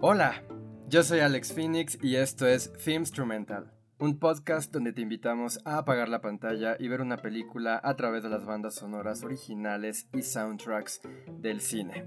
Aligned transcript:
Hola, 0.00 0.44
yo 0.86 1.02
soy 1.02 1.18
Alex 1.18 1.52
Phoenix 1.52 1.98
y 2.00 2.14
esto 2.14 2.46
es 2.46 2.72
Filmstrumental, 2.78 3.72
un 3.98 4.20
podcast 4.20 4.72
donde 4.72 4.92
te 4.92 5.00
invitamos 5.00 5.58
a 5.64 5.76
apagar 5.78 6.08
la 6.08 6.20
pantalla 6.20 6.76
y 6.78 6.86
ver 6.86 7.00
una 7.00 7.16
película 7.16 7.80
a 7.82 7.96
través 7.96 8.22
de 8.22 8.28
las 8.28 8.46
bandas 8.46 8.76
sonoras 8.76 9.24
originales 9.24 10.08
y 10.14 10.22
soundtracks 10.22 11.00
del 11.40 11.60
cine. 11.60 12.04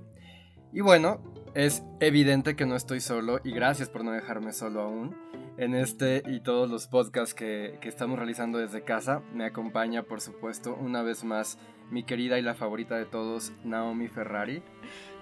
Y 0.71 0.79
bueno, 0.79 1.21
es 1.53 1.83
evidente 1.99 2.55
que 2.55 2.65
no 2.65 2.77
estoy 2.77 3.01
solo 3.01 3.41
y 3.43 3.51
gracias 3.51 3.89
por 3.89 4.05
no 4.05 4.13
dejarme 4.13 4.53
solo 4.53 4.83
aún. 4.83 5.17
En 5.57 5.75
este 5.75 6.23
y 6.25 6.39
todos 6.39 6.69
los 6.69 6.87
podcasts 6.87 7.33
que, 7.33 7.77
que 7.81 7.89
estamos 7.89 8.17
realizando 8.17 8.57
desde 8.57 8.85
casa, 8.85 9.21
me 9.33 9.43
acompaña 9.43 10.03
por 10.03 10.21
supuesto 10.21 10.75
una 10.75 11.01
vez 11.01 11.25
más 11.25 11.57
mi 11.89 12.05
querida 12.05 12.39
y 12.39 12.41
la 12.41 12.55
favorita 12.55 12.95
de 12.95 13.05
todos, 13.05 13.51
Naomi 13.65 14.07
Ferrari. 14.07 14.63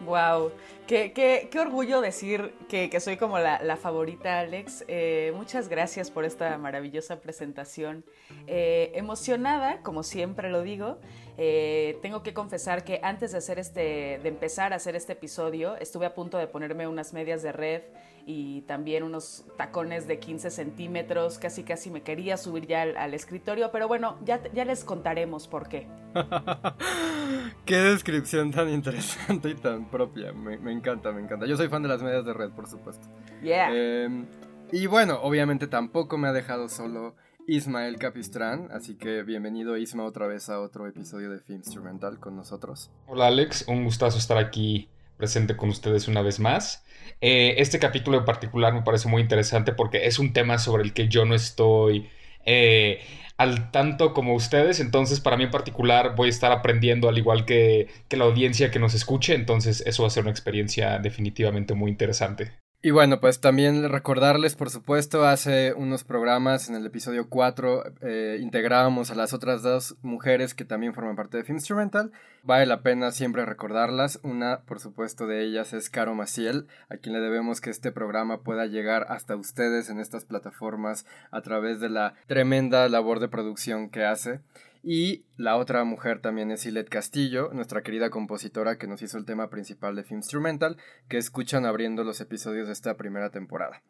Wow, 0.06 0.52
qué, 0.88 1.12
qué, 1.12 1.50
qué 1.52 1.60
orgullo 1.60 2.00
decir 2.00 2.54
que, 2.70 2.90
que 2.90 3.00
soy 3.02 3.18
como 3.18 3.38
la, 3.38 3.62
la 3.62 3.76
favorita, 3.76 4.40
Alex. 4.40 4.86
Eh, 4.88 5.34
muchas 5.36 5.68
gracias 5.68 6.10
por 6.10 6.24
esta 6.24 6.58
maravillosa 6.58 7.20
presentación. 7.20 8.06
Eh, 8.48 8.92
emocionada, 8.96 9.82
como 9.82 10.04
siempre 10.04 10.50
lo 10.50 10.62
digo. 10.62 10.98
Eh, 11.38 11.98
tengo 12.02 12.24
que 12.24 12.34
confesar 12.34 12.84
que 12.84 13.00
antes 13.04 13.32
de 13.32 13.38
hacer 13.38 13.60
este, 13.60 14.20
de 14.22 14.28
empezar 14.30 14.74
a 14.74 14.78
hacer 14.78 14.96
este 14.96 15.14
episodio, 15.14 15.76
estuve 15.78 16.06
a 16.06 16.14
punto 16.14 16.38
de 16.38 16.48
ponerme 16.48 16.88
unas 16.88 17.14
medias 17.14 17.42
de 17.44 17.52
red 17.52 17.82
y 18.26 18.62
también 18.62 19.04
unos 19.04 19.46
tacones 19.58 20.08
de 20.08 20.20
15 20.20 20.52
centímetros. 20.52 21.40
Casi 21.40 21.64
casi 21.64 21.90
me 21.90 22.02
quería 22.02 22.38
subir 22.38 22.68
ya 22.68 22.82
al, 22.82 23.14
escritorio, 23.14 23.72
pero 23.72 23.88
bueno, 23.88 24.18
ya, 24.24 24.42
ya 24.54 24.66
les 24.66 24.84
contaremos 24.84 25.48
por 25.48 25.68
qué. 25.68 25.88
Qué 27.66 27.76
descripción 27.78 28.52
tan 28.52 28.70
interesante 28.70 29.56
tan 29.62 29.90
propia. 29.90 30.32
Me, 30.34 30.58
me, 30.58 30.72
encanta, 30.72 31.12
me 31.12 31.22
encanta. 31.22 31.46
Yo 31.46 31.58
soy 31.58 31.68
fan 31.68 31.82
de 31.84 31.90
las 31.90 32.02
medias 32.02 32.26
de 32.26 32.34
red, 32.34 32.50
por 32.52 32.68
supuesto. 32.68 33.08
Yeah. 33.42 33.70
Eh, 33.72 34.26
y 34.72 34.88
bueno, 34.88 35.20
obviamente 35.22 35.68
tampoco 35.68 36.18
me 36.18 36.28
ha 36.28 36.34
dejado 36.34 36.70
solo 36.70 37.16
Ismael 37.48 37.98
Capistrán, 37.98 38.70
así 38.72 38.96
que 38.96 39.24
bienvenido 39.24 39.76
Isma 39.78 40.04
otra 40.06 40.28
vez 40.28 40.50
a 40.50 40.60
otro 40.60 40.86
episodio 40.88 41.32
de 41.32 41.40
Film 41.40 41.60
Instrumental 41.60 42.20
con 42.20 42.36
nosotros. 42.36 42.92
Hola 43.08 43.28
Alex, 43.28 43.66
un 43.68 43.84
gustazo 43.84 44.20
estar 44.20 44.38
aquí 44.38 44.88
presente 45.18 45.58
con 45.58 45.70
ustedes 45.70 46.08
una 46.08 46.22
vez 46.22 46.40
más. 46.40 46.86
Eh, 47.22 47.56
este 47.58 47.80
capítulo 47.80 48.20
en 48.20 48.26
particular 48.26 48.74
me 48.74 48.84
parece 48.84 49.10
muy 49.10 49.24
interesante 49.24 49.74
porque 49.74 50.06
es 50.06 50.20
un 50.20 50.32
tema 50.32 50.60
sobre 50.60 50.84
el 50.84 50.94
que 50.94 51.08
yo 51.08 51.26
no 51.26 51.34
estoy 51.34 52.08
eh, 52.46 53.02
al 53.40 53.72
tanto 53.72 54.14
como 54.14 54.36
ustedes, 54.36 54.82
entonces 54.82 55.22
para 55.22 55.38
mí 55.38 55.46
en 55.46 55.52
particular 55.52 56.14
voy 56.16 56.28
a 56.28 56.30
estar 56.30 56.52
aprendiendo 56.52 57.08
al 57.08 57.18
igual 57.18 57.46
que, 57.46 57.88
que 58.10 58.18
la 58.18 58.26
audiencia 58.26 58.70
que 58.70 58.80
nos 58.80 58.94
escuche, 58.94 59.34
entonces 59.34 59.82
eso 59.88 60.04
va 60.04 60.08
a 60.08 60.12
ser 60.12 60.24
una 60.24 60.32
experiencia 60.32 61.00
definitivamente 61.00 61.74
muy 61.74 61.90
interesante. 61.90 62.52
Y 62.82 62.92
bueno, 62.92 63.20
pues 63.20 63.42
también 63.42 63.90
recordarles, 63.90 64.56
por 64.56 64.70
supuesto, 64.70 65.26
hace 65.26 65.74
unos 65.74 66.06
programas, 66.06 66.70
en 66.70 66.76
el 66.76 66.86
episodio 66.86 67.28
4, 67.28 67.84
eh, 68.00 68.38
integrábamos 68.40 69.12
a 69.12 69.16
las 69.16 69.34
otras 69.34 69.62
dos 69.64 69.98
mujeres 70.02 70.54
que 70.54 70.64
también 70.64 70.94
forman 70.94 71.18
parte 71.18 71.36
de 71.36 71.44
Film 71.44 71.58
Instrumental. 71.58 72.14
Vale 72.42 72.66
la 72.66 72.82
pena 72.82 73.12
siempre 73.12 73.44
recordarlas. 73.44 74.22
Una, 74.24 74.62
por 74.62 74.80
supuesto, 74.80 75.28
de 75.28 75.44
ellas 75.44 75.74
es 75.74 75.90
Caro 75.90 76.16
Maciel, 76.16 76.68
a 76.88 76.96
quien 76.96 77.12
le 77.12 77.20
debemos 77.20 77.60
que 77.60 77.70
este 77.70 77.92
programa 77.92 78.44
pueda 78.44 78.66
llegar 78.66 79.08
hasta 79.10 79.36
ustedes 79.36 79.90
en 79.90 80.00
estas 80.00 80.24
plataformas 80.24 81.06
a 81.32 81.42
través 81.42 81.82
de 81.82 81.90
la 81.90 82.14
tremenda 82.28 82.88
labor 82.88 83.20
de 83.20 83.28
producción 83.28 83.90
que 83.90 84.06
hace. 84.06 84.40
Y 84.82 85.26
la 85.36 85.58
otra 85.58 85.84
mujer 85.84 86.22
también 86.22 86.52
es 86.52 86.66
Ilet 86.66 86.88
Castillo, 86.88 87.50
nuestra 87.54 87.82
querida 87.82 88.10
compositora 88.10 88.78
que 88.78 88.88
nos 88.88 89.02
hizo 89.02 89.18
el 89.18 89.26
tema 89.26 89.50
principal 89.50 89.96
de 89.96 90.04
Film 90.04 90.20
Instrumental, 90.20 90.78
que 91.10 91.18
escuchan 91.18 91.66
abriendo 91.66 92.04
los 92.04 92.22
episodios 92.22 92.68
de 92.68 92.74
esta 92.74 92.96
primera 92.96 93.30
temporada. 93.30 93.82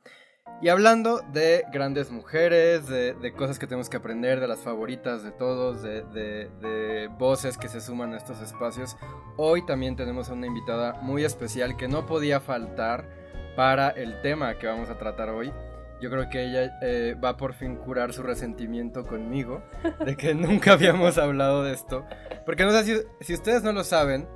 Y 0.61 0.67
hablando 0.67 1.21
de 1.31 1.63
grandes 1.71 2.11
mujeres, 2.11 2.87
de, 2.87 3.33
cosas 3.37 3.59
que 3.59 3.67
tenemos 3.67 3.89
que 3.89 3.95
aprender, 3.95 4.41
de 4.41 4.47
las 4.47 4.59
favoritas 4.59 5.23
de 5.23 5.31
todos, 5.31 5.81
de, 5.81 6.03
de, 6.03 7.07
voces 7.17 7.57
que 7.57 7.69
se 7.69 7.79
suman 7.79 8.13
a 8.13 8.17
estos 8.17 8.41
espacios, 8.41 8.97
hoy 9.37 9.65
también 9.65 9.95
tenemos 9.95 10.29
a 10.29 10.33
una 10.33 10.47
invitada 10.47 10.93
muy 11.01 11.23
especial 11.23 11.77
que 11.77 11.87
no 11.87 12.05
podía 12.05 12.41
faltar 12.41 13.07
para 13.55 13.89
el 13.89 14.21
tema 14.21 14.57
que 14.57 14.67
vamos 14.67 14.89
a 14.89 14.97
tratar 14.97 15.29
hoy. 15.29 15.53
Yo 16.01 16.09
creo 16.09 16.29
que 16.29 16.45
ella 16.45 16.79
eh, 16.81 17.15
va 17.21 17.35
por 17.37 17.53
fin 17.53 17.75
curar 17.75 18.13
su 18.13 18.23
resentimiento 18.23 19.05
conmigo 19.05 19.61
de 20.05 20.15
que 20.15 20.33
nunca 20.35 20.73
habíamos 20.73 21.17
hablado 21.17 21.63
de 21.63 21.73
esto. 21.73 22.05
Porque 22.45 22.63
no 22.63 22.71
sé 22.71 23.05
si, 23.21 23.33
ustedes 23.33 23.63
no 23.63 23.71
lo 23.73 23.83
saben, 23.83 24.27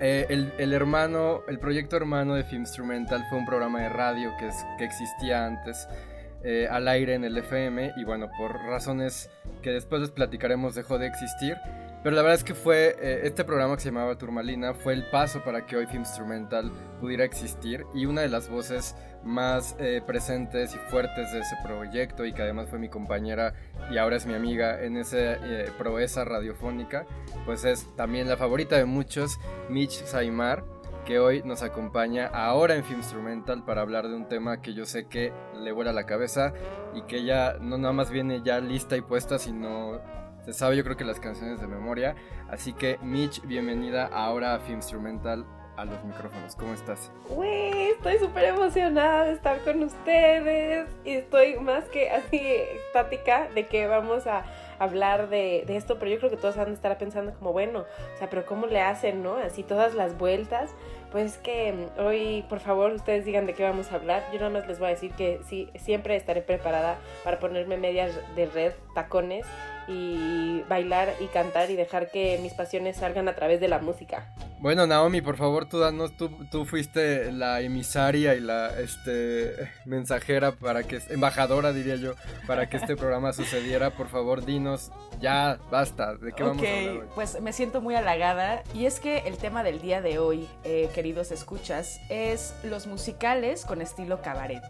eh, 0.00 0.26
el, 0.28 0.52
el, 0.58 0.72
hermano, 0.72 1.42
el 1.48 1.58
proyecto 1.58 1.96
hermano 1.96 2.34
de 2.34 2.44
Film 2.44 2.62
Instrumental 2.62 3.24
fue 3.28 3.38
un 3.38 3.46
programa 3.46 3.82
de 3.82 3.88
radio 3.88 4.32
que, 4.38 4.48
es, 4.48 4.56
que 4.78 4.84
existía 4.84 5.46
antes 5.46 5.86
eh, 6.46 6.68
al 6.70 6.88
aire 6.88 7.14
en 7.14 7.24
el 7.24 7.38
FM 7.38 7.94
y 7.96 8.04
bueno, 8.04 8.28
por 8.36 8.52
razones 8.66 9.30
que 9.62 9.70
después 9.70 10.02
les 10.02 10.10
platicaremos 10.10 10.74
dejó 10.74 10.98
de 10.98 11.06
existir. 11.06 11.56
Pero 12.04 12.16
la 12.16 12.22
verdad 12.22 12.36
es 12.36 12.44
que 12.44 12.54
fue 12.54 12.96
eh, 13.00 13.20
este 13.24 13.44
programa 13.44 13.76
que 13.76 13.80
se 13.80 13.88
llamaba 13.88 14.18
Turmalina 14.18 14.74
fue 14.74 14.92
el 14.92 15.08
paso 15.08 15.42
para 15.42 15.64
que 15.64 15.74
hoy 15.74 15.86
Instrumental 15.94 16.70
pudiera 17.00 17.24
existir 17.24 17.86
y 17.94 18.04
una 18.04 18.20
de 18.20 18.28
las 18.28 18.50
voces 18.50 18.94
más 19.24 19.74
eh, 19.78 20.02
presentes 20.06 20.74
y 20.74 20.78
fuertes 20.90 21.32
de 21.32 21.38
ese 21.38 21.56
proyecto 21.64 22.26
y 22.26 22.34
que 22.34 22.42
además 22.42 22.68
fue 22.68 22.78
mi 22.78 22.90
compañera 22.90 23.54
y 23.90 23.96
ahora 23.96 24.16
es 24.16 24.26
mi 24.26 24.34
amiga 24.34 24.82
en 24.84 24.98
esa 24.98 25.16
eh, 25.16 25.72
proeza 25.78 26.26
radiofónica, 26.26 27.06
pues 27.46 27.64
es 27.64 27.88
también 27.96 28.28
la 28.28 28.36
favorita 28.36 28.76
de 28.76 28.84
muchos, 28.84 29.38
Mitch 29.70 30.04
Saimar, 30.04 30.62
que 31.06 31.18
hoy 31.18 31.42
nos 31.42 31.62
acompaña 31.62 32.26
ahora 32.26 32.74
en 32.74 32.84
Film 32.84 32.98
Instrumental 32.98 33.64
para 33.64 33.80
hablar 33.80 34.08
de 34.08 34.14
un 34.14 34.28
tema 34.28 34.60
que 34.60 34.74
yo 34.74 34.84
sé 34.84 35.06
que 35.06 35.32
le 35.58 35.72
vuela 35.72 35.94
la 35.94 36.04
cabeza 36.04 36.52
y 36.94 37.00
que 37.02 37.16
ella 37.16 37.56
no 37.62 37.78
nada 37.78 37.94
más 37.94 38.10
viene 38.10 38.42
ya 38.42 38.60
lista 38.60 38.94
y 38.94 39.00
puesta, 39.00 39.38
sino 39.38 40.02
se 40.44 40.52
sabe 40.52 40.76
yo 40.76 40.84
creo 40.84 40.96
que 40.96 41.04
las 41.04 41.20
canciones 41.20 41.60
de 41.60 41.66
memoria. 41.66 42.14
Así 42.50 42.72
que 42.72 42.98
Mitch, 43.02 43.42
bienvenida 43.46 44.06
ahora 44.06 44.54
a 44.54 44.58
Film 44.60 44.76
Instrumental 44.76 45.46
a 45.76 45.84
los 45.84 46.04
micrófonos. 46.04 46.54
¿Cómo 46.54 46.72
estás? 46.72 47.10
Uy, 47.30 47.92
estoy 47.96 48.18
súper 48.18 48.44
emocionada 48.44 49.24
de 49.24 49.32
estar 49.32 49.58
con 49.60 49.82
ustedes 49.82 50.88
y 51.04 51.12
estoy 51.12 51.58
más 51.58 51.84
que 51.86 52.10
así 52.10 52.40
estática 52.86 53.48
de 53.54 53.66
que 53.66 53.86
vamos 53.86 54.26
a 54.26 54.44
hablar 54.78 55.28
de, 55.28 55.64
de, 55.66 55.76
esto, 55.76 55.98
pero 55.98 56.10
yo 56.10 56.18
creo 56.18 56.30
que 56.30 56.36
todos 56.36 56.56
van 56.56 56.68
a 56.68 56.74
estar 56.74 56.96
pensando 56.98 57.32
como, 57.34 57.52
bueno, 57.52 57.80
o 57.80 58.18
sea, 58.18 58.28
pero 58.28 58.44
¿cómo 58.44 58.66
le 58.66 58.80
hacen, 58.80 59.22
no? 59.22 59.36
Así 59.36 59.62
todas 59.62 59.94
las 59.94 60.16
vueltas. 60.18 60.70
Pues 61.10 61.38
que 61.38 61.88
hoy, 61.96 62.44
por 62.48 62.58
favor, 62.58 62.90
ustedes 62.90 63.24
digan 63.24 63.46
de 63.46 63.54
qué 63.54 63.62
vamos 63.62 63.92
a 63.92 63.96
hablar. 63.96 64.24
Yo 64.32 64.40
nada 64.40 64.50
más 64.50 64.66
les 64.66 64.80
voy 64.80 64.88
a 64.88 64.90
decir 64.90 65.12
que 65.12 65.40
sí, 65.48 65.70
siempre 65.76 66.16
estaré 66.16 66.42
preparada 66.42 66.98
para 67.22 67.38
ponerme 67.38 67.76
medias 67.76 68.18
de 68.34 68.46
red, 68.46 68.72
tacones 68.94 69.46
y 69.88 70.62
bailar 70.68 71.14
y 71.20 71.26
cantar 71.26 71.70
y 71.70 71.76
dejar 71.76 72.10
que 72.10 72.38
mis 72.42 72.52
pasiones 72.54 72.96
salgan 72.96 73.28
a 73.28 73.34
través 73.34 73.60
de 73.60 73.68
la 73.68 73.78
música. 73.78 74.32
Bueno, 74.64 74.86
Naomi, 74.86 75.20
por 75.20 75.36
favor, 75.36 75.68
tú 75.68 75.78
danos, 75.78 76.16
tú, 76.16 76.30
tú 76.50 76.64
fuiste 76.64 77.30
la 77.32 77.60
emisaria 77.60 78.34
y 78.34 78.40
la 78.40 78.68
este, 78.80 79.70
mensajera 79.84 80.52
para 80.52 80.84
que, 80.84 81.00
embajadora 81.10 81.74
diría 81.74 81.96
yo, 81.96 82.14
para 82.46 82.70
que 82.70 82.78
este 82.78 82.96
programa 82.96 83.32
sucediera. 83.34 83.90
Por 83.90 84.08
favor, 84.08 84.46
dinos, 84.46 84.90
ya, 85.20 85.58
basta, 85.70 86.14
¿de 86.14 86.32
qué 86.32 86.44
okay, 86.44 86.46
vamos 86.46 86.62
a 86.64 86.70
hablar 86.70 86.96
hoy? 86.96 87.08
Pues 87.14 87.40
me 87.42 87.52
siento 87.52 87.82
muy 87.82 87.94
halagada 87.94 88.62
y 88.72 88.86
es 88.86 89.00
que 89.00 89.18
el 89.26 89.36
tema 89.36 89.62
del 89.62 89.82
día 89.82 90.00
de 90.00 90.18
hoy, 90.18 90.48
eh, 90.64 90.88
queridos 90.94 91.30
escuchas, 91.30 92.00
es 92.08 92.54
los 92.64 92.86
musicales 92.86 93.66
con 93.66 93.82
estilo 93.82 94.22
cabaret. 94.22 94.62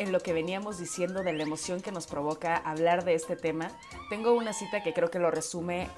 En 0.00 0.12
lo 0.12 0.20
que 0.20 0.32
veníamos 0.32 0.78
diciendo 0.78 1.22
de 1.22 1.34
la 1.34 1.42
emoción 1.42 1.82
que 1.82 1.92
nos 1.92 2.06
provoca 2.06 2.56
hablar 2.56 3.04
de 3.04 3.14
este 3.14 3.36
tema, 3.36 3.70
tengo 4.08 4.32
una 4.32 4.54
cita 4.54 4.82
que 4.82 4.94
creo 4.94 5.10
que 5.10 5.18
lo 5.18 5.30
resume 5.30 5.88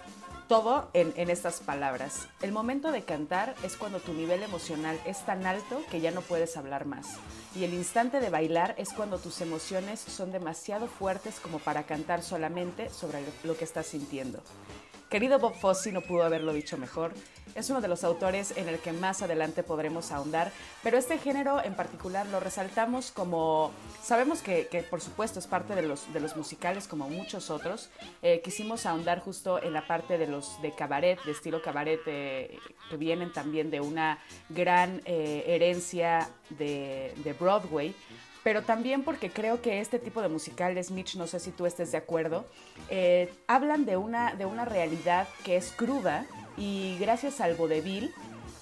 todo 0.49 0.91
en, 0.93 1.31
estas 1.31 1.61
palabras. 1.61 2.27
El 2.43 2.51
momento 2.51 2.91
de 2.91 3.05
cantar 3.05 3.55
es 3.63 3.77
cuando 3.77 4.01
tu 4.01 4.13
nivel 4.13 4.43
emocional 4.43 5.01
es 5.07 5.25
tan 5.25 5.47
alto 5.47 5.83
que 5.89 6.01
ya 6.01 6.11
no 6.11 6.21
puedes 6.21 6.57
hablar 6.57 6.85
más. 6.85 7.17
Y 7.55 7.63
el 7.63 7.75
instante 7.75 8.19
de 8.19 8.29
bailar 8.29 8.75
es 8.77 8.93
cuando 8.93 9.19
tus 9.19 9.41
emociones 9.41 10.01
son 10.01 10.33
demasiado 10.33 10.89
fuertes 10.89 11.39
como 11.39 11.61
para 11.61 11.85
cantar 11.85 12.23
solamente 12.23 12.91
sobre 12.91 13.21
lo 13.45 13.57
que 13.57 13.65
estás 13.65 13.87
sintiendo. 13.87 14.41
Querido 15.13 15.39
Bob 15.39 15.53
Fosse 15.53 15.93
no 15.93 16.01
pudo 16.01 16.23
haberlo 16.23 16.55
dicho 16.55 16.79
mejor. 16.79 17.13
Es 17.55 17.69
uno 17.69 17.83
de 17.83 17.89
los 17.89 18.03
autores 18.03 18.57
en 18.57 18.67
el 18.67 18.79
que 18.79 18.93
más 18.93 19.21
adelante 19.21 19.63
podremos 19.63 20.11
ahondar, 20.11 20.51
pero 20.83 20.97
este 20.97 21.19
género 21.19 21.63
en 21.63 21.75
particular 21.75 22.27
lo 22.29 22.41
resaltamos 22.41 23.11
como, 23.11 23.73
sabemos 24.03 24.41
que, 24.41 24.87
por 24.89 25.03
supuesto 25.03 25.39
es 25.39 25.47
parte 25.47 25.75
de 25.75 25.83
los, 25.83 26.09
musicales 26.35 26.89
como 26.89 27.11
muchos 27.11 27.51
otros, 27.51 27.91
eh, 28.23 28.41
quisimos 28.43 28.87
ahondar 28.87 29.21
justo 29.21 29.63
en 29.63 29.75
la 29.75 29.87
parte 29.87 30.17
de 30.17 30.29
los 30.29 30.63
de 30.63 30.73
cabaret, 30.73 31.23
de 31.25 31.33
estilo 31.33 31.61
cabaret, 31.61 32.01
eh, 32.07 32.59
que 32.89 32.97
vienen 32.97 33.35
también 33.35 33.71
de 33.71 33.83
una 33.83 34.19
gran 34.49 35.03
eh, 35.05 35.45
herencia 35.47 36.31
de 36.49 37.37
Broadway, 37.39 37.95
pero 38.43 38.63
también 38.63 39.05
porque 39.05 39.31
creo 39.31 39.63
que 39.63 39.81
este 39.81 39.99
tipo 39.99 40.23
de 40.23 40.29
musicales, 40.29 40.91
Mitch, 40.91 41.17
no 41.17 41.27
sé 41.27 41.41
si 41.41 41.51
tú 41.51 41.67
estés 41.67 41.93
de 41.93 41.99
acuerdo, 41.99 42.45
eh, 42.89 43.33
hablan 43.47 43.85
de 43.85 43.97
una, 43.97 44.35
de 44.35 44.47
una 44.47 44.65
realidad 44.65 45.29
que 45.45 45.57
es 45.57 45.73
cruda 45.73 46.27
y 46.57 46.97
gracias 46.99 47.41
al 47.41 47.55
vodevil 47.55 48.13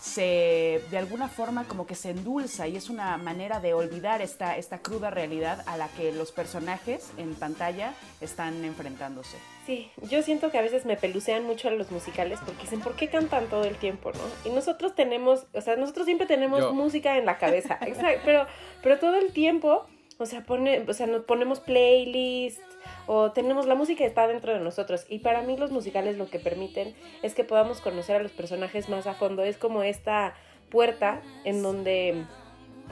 se 0.01 0.83
de 0.91 0.99
alguna 0.99 1.29
forma 1.29 1.65
como 1.65 1.87
que 1.87 1.95
se 1.95 2.11
endulza 2.11 2.67
y 2.67 2.77
es 2.77 2.89
una 2.89 3.19
manera 3.19 3.61
de 3.61 3.75
olvidar 3.75 4.23
esta, 4.23 4.57
esta 4.57 4.79
cruda 4.79 5.11
realidad 5.11 5.63
a 5.67 5.77
la 5.77 5.89
que 5.89 6.11
los 6.13 6.33
personajes 6.33 7.11
en 7.19 7.35
pantalla 7.35 7.93
están 8.21 8.65
enfrentándose. 8.65 9.37
Sí, 9.67 9.91
yo 10.09 10.23
siento 10.23 10.51
que 10.51 10.59
a 10.59 10.63
veces 10.63 10.87
me 10.87 10.97
pelucean 10.97 11.45
mucho 11.45 11.69
a 11.69 11.73
los 11.73 11.91
musicales 11.91 12.41
porque 12.45 12.63
dicen, 12.63 12.81
¿por 12.81 12.97
qué 12.97 13.09
cantan 13.09 13.47
todo 13.49 13.65
el 13.65 13.77
tiempo, 13.77 14.11
no? 14.13 14.51
Y 14.51 14.55
nosotros 14.55 14.95
tenemos, 14.95 15.47
o 15.53 15.61
sea, 15.61 15.77
nosotros 15.77 16.07
siempre 16.07 16.27
tenemos 16.27 16.73
música 16.73 17.19
en 17.19 17.27
la 17.27 17.37
cabeza, 17.37 17.79
exacto, 17.83 18.23
pero, 18.25 18.47
pero 18.83 18.99
todo 18.99 19.17
el 19.17 19.33
tiempo, 19.33 19.87
o 20.21 20.27
sea, 20.27 20.45
pone, 20.45 20.85
o 20.87 20.93
sea, 20.93 21.07
nos 21.07 21.25
ponemos 21.25 21.61
playlists, 21.61 22.63
o 23.07 23.33
tenemos 23.33 23.67
la 23.67 23.75
música 23.75 24.05
está 24.05 24.27
dentro 24.29 24.53
de 24.53 24.61
nosotros. 24.61 25.07
Y 25.09 25.21
para 25.21 25.43
mí 25.43 25.57
los 25.57 25.71
musicales 25.71 26.17
lo 26.17 26.29
que 26.29 26.39
permiten 26.39 26.95
es 27.23 27.35
que 27.35 27.45
podamos 27.45 27.81
conocer 27.81 28.17
a 28.17 28.23
los 28.23 28.33
personajes 28.33 28.89
más 28.89 29.07
a 29.07 29.15
fondo. 29.15 29.43
Es 29.43 29.57
como 29.57 29.83
esta 29.83 30.35
puerta 30.71 31.21
en 31.45 31.63
donde 31.63 32.25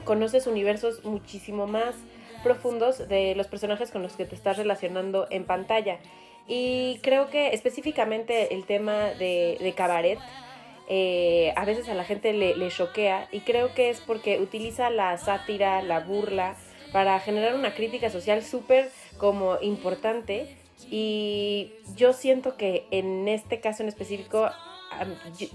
conoces 0.04 0.46
universos 0.46 1.04
muchísimo 1.04 1.66
más 1.66 1.94
profundos 2.42 3.08
de 3.08 3.34
los 3.34 3.46
personajes 3.46 3.90
con 3.90 4.02
los 4.02 4.14
que 4.14 4.24
te 4.24 4.34
estás 4.34 4.56
relacionando 4.56 5.26
en 5.30 5.44
pantalla. 5.44 5.98
Y 6.46 6.98
creo 7.02 7.28
que 7.28 7.48
específicamente 7.48 8.54
el 8.54 8.64
tema 8.64 9.10
de, 9.10 9.74
cabaret 9.76 10.18
eh, 10.88 11.52
a 11.56 11.66
veces 11.66 11.88
a 11.90 11.94
la 11.94 12.04
gente 12.04 12.32
le 12.32 12.68
choquea. 12.70 13.28
Y 13.32 13.40
creo 13.40 13.74
que 13.74 13.90
es 13.90 14.00
porque 14.00 14.40
utiliza 14.40 14.88
la 14.88 15.16
sátira, 15.18 15.82
la 15.82 16.00
burla, 16.00 16.56
para 16.92 17.18
generar 17.20 17.54
una 17.54 17.74
crítica 17.74 18.10
social 18.10 18.42
súper 18.42 18.90
como 19.18 19.58
importante 19.60 20.56
y 20.90 21.72
yo 21.96 22.12
siento 22.12 22.56
que 22.56 22.86
en 22.90 23.28
este 23.28 23.60
caso 23.60 23.82
en 23.82 23.88
específico 23.88 24.50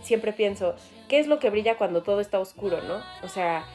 siempre 0.04 0.34
pienso, 0.34 0.76
¿qué 1.08 1.20
es 1.20 1.28
lo 1.28 1.40
que 1.40 1.50
brilla 1.50 1.78
cuando 1.78 2.04
todo 2.04 2.20
está 2.20 2.40
oscuro, 2.40 2.82
no? 2.84 3.02
O 3.24 3.28
sea, 3.28 3.66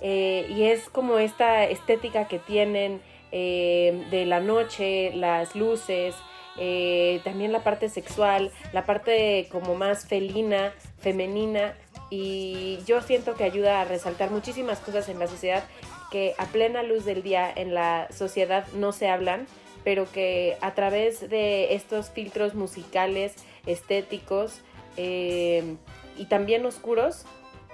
eh, 0.00 0.46
y 0.48 0.64
es 0.64 0.88
como 0.88 1.18
esta 1.18 1.64
estética 1.64 2.28
que 2.28 2.38
tienen 2.38 3.00
eh, 3.30 4.06
de 4.10 4.26
la 4.26 4.40
noche, 4.40 5.12
las 5.14 5.54
luces, 5.54 6.14
eh, 6.58 7.20
también 7.24 7.52
la 7.52 7.62
parte 7.62 7.88
sexual, 7.88 8.50
la 8.72 8.84
parte 8.84 9.48
como 9.50 9.74
más 9.74 10.06
felina, 10.06 10.72
femenina, 10.98 11.74
y 12.10 12.78
yo 12.84 13.00
siento 13.00 13.34
que 13.34 13.44
ayuda 13.44 13.80
a 13.80 13.84
resaltar 13.84 14.30
muchísimas 14.30 14.80
cosas 14.80 15.08
en 15.08 15.18
la 15.18 15.26
sociedad 15.28 15.64
que 16.12 16.34
a 16.36 16.44
plena 16.44 16.82
luz 16.82 17.06
del 17.06 17.22
día 17.22 17.50
en 17.50 17.72
la 17.72 18.06
sociedad 18.12 18.66
no 18.74 18.92
se 18.92 19.08
hablan, 19.08 19.46
pero 19.82 20.04
que 20.12 20.58
a 20.60 20.74
través 20.74 21.30
de 21.30 21.72
estos 21.74 22.10
filtros 22.10 22.54
musicales, 22.54 23.34
estéticos 23.64 24.60
eh, 24.98 25.76
y 26.18 26.26
también 26.26 26.66
oscuros, 26.66 27.24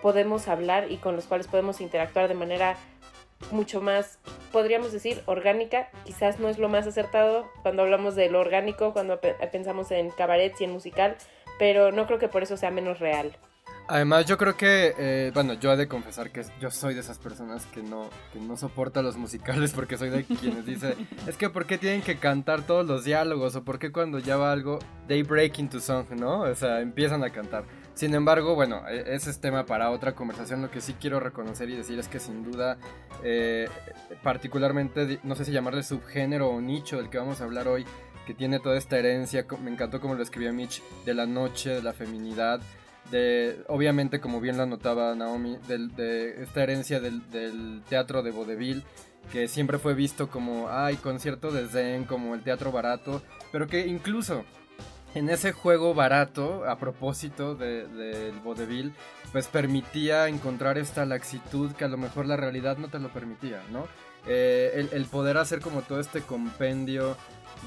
podemos 0.02 0.46
hablar 0.46 0.93
y 0.93 0.99
con 0.99 1.17
los 1.17 1.26
cuales 1.26 1.49
podemos 1.49 1.81
interactuar 1.81 2.29
de 2.29 2.35
manera 2.35 2.76
mucho 3.50 3.81
más, 3.81 4.20
podríamos 4.52 4.93
decir, 4.93 5.20
orgánica. 5.26 5.90
Quizás 6.05 6.38
no 6.38 6.49
es 6.49 6.58
lo 6.58 6.69
más 6.69 6.87
acertado 6.87 7.44
cuando 7.62 7.82
hablamos 7.82 8.14
de 8.14 8.31
lo 8.31 8.38
orgánico, 8.38 8.93
cuando 8.93 9.20
pensamos 9.50 9.90
en 9.90 10.11
cabaret 10.11 10.55
y 10.61 10.64
en 10.64 10.70
musical, 10.70 11.17
pero 11.58 11.90
no 11.90 12.06
creo 12.06 12.20
que 12.20 12.29
por 12.29 12.44
eso 12.44 12.56
sea 12.56 12.70
menos 12.70 13.00
real. 13.00 13.37
Además, 13.90 14.26
yo 14.26 14.37
creo 14.37 14.55
que, 14.55 14.94
eh, 14.99 15.31
bueno, 15.32 15.55
yo 15.55 15.73
he 15.73 15.76
de 15.79 15.88
confesar 15.88 16.31
que 16.31 16.44
yo 16.61 16.70
soy 16.70 16.93
de 16.93 17.00
esas 17.00 17.19
personas 17.19 17.64
que 17.64 17.82
no, 17.82 18.11
que 18.35 18.38
no 18.38 18.55
soporta 18.58 19.00
los 19.00 19.17
musicales 19.17 19.73
porque 19.73 19.96
soy 19.96 20.11
de 20.11 20.25
quienes 20.25 20.67
dice, 20.67 20.94
es 21.26 21.38
que 21.38 21.49
¿por 21.49 21.64
qué 21.64 21.79
tienen 21.79 22.02
que 22.02 22.17
cantar 22.17 22.67
todos 22.67 22.87
los 22.87 23.05
diálogos? 23.05 23.56
¿O 23.56 23.64
por 23.64 23.79
qué 23.79 23.90
cuando 23.90 24.19
ya 24.19 24.37
va 24.37 24.52
algo, 24.52 24.79
they 25.06 25.23
break 25.23 25.58
into 25.58 25.81
song, 25.81 26.06
¿no? 26.11 26.40
O 26.40 26.55
sea, 26.55 26.82
empiezan 26.82 27.25
a 27.25 27.31
cantar. 27.31 27.64
Sin 27.94 28.14
embargo, 28.14 28.55
bueno, 28.55 28.87
e, 28.87 29.14
ese 29.14 29.31
es 29.31 29.40
tema 29.40 29.64
para 29.64 29.90
otra 29.90 30.14
conversación. 30.14 30.61
Lo 30.61 30.70
que 30.70 30.82
sí 30.82 30.94
quiero 31.00 31.19
reconocer 31.19 31.70
y 31.70 31.76
decir 31.76 31.99
es 31.99 32.08
que 32.08 32.19
sin 32.19 32.44
duda, 32.44 32.76
eh, 33.25 33.70
particularmente, 34.23 35.19
no 35.23 35.35
sé 35.35 35.46
si 35.46 35.52
llamarle 35.52 35.82
subgénero 35.82 36.50
o 36.50 36.61
nicho 36.61 36.99
del 36.99 37.08
que 37.08 37.17
vamos 37.17 37.40
a 37.40 37.44
hablar 37.44 37.67
hoy, 37.69 37.87
que 38.26 38.35
tiene 38.35 38.61
toda 38.61 38.76
esta 38.76 38.99
herencia, 38.99 39.46
me 39.64 39.70
encantó 39.70 39.99
como 39.99 40.14
lo 40.14 40.23
escribió 40.23 40.52
Mitch, 40.52 40.82
de 41.06 41.14
la 41.14 41.25
noche, 41.25 41.70
de 41.70 41.82
la 41.82 41.94
feminidad 41.94 42.61
de, 43.10 43.62
obviamente, 43.69 44.20
como 44.20 44.40
bien 44.40 44.56
lo 44.56 44.64
anotaba 44.64 45.14
Naomi, 45.14 45.56
de, 45.66 46.43
esta 46.43 46.62
herencia 46.62 47.00
del, 47.00 47.82
teatro 47.88 48.22
de 48.22 48.31
vodevil, 48.31 48.84
que 49.32 49.49
siempre 49.49 49.78
fue 49.78 49.94
visto 49.94 50.28
como, 50.28 50.69
ay, 50.70 50.96
concierto 50.96 51.50
de 51.50 51.66
Zen, 51.69 52.05
como 52.05 52.34
el 52.34 52.43
teatro 52.43 52.72
barato, 52.72 53.22
pero 53.52 53.66
que 53.66 53.87
incluso 53.87 54.44
en 55.14 55.31
ese 55.31 55.52
juego 55.52 55.94
barato, 55.94 56.69
a 56.69 56.78
propósito 56.78 57.55
del 57.55 57.96
de, 57.96 58.32
vodevil, 58.44 58.93
pues 59.32 59.46
permitía 59.46 60.28
encontrar 60.28 60.78
esta 60.78 61.04
laxitud 61.06 61.72
que 61.72 61.84
a 61.84 61.88
lo 61.88 61.96
mejor 61.96 62.26
la 62.26 62.37
realidad 62.37 62.78
no 62.78 62.88
te 62.88 62.99
lo 62.99 63.08
permitía, 63.08 63.62
¿no? 63.70 63.87
Eh, 64.26 64.72
el, 64.75 64.90
el, 64.93 65.06
poder 65.06 65.38
hacer 65.38 65.61
como 65.61 65.82
todo 65.82 66.00
este 66.00 66.20
compendio 66.20 67.16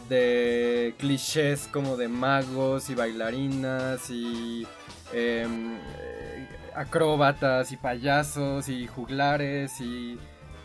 de 0.09 0.95
clichés 0.97 1.67
como 1.71 1.97
de 1.97 2.07
magos 2.07 2.89
y 2.89 2.95
bailarinas 2.95 4.09
y 4.09 4.67
eh, 5.13 5.47
acróbatas 6.75 7.71
y 7.71 7.77
payasos 7.77 8.69
y 8.69 8.87
juglares 8.87 9.79
y 9.81 10.17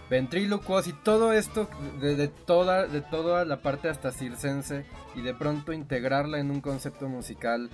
ventrílocuos 0.08 0.86
y 0.86 0.92
todo 0.92 1.32
esto 1.32 1.68
de, 2.00 2.28
toda, 2.28 2.86
de 2.86 3.00
toda 3.00 3.44
la 3.44 3.60
parte 3.60 3.88
hasta 3.88 4.12
circense 4.12 4.84
y 5.14 5.22
de 5.22 5.34
pronto 5.34 5.72
integrarla 5.72 6.38
en 6.38 6.50
un 6.50 6.60
concepto 6.60 7.08
musical 7.08 7.70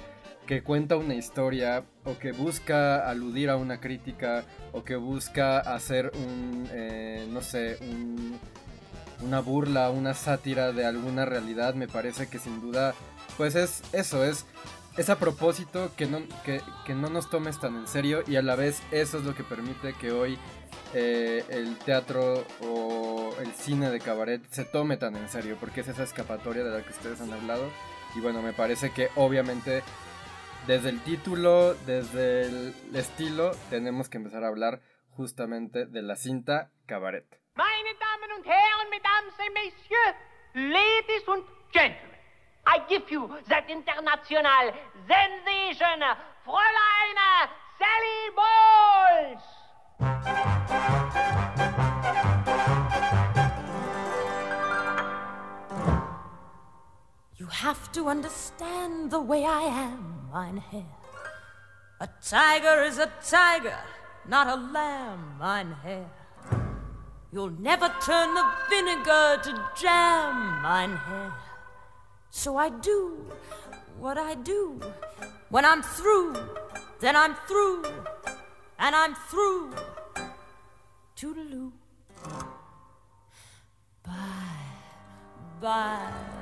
que 0.46 0.62
cuenta 0.62 0.96
una 0.96 1.14
historia 1.14 1.84
o 2.04 2.18
que 2.18 2.32
busca 2.32 3.08
aludir 3.08 3.50
a 3.50 3.56
una 3.56 3.80
crítica 3.80 4.44
o 4.72 4.82
que 4.82 4.96
busca 4.96 5.58
hacer 5.58 6.10
un, 6.14 6.68
eh, 6.72 7.26
no 7.30 7.42
sé, 7.42 7.78
una 9.22 9.40
burla, 9.40 9.90
una 9.90 10.14
sátira 10.14 10.72
de 10.72 10.84
alguna 10.84 11.24
realidad, 11.24 11.74
me 11.74 11.86
parece 11.86 12.28
que 12.28 12.38
sin 12.38 12.60
duda, 12.60 12.94
pues 13.36 13.54
es 13.54 13.82
eso, 13.92 14.24
es 14.24 14.46
es 14.96 15.08
a 15.08 15.18
propósito 15.18 15.90
que 15.96 16.06
no, 16.06 16.22
que, 16.44 16.62
no 16.94 17.08
nos 17.08 17.30
tomes 17.30 17.58
tan 17.58 17.76
en 17.76 17.86
serio 17.86 18.22
y 18.26 18.36
a 18.36 18.42
la 18.42 18.56
vez 18.56 18.82
eso 18.90 19.18
es 19.18 19.24
lo 19.24 19.34
que 19.34 19.42
permite 19.42 19.94
que 19.94 20.12
hoy 20.12 20.38
eh, 20.94 21.44
el 21.48 21.78
teatro 21.78 22.44
o 22.60 23.34
el 23.40 23.52
cine 23.52 23.90
de 23.90 24.00
cabaret 24.00 24.42
se 24.50 24.64
tome 24.64 24.98
tan 24.98 25.16
en 25.16 25.28
serio, 25.28 25.56
porque 25.58 25.80
es 25.80 25.88
esa 25.88 26.02
escapatoria 26.02 26.64
de 26.64 26.70
la 26.70 26.84
que 26.84 26.90
ustedes 26.90 27.20
han 27.20 27.32
hablado. 27.32 27.70
Y 28.14 28.20
bueno, 28.20 28.42
me 28.42 28.52
parece 28.52 28.90
que 28.90 29.08
obviamente 29.16 29.82
desde 30.66 30.90
el 30.90 31.00
título, 31.00 31.74
desde 31.86 32.42
el 32.42 32.74
estilo, 32.94 33.52
tenemos 33.70 34.08
que 34.08 34.18
empezar 34.18 34.44
a 34.44 34.48
hablar 34.48 34.80
justamente 35.10 35.86
de 35.86 36.02
la 36.02 36.16
cinta 36.16 36.70
cabaret. 36.86 37.26
I 42.66 42.78
give 42.88 43.10
you 43.10 43.28
that 43.48 43.68
international 43.68 44.72
sensation, 45.08 46.02
Fräulein 46.46 47.18
Sally 47.78 48.30
Bowles! 48.36 49.42
You 57.36 57.46
have 57.46 57.90
to 57.92 58.08
understand 58.08 59.10
the 59.10 59.20
way 59.20 59.44
I 59.44 59.62
am, 59.62 60.30
mein 60.32 60.56
Herr. 60.58 60.84
A 62.00 62.08
tiger 62.24 62.82
is 62.84 62.98
a 62.98 63.10
tiger, 63.24 63.78
not 64.28 64.46
a 64.46 64.56
lamb, 64.56 65.36
mein 65.40 65.72
Herr. 65.82 66.10
You'll 67.32 67.50
never 67.50 67.88
turn 68.04 68.34
the 68.34 68.44
vinegar 68.70 69.40
to 69.42 69.70
jam, 69.80 70.62
mein 70.62 70.96
Herr. 70.96 71.32
So 72.34 72.56
I 72.56 72.70
do 72.70 73.28
what 74.00 74.16
I 74.16 74.34
do. 74.34 74.80
When 75.50 75.66
I'm 75.66 75.82
through, 75.82 76.34
then 76.98 77.14
I'm 77.14 77.34
through, 77.46 77.84
and 78.78 78.96
I'm 78.96 79.14
through. 79.28 79.74
Toodaloo. 81.14 81.72
Bye, 84.02 84.12
bye, 85.60 86.32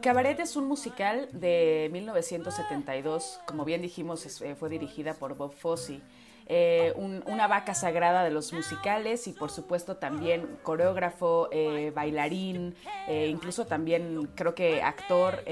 Cabaret 0.00 0.40
es 0.40 0.56
un 0.56 0.68
musical 0.68 1.28
de 1.32 1.90
1972, 1.92 3.40
como 3.46 3.66
bien 3.66 3.82
dijimos, 3.82 4.40
eh, 4.40 4.54
fue 4.54 4.70
dirigida 4.70 5.12
por 5.12 5.36
Bob 5.36 5.52
Fosse. 5.52 6.00
Eh, 6.48 6.92
una 6.96 7.48
vaca 7.48 7.74
sagrada 7.74 8.22
de 8.22 8.30
los 8.30 8.52
musicales 8.52 9.26
y 9.26 9.32
por 9.32 9.50
supuesto 9.50 9.96
también 9.96 10.58
coreógrafo, 10.62 11.48
eh, 11.50 11.92
bailarín, 11.94 12.74
incluso 13.08 13.66
también 13.66 14.28
creo 14.34 14.54
que 14.54 14.82
actor, 14.82 15.42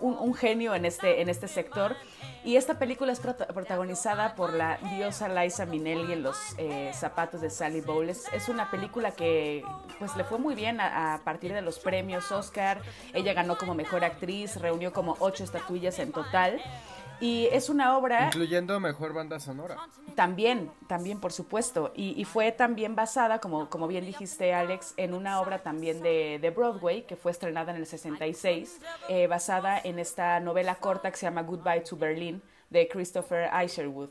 un, 0.00 0.34
genio 0.34 0.74
en 0.74 0.84
este, 0.84 1.22
en 1.22 1.28
este 1.28 1.48
sector. 1.48 1.96
Y 2.44 2.56
esta 2.56 2.78
película 2.78 3.10
es 3.10 3.20
protagonizada 3.20 4.34
por 4.34 4.52
la 4.52 4.76
diosa 4.96 5.28
Liza 5.28 5.64
Minnelli 5.64 6.12
en 6.12 6.22
los 6.22 6.36
zapatos 6.92 7.40
de 7.40 7.48
Sally 7.48 7.80
Bowles. 7.80 8.26
Es 8.34 8.48
una 8.50 8.70
película 8.70 9.12
que 9.12 9.64
pues 9.98 10.14
le 10.16 10.24
fue 10.24 10.38
muy 10.38 10.54
bien 10.54 10.80
a, 10.80 11.20
partir 11.24 11.52
de 11.52 11.62
los 11.62 11.78
premios 11.78 12.30
Oscar. 12.32 12.82
Ella 13.12 13.32
ganó 13.32 13.56
como 13.56 13.74
mejor 13.74 14.04
actriz, 14.04 14.56
reunió 14.56 14.92
como 14.92 15.16
ocho 15.20 15.44
estatuillas 15.44 15.98
en 15.98 16.12
total. 16.12 16.60
Y 17.20 17.48
es 17.52 17.68
una 17.68 17.96
obra... 17.96 18.26
Incluyendo 18.26 18.78
mejor 18.80 19.12
banda 19.12 19.40
sonora. 19.40 19.76
También, 20.14 20.70
también, 20.88 21.20
por 21.20 21.32
supuesto. 21.32 21.92
Y, 21.94 22.24
fue 22.24 22.52
también 22.52 22.94
basada, 22.94 23.38
como, 23.38 23.68
como 23.68 23.86
bien 23.88 24.04
dijiste, 24.04 24.54
Alex, 24.54 24.94
en 24.96 25.14
una 25.14 25.40
obra 25.40 25.62
también 25.62 26.02
de, 26.02 26.38
de 26.40 26.50
Broadway, 26.50 27.02
que 27.02 27.16
fue 27.16 27.30
estrenada 27.30 27.72
en 27.72 27.78
el 27.78 27.86
66, 27.86 28.80
eh, 29.08 29.26
basada 29.26 29.80
en 29.82 29.98
esta 29.98 30.40
novela 30.40 30.76
corta 30.76 31.10
que 31.10 31.16
se 31.16 31.26
llama 31.26 31.42
Goodbye 31.42 31.80
to 31.80 31.96
Berlin, 31.96 32.42
de 32.70 32.88
Christopher 32.88 33.50
Isherwood. 33.64 34.10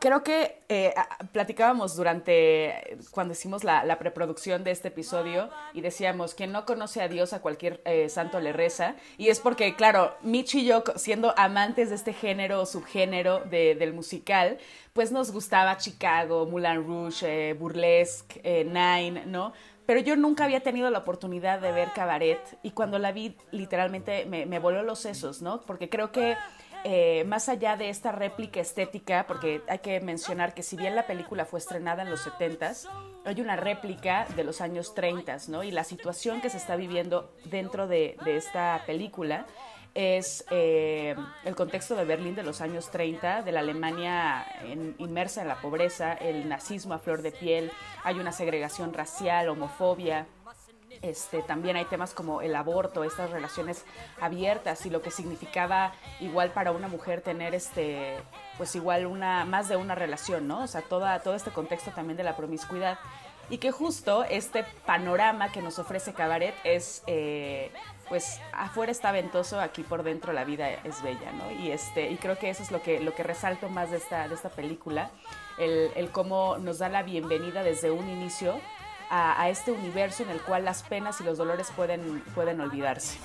Creo 0.00 0.22
que 0.22 0.62
eh, 0.70 0.94
platicábamos 1.30 1.94
durante 1.94 2.96
cuando 3.10 3.34
hicimos 3.34 3.64
la, 3.64 3.98
preproducción 3.98 4.64
de 4.64 4.70
este 4.70 4.88
episodio 4.88 5.50
y 5.74 5.82
decíamos 5.82 6.34
que 6.34 6.46
no 6.46 6.64
conoce 6.64 7.02
a 7.02 7.08
Dios 7.08 7.34
a 7.34 7.42
cualquier 7.42 7.82
eh, 7.84 8.08
santo 8.08 8.40
le 8.40 8.54
reza 8.54 8.94
y 9.18 9.28
es 9.28 9.40
porque 9.40 9.76
claro 9.76 10.14
Mitch 10.22 10.54
y 10.54 10.64
yo 10.64 10.82
siendo 10.96 11.34
amantes 11.36 11.90
de 11.90 11.96
este 11.96 12.14
género 12.14 12.62
o 12.62 12.66
subgénero 12.66 13.40
del 13.40 13.92
musical 13.92 14.56
pues 14.94 15.12
nos 15.12 15.32
gustaba 15.32 15.76
Chicago, 15.76 16.46
Moulin 16.46 16.82
Rouge, 16.86 17.50
eh, 17.50 17.52
Burlesque, 17.52 18.64
Nine, 18.64 19.26
¿no? 19.26 19.52
Pero 19.84 20.00
yo 20.00 20.16
nunca 20.16 20.44
había 20.44 20.60
tenido 20.60 20.88
la 20.88 21.00
oportunidad 21.00 21.60
de 21.60 21.72
ver 21.72 21.90
Cabaret 21.92 22.40
y 22.62 22.70
cuando 22.70 22.98
la 22.98 23.12
vi 23.12 23.36
literalmente 23.50 24.24
me, 24.24 24.46
me 24.46 24.60
voló 24.60 24.82
los 24.82 25.00
sesos, 25.00 25.42
¿no? 25.42 25.60
Porque 25.60 25.90
creo 25.90 26.10
que 26.10 26.36
eh, 26.84 27.24
más 27.26 27.48
allá 27.48 27.76
de 27.76 27.90
esta 27.90 28.10
réplica 28.10 28.60
estética, 28.60 29.26
porque 29.26 29.62
hay 29.68 29.80
que 29.80 30.00
mencionar 30.00 30.54
que 30.54 30.62
si 30.62 30.76
bien 30.76 30.96
la 30.96 31.06
película 31.06 31.44
fue 31.44 31.58
estrenada 31.58 32.02
en 32.02 32.10
los 32.10 32.26
70s, 32.26 32.88
hay 33.24 33.40
una 33.40 33.56
réplica 33.56 34.26
de 34.34 34.44
los 34.44 34.60
años 34.60 34.94
30, 34.94 35.36
¿no? 35.48 35.62
Y 35.62 35.72
la 35.72 35.84
situación 35.84 36.40
que 36.40 36.48
se 36.48 36.56
está 36.56 36.76
viviendo 36.76 37.34
dentro 37.44 37.86
de, 37.86 38.16
esta 38.24 38.82
película 38.86 39.46
es 39.92 40.44
eh, 40.50 41.16
el 41.44 41.54
contexto 41.54 41.96
de 41.96 42.04
Berlín 42.04 42.34
de 42.34 42.44
los 42.44 42.60
años 42.62 42.90
30, 42.90 43.42
de 43.42 43.52
la 43.52 43.60
Alemania 43.60 44.46
inmersa 44.98 45.42
en 45.42 45.48
la 45.48 45.60
pobreza, 45.60 46.14
el 46.14 46.48
nazismo 46.48 46.94
a 46.94 46.98
flor 46.98 47.20
de 47.20 47.32
piel, 47.32 47.72
hay 48.04 48.18
una 48.18 48.32
segregación 48.32 48.94
racial, 48.94 49.48
homofobia, 49.48 50.26
este, 51.02 51.42
también 51.42 51.76
hay 51.76 51.86
temas 51.86 52.12
como 52.12 52.42
el 52.42 52.54
aborto, 52.54 53.04
estas 53.04 53.30
relaciones 53.30 53.84
abiertas 54.20 54.84
y 54.84 54.90
lo 54.90 55.00
que 55.00 55.10
significaba 55.10 55.92
igual 56.20 56.52
para 56.52 56.72
una 56.72 56.88
mujer 56.88 57.22
tener 57.22 57.54
este, 57.54 58.18
pues 58.58 58.74
igual 58.74 59.06
una, 59.06 59.44
más 59.44 59.68
de 59.68 59.76
una 59.76 59.94
relación, 59.94 60.46
¿no? 60.46 60.64
O 60.64 60.66
sea, 60.66 60.82
toda, 60.82 61.20
todo 61.20 61.34
este 61.34 61.50
contexto 61.50 61.90
también 61.92 62.16
de 62.16 62.24
la 62.24 62.36
promiscuidad. 62.36 62.98
Y 63.48 63.58
que 63.58 63.72
justo 63.72 64.24
este 64.24 64.64
panorama 64.86 65.50
que 65.50 65.60
nos 65.60 65.80
ofrece 65.80 66.12
Cabaret 66.12 66.54
es, 66.62 67.02
eh, 67.08 67.72
pues 68.08 68.40
afuera 68.52 68.92
está 68.92 69.10
ventoso, 69.10 69.58
aquí 69.60 69.82
por 69.82 70.04
dentro 70.04 70.32
la 70.32 70.44
vida 70.44 70.70
es 70.70 71.02
bella, 71.02 71.32
¿no? 71.32 71.50
Y, 71.50 71.72
este, 71.72 72.10
y 72.10 72.16
creo 72.16 72.38
que 72.38 72.48
eso 72.50 72.62
es 72.62 72.70
lo 72.70 72.80
que, 72.80 73.00
lo 73.00 73.12
que 73.12 73.24
resalto 73.24 73.68
más 73.68 73.90
de 73.90 73.96
esta, 73.96 74.28
de 74.28 74.34
esta 74.36 74.50
película, 74.50 75.10
el, 75.58 75.90
el 75.96 76.10
cómo 76.10 76.58
nos 76.58 76.78
da 76.78 76.88
la 76.88 77.02
bienvenida 77.02 77.64
desde 77.64 77.90
un 77.90 78.08
inicio 78.08 78.60
a, 79.10 79.48
este 79.48 79.72
universo 79.72 80.22
en 80.22 80.30
el 80.30 80.40
cual 80.40 80.64
las 80.64 80.82
penas 80.82 81.20
y 81.20 81.24
los 81.24 81.38
dolores 81.38 81.68
pueden, 81.74 82.20
pueden 82.34 82.60
olvidarse. 82.60 83.18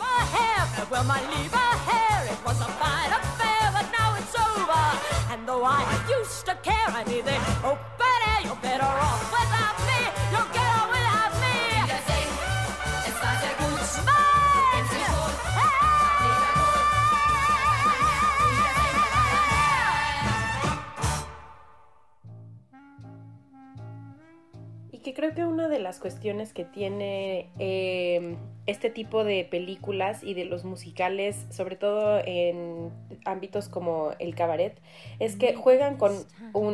Que 25.06 25.14
creo 25.14 25.36
que 25.36 25.46
una 25.46 25.68
de 25.68 25.78
las 25.78 26.00
cuestiones 26.00 26.52
que 26.52 26.66
tiene 26.66 27.48
em, 27.60 28.38
este 28.66 28.90
tipo 28.90 29.24
de 29.24 29.46
películas 29.46 30.24
y 30.24 30.34
de 30.34 30.46
los 30.46 30.66
musicales, 30.66 31.46
sobre 31.52 31.76
todo 31.76 32.20
en 32.26 32.90
ámbitos 33.24 33.70
como 33.70 34.14
el 34.18 34.34
cabaret, 34.34 34.82
es 35.20 35.36
que 35.36 35.54
juegan 35.54 35.98
con 35.98 36.26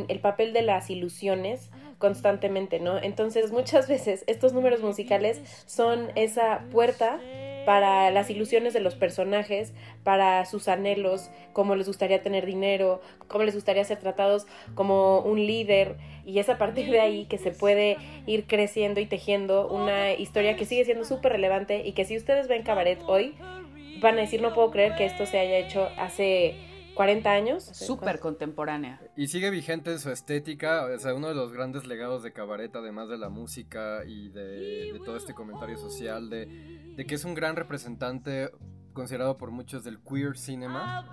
el 0.07 0.19
papel 0.21 0.53
de 0.53 0.61
las 0.61 0.89
ilusiones 0.89 1.69
constantemente, 2.01 2.81
¿no? 2.81 2.98
Entonces 2.98 3.53
muchas 3.53 3.88
veces 3.88 4.25
estos 4.27 4.51
números 4.51 4.81
musicales 4.81 5.39
son 5.65 6.12
esa 6.15 6.65
puerta 6.72 7.22
para 7.65 8.10
las 8.10 8.29
ilusiones 8.29 8.74
de 8.74 8.79
los 8.79 8.96
personajes, 8.96 9.72
para 10.03 10.43
sus 10.46 10.67
anhelos, 10.67 11.29
cómo 11.53 11.75
les 11.75 11.88
gustaría 11.88 12.22
tener 12.22 12.46
dinero, 12.46 13.01
cómo 13.27 13.43
les 13.43 13.53
gustaría 13.53 13.84
ser 13.84 14.00
tratados 14.00 14.48
como 14.74 15.20
un 15.20 15.46
líder. 15.46 15.96
Y 16.25 16.39
es 16.39 16.50
a 16.50 16.58
partir 16.58 16.89
de 16.89 17.00
ahí 17.00 17.25
que 17.25 17.38
se 17.38 17.51
puede 17.51 17.98
ir 18.25 18.48
creciendo 18.48 19.00
y 19.00 19.05
tejiendo 19.05 19.67
una 19.70 20.13
historia 20.13 20.55
que 20.55 20.65
sigue 20.65 20.84
siendo 20.84 21.05
súper 21.05 21.34
relevante 21.34 21.84
y 21.86 21.93
que 21.93 22.03
si 22.03 22.17
ustedes 22.17 22.48
ven 22.48 22.63
Cabaret 22.63 23.00
hoy, 23.05 23.36
van 24.01 24.17
a 24.17 24.22
decir, 24.22 24.41
no 24.41 24.53
puedo 24.53 24.72
creer 24.72 24.96
que 24.96 25.05
esto 25.05 25.27
se 25.27 25.39
haya 25.39 25.58
hecho 25.60 25.88
hace 25.98 26.55
40 27.01 27.31
años. 27.31 27.63
Súper 27.63 28.20
contemporánea. 28.20 29.01
Y 29.17 29.25
sigue 29.25 29.50
vigente 29.50 29.91
en 29.91 29.98
su 29.98 30.12
estética, 30.12 30.86
o 30.86 31.00
sea, 31.00 31.15
uno 31.15 31.29
de 31.29 31.34
los 31.34 31.51
grandes 31.51 31.88
legados 31.88 32.22
de 32.22 32.31
Cabaret, 32.31 32.75
además 32.75 33.10
de 33.10 33.17
la 33.17 33.29
música 33.29 34.05
y 34.05 34.29
de, 34.29 35.01
todo 35.03 35.17
este 35.17 35.34
comentario 35.34 35.79
social, 35.79 36.29
de, 36.29 36.46
de, 36.96 37.05
que 37.08 37.15
es 37.15 37.25
un 37.25 37.34
gran 37.34 37.55
representante 37.55 38.51
considerado 38.93 39.36
por 39.39 39.50
muchos 39.50 39.84
del 39.84 39.98
queer 40.00 40.38
cinema 40.38 41.10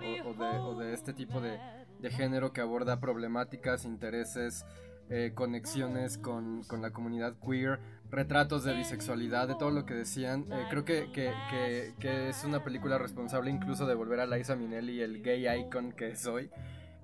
o, 0.63 0.75
de, 0.75 0.93
este 0.93 1.11
tipo 1.11 1.41
de, 1.41 1.57
de 1.99 2.11
género 2.11 2.53
que 2.53 2.61
aborda 2.61 2.99
problemáticas, 2.99 3.83
intereses, 3.83 4.67
eh, 5.09 5.31
conexiones 5.33 6.19
con, 6.19 6.61
con, 6.65 6.83
la 6.83 6.91
comunidad 6.91 7.33
queer, 7.43 7.79
retratos 8.11 8.63
de 8.63 8.73
bisexualidad, 8.73 9.47
de 9.47 9.55
todo 9.55 9.71
lo 9.71 9.85
que 9.85 9.93
decían. 9.93 10.45
Eh, 10.51 10.65
creo 10.69 10.85
que, 10.85 11.11
que, 11.11 11.93
que, 11.99 12.29
es 12.29 12.43
una 12.43 12.63
película 12.63 12.97
responsable 12.97 13.51
incluso 13.51 13.85
de 13.85 13.95
volver 13.95 14.19
a 14.19 14.25
Liza 14.25 14.55
Minnelli 14.55 15.01
el 15.01 15.21
gay 15.21 15.47
icon 15.61 15.91
que 15.91 16.09
es 16.09 16.25
hoy. 16.25 16.49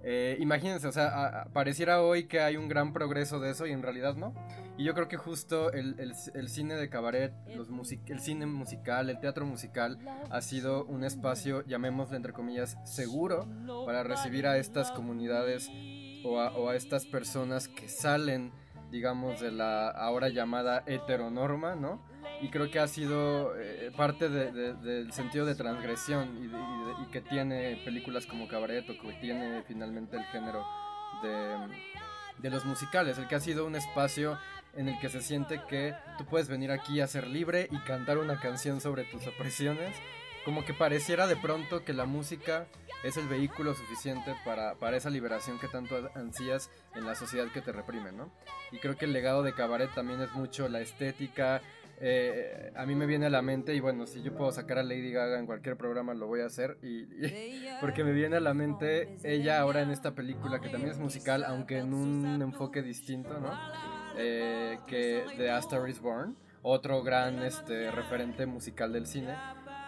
Eh, 0.08 0.38
imagínense, 0.40 0.88
o 0.88 0.92
sea, 0.92 1.48
pareciera 1.52 2.04
hoy 2.04 2.26
que 2.26 2.40
hay 2.40 2.58
un 2.58 2.68
gran 2.70 2.94
progreso 2.94 3.40
de 3.40 3.50
eso 3.50 3.66
y 3.66 3.72
en 3.72 3.82
realidad 3.82 4.16
no. 4.16 4.36
Y 4.78 4.84
yo 4.84 4.94
creo 4.94 5.08
que 5.08 5.18
justo 5.18 5.72
el, 5.72 5.96
el, 6.00 6.48
cine 6.50 6.76
de 6.76 6.90
cabaret, 6.90 7.34
los 7.56 7.70
el 8.06 8.20
cine 8.20 8.46
musical, 8.46 9.10
el 9.10 9.20
teatro 9.20 9.48
musical 9.48 9.98
ha 10.30 10.42
sido 10.42 10.86
un 10.86 11.04
espacio, 11.04 11.66
llamémosle 11.66 12.18
entre 12.18 12.34
comillas, 12.34 12.78
seguro 12.84 13.48
para 13.88 14.04
recibir 14.04 14.46
a 14.46 14.58
estas 14.58 14.92
comunidades 14.92 15.72
o 16.24 16.40
a, 16.40 16.52
o 16.56 16.70
a 16.70 16.76
estas 16.76 17.08
personas 17.08 17.68
que 17.68 17.90
salen 17.90 18.52
digamos, 18.96 19.42
de 19.42 19.52
la 19.52 19.90
ahora 19.90 20.30
llamada 20.30 20.84
heteronorma, 20.88 21.76
¿no? 21.76 22.00
Y 22.42 22.50
creo 22.50 22.72
que 22.72 22.80
ha 22.80 22.88
sido 22.88 23.54
eh, 23.58 23.92
parte 23.96 24.30
del 24.30 25.12
sentido 25.12 25.46
de 25.46 25.54
transgresión 25.54 26.30
y, 27.02 27.12
que 27.12 27.20
tiene 27.20 27.82
películas 27.84 28.26
como 28.26 28.48
Cabaret 28.48 28.90
o 28.90 28.98
que 28.98 29.14
tiene 29.20 29.64
finalmente 29.64 30.16
el 30.16 30.24
género 30.26 30.66
de, 31.22 31.58
de 32.38 32.50
los 32.50 32.64
musicales, 32.66 33.18
el 33.18 33.28
que 33.28 33.36
ha 33.36 33.40
sido 33.42 33.66
un 33.66 33.76
espacio 33.76 34.38
en 34.76 34.88
el 34.88 34.98
que 35.00 35.10
se 35.10 35.22
siente 35.22 35.62
que 35.70 35.94
tú 36.18 36.26
puedes 36.26 36.48
venir 36.48 36.72
aquí 36.72 37.02
a 37.02 37.08
ser 37.08 37.28
libre 37.28 37.68
y 37.72 37.78
cantar 37.80 38.18
una 38.18 38.40
canción 38.40 38.80
sobre 38.80 39.04
tus 39.04 39.28
opresiones, 39.28 39.96
como 40.46 40.64
que 40.64 40.74
pareciera 40.74 41.26
de 41.26 41.36
pronto 41.36 41.84
que 41.84 41.92
la 41.92 42.06
música 42.06 42.68
es 43.04 43.18
el 43.18 43.28
vehículo 43.28 43.74
suficiente 43.74 44.36
para, 44.46 44.76
para, 44.76 44.96
esa 44.96 45.10
liberación 45.10 45.60
que 45.60 45.68
tanto 45.68 45.96
ansías 46.16 46.70
en 46.96 47.06
la 47.06 47.16
sociedad 47.16 47.48
que 47.52 47.62
te 47.62 47.72
reprime, 47.72 48.12
¿no? 48.12 48.32
Y 48.72 48.78
creo 48.78 48.96
que 48.96 49.06
el 49.06 49.14
legado 49.14 49.44
de 49.44 49.54
Cabaret 49.54 49.94
también 49.94 50.22
es 50.22 50.32
mucho 50.34 50.70
la 50.70 50.82
estética. 50.82 51.62
Eh, 52.00 52.72
a 52.76 52.86
mí 52.86 52.94
me 52.94 53.06
viene 53.06 53.26
a 53.26 53.30
la 53.30 53.42
mente, 53.42 53.74
y 53.74 53.80
bueno, 53.80 54.06
si 54.06 54.22
yo 54.22 54.36
puedo 54.36 54.52
sacar 54.52 54.80
a 54.80 54.84
Lady 54.84 55.12
Gaga 55.12 55.40
en 55.40 55.46
cualquier 55.46 55.78
programa, 55.78 56.14
lo 56.14 56.28
voy 56.28 56.42
a 56.42 56.46
hacer, 56.46 56.78
y, 56.82 57.06
porque 57.82 58.04
me 58.04 58.12
viene 58.12 58.38
a 58.38 58.42
la 58.42 58.54
mente 58.54 59.18
ella 59.24 59.60
ahora 59.60 59.82
en 59.82 59.92
esta 59.92 60.14
película, 60.14 60.60
que 60.60 60.70
también 60.70 60.92
es 60.92 61.00
musical, 61.00 61.44
aunque 61.44 61.80
en 61.80 61.94
un 61.94 62.42
enfoque 62.42 62.82
distinto, 62.82 63.40
¿no? 63.40 63.52
Eh, 64.18 64.80
que 64.88 65.26
de 65.38 65.52
A 65.52 65.60
Star 65.60 65.88
Is 65.90 66.00
Born, 66.00 66.36
otro 66.62 67.04
gran 67.04 67.44
este, 67.44 67.92
referente 67.92 68.46
musical 68.46 68.92
del 68.94 69.06
cine 69.06 69.36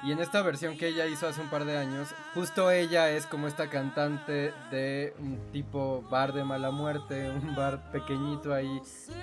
Y 0.03 0.11
en 0.11 0.19
esta 0.19 0.41
versión 0.41 0.77
que 0.77 0.89
ella 0.89 1.07
hizo 1.07 1.27
hace 1.27 1.41
un 1.41 1.49
par 1.49 1.65
de 1.65 1.77
años, 1.77 2.09
justo 2.33 2.69
ella 2.69 3.09
es 3.09 3.25
como 3.25 3.47
esta 3.47 3.69
cantante 3.69 4.53
de 4.69 5.13
un 5.19 5.39
tipo 5.51 6.03
bar 6.09 6.33
de 6.33 6.43
mala 6.43 6.71
muerte, 6.71 7.29
un 7.43 7.55
bar 7.55 7.91
pequeñito 7.91 8.53
ahí 8.53 8.81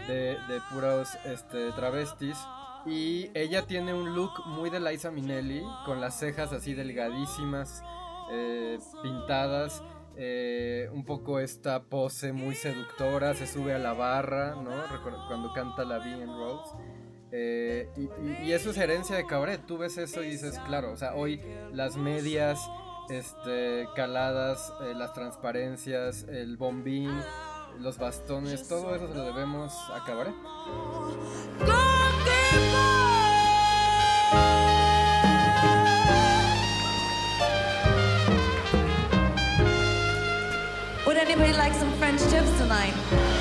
de, 0.09 0.37
puros 0.73 1.09
este, 1.25 1.71
travestis. 1.73 2.39
Y 2.87 3.31
ella 3.35 3.63
tiene 3.67 3.95
un 3.95 4.15
look 4.15 4.33
muy 4.47 4.69
de 4.69 4.79
Liza 4.79 5.11
Minnelli, 5.11 5.63
con 5.87 6.01
las 6.01 6.19
cejas 6.19 6.53
así 6.53 6.75
delgadísimas, 6.75 7.83
eh, 8.31 8.79
pintadas. 9.03 9.83
Eh, 10.17 10.89
un 10.93 11.05
poco 11.05 11.41
esta 11.41 11.83
pose 11.83 12.33
muy 12.33 12.55
seductora, 12.55 13.35
se 13.35 13.49
sube 13.49 13.75
a 13.75 13.79
la 13.79 13.95
barra, 13.95 14.55
¿no? 14.55 14.71
Cuando 15.27 15.53
canta 15.53 15.85
la 15.85 15.99
Bien 15.99 16.29
Rose. 16.29 16.77
Eh, 17.37 17.89
y, 18.45 18.53
eso 18.53 18.71
es 18.71 18.77
herencia 18.77 19.17
de 19.17 19.27
Cabaret. 19.27 19.61
Tú 19.67 19.77
ves 19.77 19.99
eso 19.99 20.23
y 20.23 20.31
dices, 20.31 20.57
claro, 20.67 20.93
o 20.93 20.97
sea, 20.97 21.17
hoy 21.17 21.41
las 21.73 21.97
medias 21.97 22.61
este, 23.11 23.89
caladas, 23.97 24.73
eh, 24.83 24.95
las 24.95 25.13
transparencias, 25.15 26.23
el 26.29 26.57
bombín, 26.57 27.11
los 27.81 27.99
bastones, 27.99 28.69
todo 28.69 28.95
eso 28.95 29.09
se 29.09 29.15
lo 29.15 29.25
debemos 29.25 29.73
a 29.93 30.05
Cabaret. 30.05 30.35
Would 41.05 41.17
anybody 41.17 41.53
like 41.53 41.75
some 41.75 41.91
French 41.99 42.21
chips 42.31 42.57
tonight? 42.59 43.34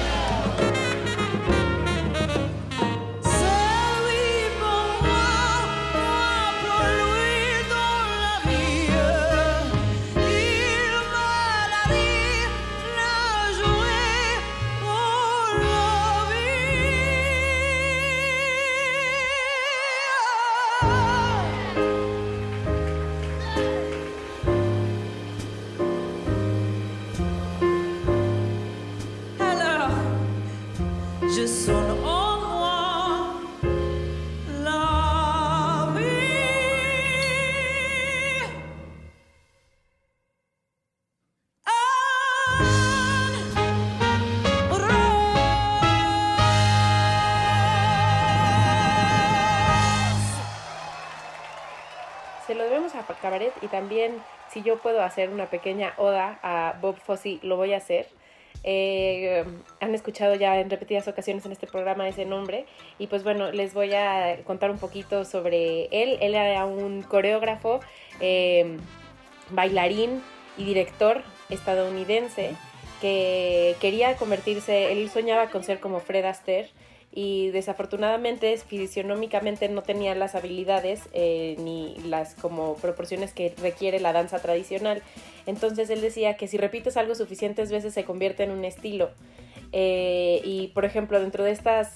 Y 53.61 53.67
también 53.67 54.21
si 54.49 54.61
yo 54.63 54.79
puedo 54.79 55.01
hacer 55.01 55.29
una 55.29 55.45
pequeña 55.45 55.93
oda 55.97 56.39
a 56.43 56.77
Bob 56.81 56.97
Fosse, 56.97 57.39
lo 57.41 57.55
voy 57.55 57.73
a 57.73 57.77
hacer. 57.77 58.07
Eh, 58.65 59.43
han 59.79 59.95
escuchado 59.95 60.35
ya 60.35 60.59
en 60.59 60.69
repetidas 60.69 61.07
ocasiones 61.07 61.45
en 61.45 61.51
este 61.51 61.67
programa 61.67 62.07
ese 62.07 62.23
nombre 62.25 62.65
y 62.97 63.07
pues 63.07 63.23
bueno, 63.23 63.51
les 63.51 63.73
voy 63.73 63.93
a 63.93 64.37
contar 64.45 64.71
un 64.71 64.77
poquito 64.77 65.25
sobre 65.25 65.85
él. 65.85 66.17
Él 66.21 66.35
era 66.35 66.65
un 66.65 67.01
coreógrafo, 67.01 67.79
eh, 68.19 68.77
bailarín 69.49 70.21
y 70.57 70.65
director 70.65 71.23
estadounidense 71.49 72.55
que 73.01 73.75
quería 73.81 74.15
convertirse, 74.15 74.91
él 74.93 75.09
soñaba 75.09 75.49
con 75.49 75.63
ser 75.63 75.79
como 75.79 75.99
Fred 75.99 76.23
Astaire 76.23 76.69
y 77.15 77.51
desafortunadamente 77.51 78.57
fisionómicamente 78.57 79.69
no 79.69 79.83
tenía 79.83 80.15
las 80.15 80.33
habilidades 80.33 81.01
eh, 81.13 81.55
ni 81.59 81.95
las 82.07 82.33
como 82.33 82.75
proporciones 82.75 83.33
que 83.33 83.53
requiere 83.61 83.99
la 83.99 84.13
danza 84.13 84.39
tradicional. 84.39 85.03
Entonces 85.45 85.91
él 85.91 86.01
decía 86.01 86.37
que 86.37 86.47
si 86.47 86.57
repites 86.57 86.97
algo 86.97 87.13
suficientes 87.13 87.71
veces 87.71 87.93
se 87.93 88.03
convierte 88.03 88.43
en 88.43 88.51
un 88.51 88.65
estilo. 88.65 89.11
Eh, 89.71 90.41
y 90.43 90.69
por 90.69 90.85
ejemplo, 90.85 91.19
dentro 91.19 91.43
de 91.43 91.51
estas 91.51 91.93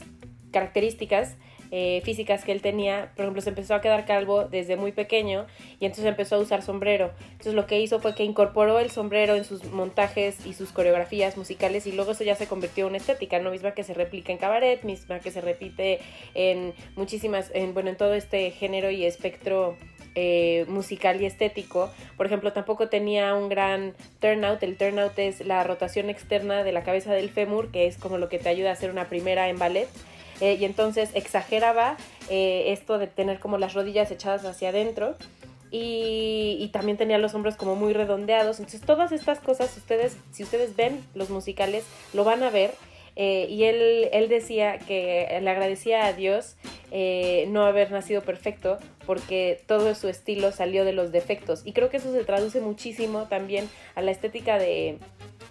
características, 0.52 1.36
eh, 1.72 2.02
físicas 2.04 2.44
que 2.44 2.52
él 2.52 2.62
tenía, 2.62 3.12
por 3.16 3.26
ejemplo, 3.26 3.42
se 3.42 3.50
empezó 3.50 3.76
a 3.76 3.82
quedar 3.82 4.06
calvo 4.06 4.46
desde 4.46 4.76
muy 4.76 4.92
pequeño 4.92 5.46
y 5.80 5.86
entonces 5.86 6.06
empezó 6.06 6.36
a 6.36 6.40
usar 6.40 6.62
sombrero. 6.62 7.12
Entonces 7.32 7.54
lo 7.54 7.66
que 7.66 7.80
hizo 7.80 8.00
fue 8.00 8.16
que 8.16 8.24
incorporó 8.24 8.80
el 8.80 8.90
sombrero 8.90 9.36
en 9.36 9.46
sus 9.46 9.64
montajes 9.66 10.46
y 10.46 10.54
sus 10.54 10.72
coreografías 10.72 11.38
musicales 11.38 11.88
y 11.88 11.92
luego 11.92 12.12
eso 12.12 12.24
ya 12.24 12.36
se 12.36 12.48
convirtió 12.48 12.86
en 12.86 12.90
una 12.90 12.98
estética, 12.98 13.40
¿no? 13.40 13.52
Misma 13.52 13.72
que 13.72 13.84
se 13.84 13.94
replica 13.94 14.32
en 14.32 14.38
cabaret, 14.38 14.84
misma 14.84 15.20
que 15.20 15.32
se 15.32 15.42
repite 15.42 16.00
en 16.34 16.74
muchísimas, 16.96 17.52
en, 17.54 17.74
bueno, 17.74 17.90
en 17.90 17.98
todo 17.98 18.14
este 18.14 18.52
género 18.52 18.92
y 18.92 19.06
espectro 19.06 19.78
eh, 20.20 20.66
musical 20.68 21.22
y 21.22 21.28
estético. 21.28 21.92
Por 22.16 22.26
ejemplo, 22.26 22.52
tampoco 22.52 22.90
tenía 22.90 23.36
un 23.36 23.50
gran 23.50 23.94
turnout. 24.20 24.64
El 24.64 24.76
turnout 24.76 25.20
es 25.20 25.46
la 25.46 25.64
rotación 25.64 26.10
externa 26.10 26.64
de 26.64 26.72
la 26.72 26.82
cabeza 26.82 27.14
del 27.14 27.30
fémur, 27.30 27.70
que 27.72 27.86
es 27.86 27.98
como 27.98 28.18
lo 28.18 28.28
que 28.28 28.40
te 28.40 28.50
ayuda 28.50 28.72
a 28.72 28.74
hacer 28.74 28.90
una 28.90 29.10
primera 29.10 29.48
en 29.48 29.60
ballet. 29.60 29.88
Eh, 30.42 30.58
y 30.60 30.66
entonces 30.66 31.10
exageraba 31.14 31.98
eh, 32.30 32.66
esto 32.68 32.98
de 32.98 33.08
tener 33.08 33.40
como 33.40 33.58
las 33.58 33.74
rodillas 33.74 34.12
echadas 34.12 34.46
hacia 34.46 34.70
adentro. 34.70 35.16
Y, 35.70 36.70
también 36.72 36.98
tenía 36.98 37.18
los 37.18 37.34
hombros 37.34 37.56
como 37.56 37.76
muy 37.76 37.94
redondeados. 37.94 38.60
Entonces 38.60 38.82
todas 38.82 39.12
estas 39.12 39.40
cosas, 39.40 39.76
ustedes, 39.76 40.16
si 40.32 40.44
ustedes 40.44 40.76
ven 40.76 41.04
los 41.14 41.30
musicales, 41.30 41.84
lo 42.14 42.24
van 42.24 42.44
a 42.44 42.50
ver. 42.50 42.74
Eh, 43.20 43.48
y 43.50 43.64
él, 43.64 44.10
él, 44.14 44.30
decía 44.30 44.78
que 44.78 45.40
le 45.42 45.50
agradecía 45.50 46.06
a 46.06 46.14
Dios 46.14 46.56
no 47.48 47.66
haber 47.66 47.92
nacido 47.92 48.22
perfecto 48.22 48.78
porque 49.06 49.60
todo 49.66 49.96
su 49.96 50.08
estilo 50.08 50.52
salió 50.52 50.86
de 50.86 50.94
los 50.94 51.12
defectos. 51.12 51.62
Y 51.66 51.74
creo 51.74 51.90
que 51.90 51.98
eso 51.98 52.14
se 52.14 52.24
traduce 52.24 52.62
muchísimo 52.62 53.24
también 53.24 53.68
a 53.96 54.02
la 54.02 54.12
estética 54.12 54.60
de, 54.60 55.00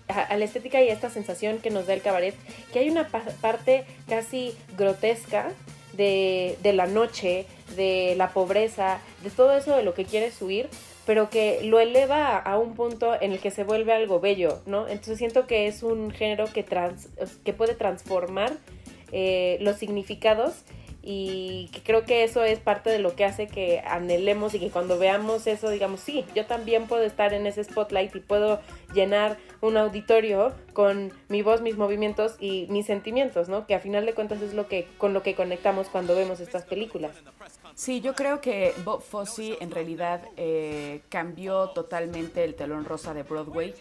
a, 0.09 0.37
la 0.37 0.44
estética 0.44 0.83
y 0.83 0.88
a 0.88 0.92
esta 0.92 1.11
sensación 1.11 1.59
que 1.59 1.70
nos 1.70 1.87
da 1.87 1.94
el 1.94 2.02
cabaret, 2.02 2.35
que 2.72 2.81
hay 2.81 2.90
una 2.90 3.09
parte 3.09 3.85
casi 4.09 4.55
grotesca 4.76 5.48
de, 5.94 6.59
de, 6.62 6.72
la 6.72 6.87
noche, 6.87 7.46
de 7.74 8.14
la 8.16 8.31
pobreza, 8.31 9.00
de 9.22 9.31
todo 9.31 9.57
eso 9.57 9.76
de 9.76 9.83
lo 9.83 9.94
que 9.94 10.05
quieres 10.05 10.40
huir, 10.40 10.68
pero 11.07 11.31
que 11.31 11.61
lo 11.62 11.79
eleva 11.79 12.37
a 12.37 12.59
un 12.59 12.75
punto 12.75 13.14
en 13.19 13.33
el 13.33 13.38
que 13.38 13.51
se 13.51 13.64
vuelve 13.64 13.92
algo 13.92 14.21
bello, 14.21 14.61
¿no? 14.66 14.88
Entonces 14.88 15.19
siento 15.19 15.47
que 15.47 15.69
es 15.69 15.83
un 15.83 16.11
género 16.11 16.47
que, 16.53 16.64
trans, 16.64 17.09
que 17.45 17.53
puede 17.53 17.75
transformar 17.75 18.53
eh, 19.12 19.57
los 19.61 19.77
significados 19.77 20.64
y 21.09 21.69
que 21.73 21.85
creo 21.85 22.05
que 22.05 22.25
eso 22.25 22.42
es 22.42 22.59
parte 22.59 22.90
de 22.90 22.99
lo 22.99 23.14
que 23.14 23.25
hace 23.25 23.47
que 23.47 23.81
anhelemos 23.87 24.55
y 24.55 24.59
que 24.59 24.71
cuando 24.71 24.99
veamos 24.99 25.47
eso 25.47 25.71
digamos, 25.71 26.01
sí, 26.01 26.25
yo 26.35 26.47
también 26.47 26.88
puedo 26.88 27.05
estar 27.05 27.33
en 27.33 27.47
ese 27.47 27.62
spotlight 27.62 28.14
y 28.16 28.19
puedo 28.19 28.61
llenar 28.92 29.37
un 29.61 29.77
auditorio 29.77 30.53
con 30.73 31.12
mi 31.29 31.42
voz, 31.42 31.61
mis 31.61 31.77
movimientos 31.77 32.35
y 32.40 32.66
mis 32.71 32.87
sentimientos, 32.87 33.49
¿no? 33.49 33.69
Que 33.69 33.77
a 33.77 33.81
final 33.81 34.05
de 34.05 34.14
cuentas 34.14 34.42
es 34.42 34.53
lo 34.53 34.66
que 34.66 34.88
con 34.99 35.12
lo 35.12 35.23
que 35.23 35.37
conectamos 35.37 35.88
cuando 35.88 36.16
vemos 36.16 36.40
estas 36.40 36.64
películas. 36.64 37.12
Sí, 37.77 38.01
yo 38.01 38.14
creo 38.14 38.40
que 38.40 38.75
Bob 38.85 39.01
Fosse 39.01 39.59
en 39.61 39.71
realidad 39.71 40.23
eh, 40.37 41.03
cambió 41.09 41.69
totalmente 41.69 42.42
el 42.42 42.57
telón 42.57 42.85
rosa 42.85 43.14
de 43.14 43.23
Broadway 43.23 43.75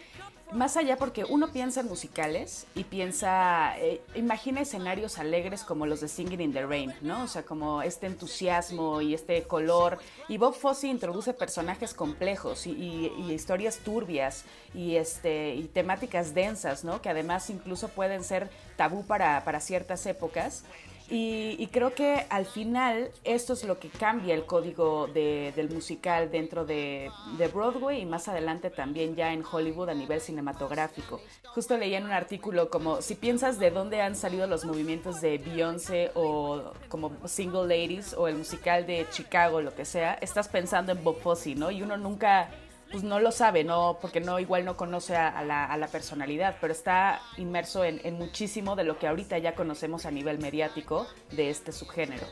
más 0.52 0.76
allá 0.76 0.96
porque 0.96 1.24
uno 1.24 1.48
piensa 1.48 1.80
en 1.80 1.88
musicales 1.88 2.66
y 2.74 2.84
piensa, 2.84 3.76
eh, 3.78 4.00
imagina 4.14 4.60
escenarios 4.60 5.18
alegres 5.18 5.64
como 5.64 5.86
los 5.86 6.00
de 6.00 6.08
Singing 6.08 6.40
in 6.40 6.52
the 6.52 6.64
Rain, 6.64 6.94
¿no? 7.00 7.24
O 7.24 7.28
sea, 7.28 7.42
como 7.42 7.82
este 7.82 8.06
entusiasmo 8.06 9.00
y 9.00 9.14
este 9.14 9.42
color. 9.42 9.98
Y 10.28 10.38
Bob 10.38 10.54
Fosse 10.54 10.86
introduce 10.86 11.32
personajes 11.32 11.94
complejos 11.94 12.66
y, 12.66 13.12
historias 13.28 13.78
turbias 13.78 14.44
y, 14.74 14.96
este, 14.96 15.54
y 15.54 15.64
temáticas 15.64 16.32
densas, 16.32 16.84
¿no? 16.84 17.02
Que 17.02 17.08
además 17.08 17.50
incluso 17.50 17.88
pueden 17.88 18.22
ser 18.22 18.48
tabú 18.76 19.04
para, 19.04 19.44
para 19.44 19.60
ciertas 19.60 20.06
épocas. 20.06 20.64
Y, 21.08 21.68
creo 21.72 21.94
que 21.94 22.26
al 22.30 22.46
final 22.46 23.10
esto 23.22 23.52
es 23.52 23.64
lo 23.64 23.78
que 23.78 23.88
cambia 23.88 24.34
el 24.34 24.44
código 24.44 25.06
del 25.06 25.70
musical 25.70 26.30
dentro 26.30 26.64
de, 26.64 27.10
Broadway 27.52 28.02
y 28.02 28.06
más 28.06 28.28
adelante 28.28 28.70
también 28.70 29.14
ya 29.14 29.32
en 29.32 29.44
Hollywood 29.44 29.90
a 29.90 29.94
nivel 29.94 30.20
cinematográfico. 30.20 31.20
Justo 31.54 31.76
leí 31.76 31.94
en 31.94 32.04
un 32.04 32.10
artículo 32.10 32.70
como 32.70 33.02
si 33.02 33.14
piensas 33.14 33.58
de 33.58 33.70
dónde 33.70 34.02
han 34.02 34.16
salido 34.16 34.46
los 34.46 34.64
movimientos 34.64 35.20
de 35.20 35.38
Beyoncé 35.38 36.10
o 36.14 36.72
como 36.88 37.12
Single 37.26 37.62
Ladies 37.62 38.14
o 38.14 38.26
el 38.28 38.36
musical 38.36 38.86
de 38.86 39.06
Chicago, 39.10 39.60
lo 39.60 39.74
que 39.74 39.84
sea, 39.84 40.14
estás 40.14 40.48
pensando 40.48 40.92
en 40.92 41.02
Bob 41.04 41.20
Fosse, 41.20 41.54
¿no? 41.54 41.70
Y 41.70 41.82
uno 41.82 41.96
nunca 41.96 42.50
pues 42.90 43.02
no 43.02 43.18
lo 43.20 43.32
sabe, 43.32 43.64
no, 43.64 43.98
porque 44.00 44.20
no, 44.20 44.38
igual 44.38 44.64
no 44.64 44.76
conoce 44.76 45.16
a, 45.16 45.42
la, 45.44 45.88
personalidad, 45.90 46.56
pero 46.60 46.72
está 46.72 47.20
inmerso 47.36 47.84
en, 47.84 48.14
muchísimo 48.14 48.76
de 48.76 48.84
lo 48.84 48.98
que 48.98 49.06
ahorita 49.08 49.38
ya 49.38 49.54
conocemos 49.54 50.06
a 50.06 50.10
nivel 50.10 50.38
mediático 50.38 51.06
de 51.32 51.50
este 51.50 51.72
subgénero. 51.72 52.26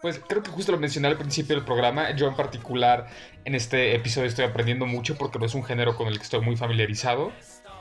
Pues 0.00 0.20
creo 0.26 0.42
que 0.42 0.50
justo 0.50 0.72
lo 0.72 0.78
mencioné 0.78 1.08
al 1.08 1.16
principio 1.16 1.54
del 1.54 1.64
programa. 1.64 2.10
Yo 2.16 2.26
en 2.26 2.34
particular 2.34 3.06
en 3.44 3.54
este 3.54 3.94
episodio 3.94 4.26
estoy 4.26 4.44
aprendiendo 4.44 4.84
mucho 4.84 5.16
porque 5.16 5.38
no 5.38 5.46
es 5.46 5.54
un 5.54 5.62
género 5.62 5.96
con 5.96 6.08
el 6.08 6.16
que 6.16 6.24
estoy 6.24 6.40
muy 6.40 6.56
familiarizado. 6.56 7.32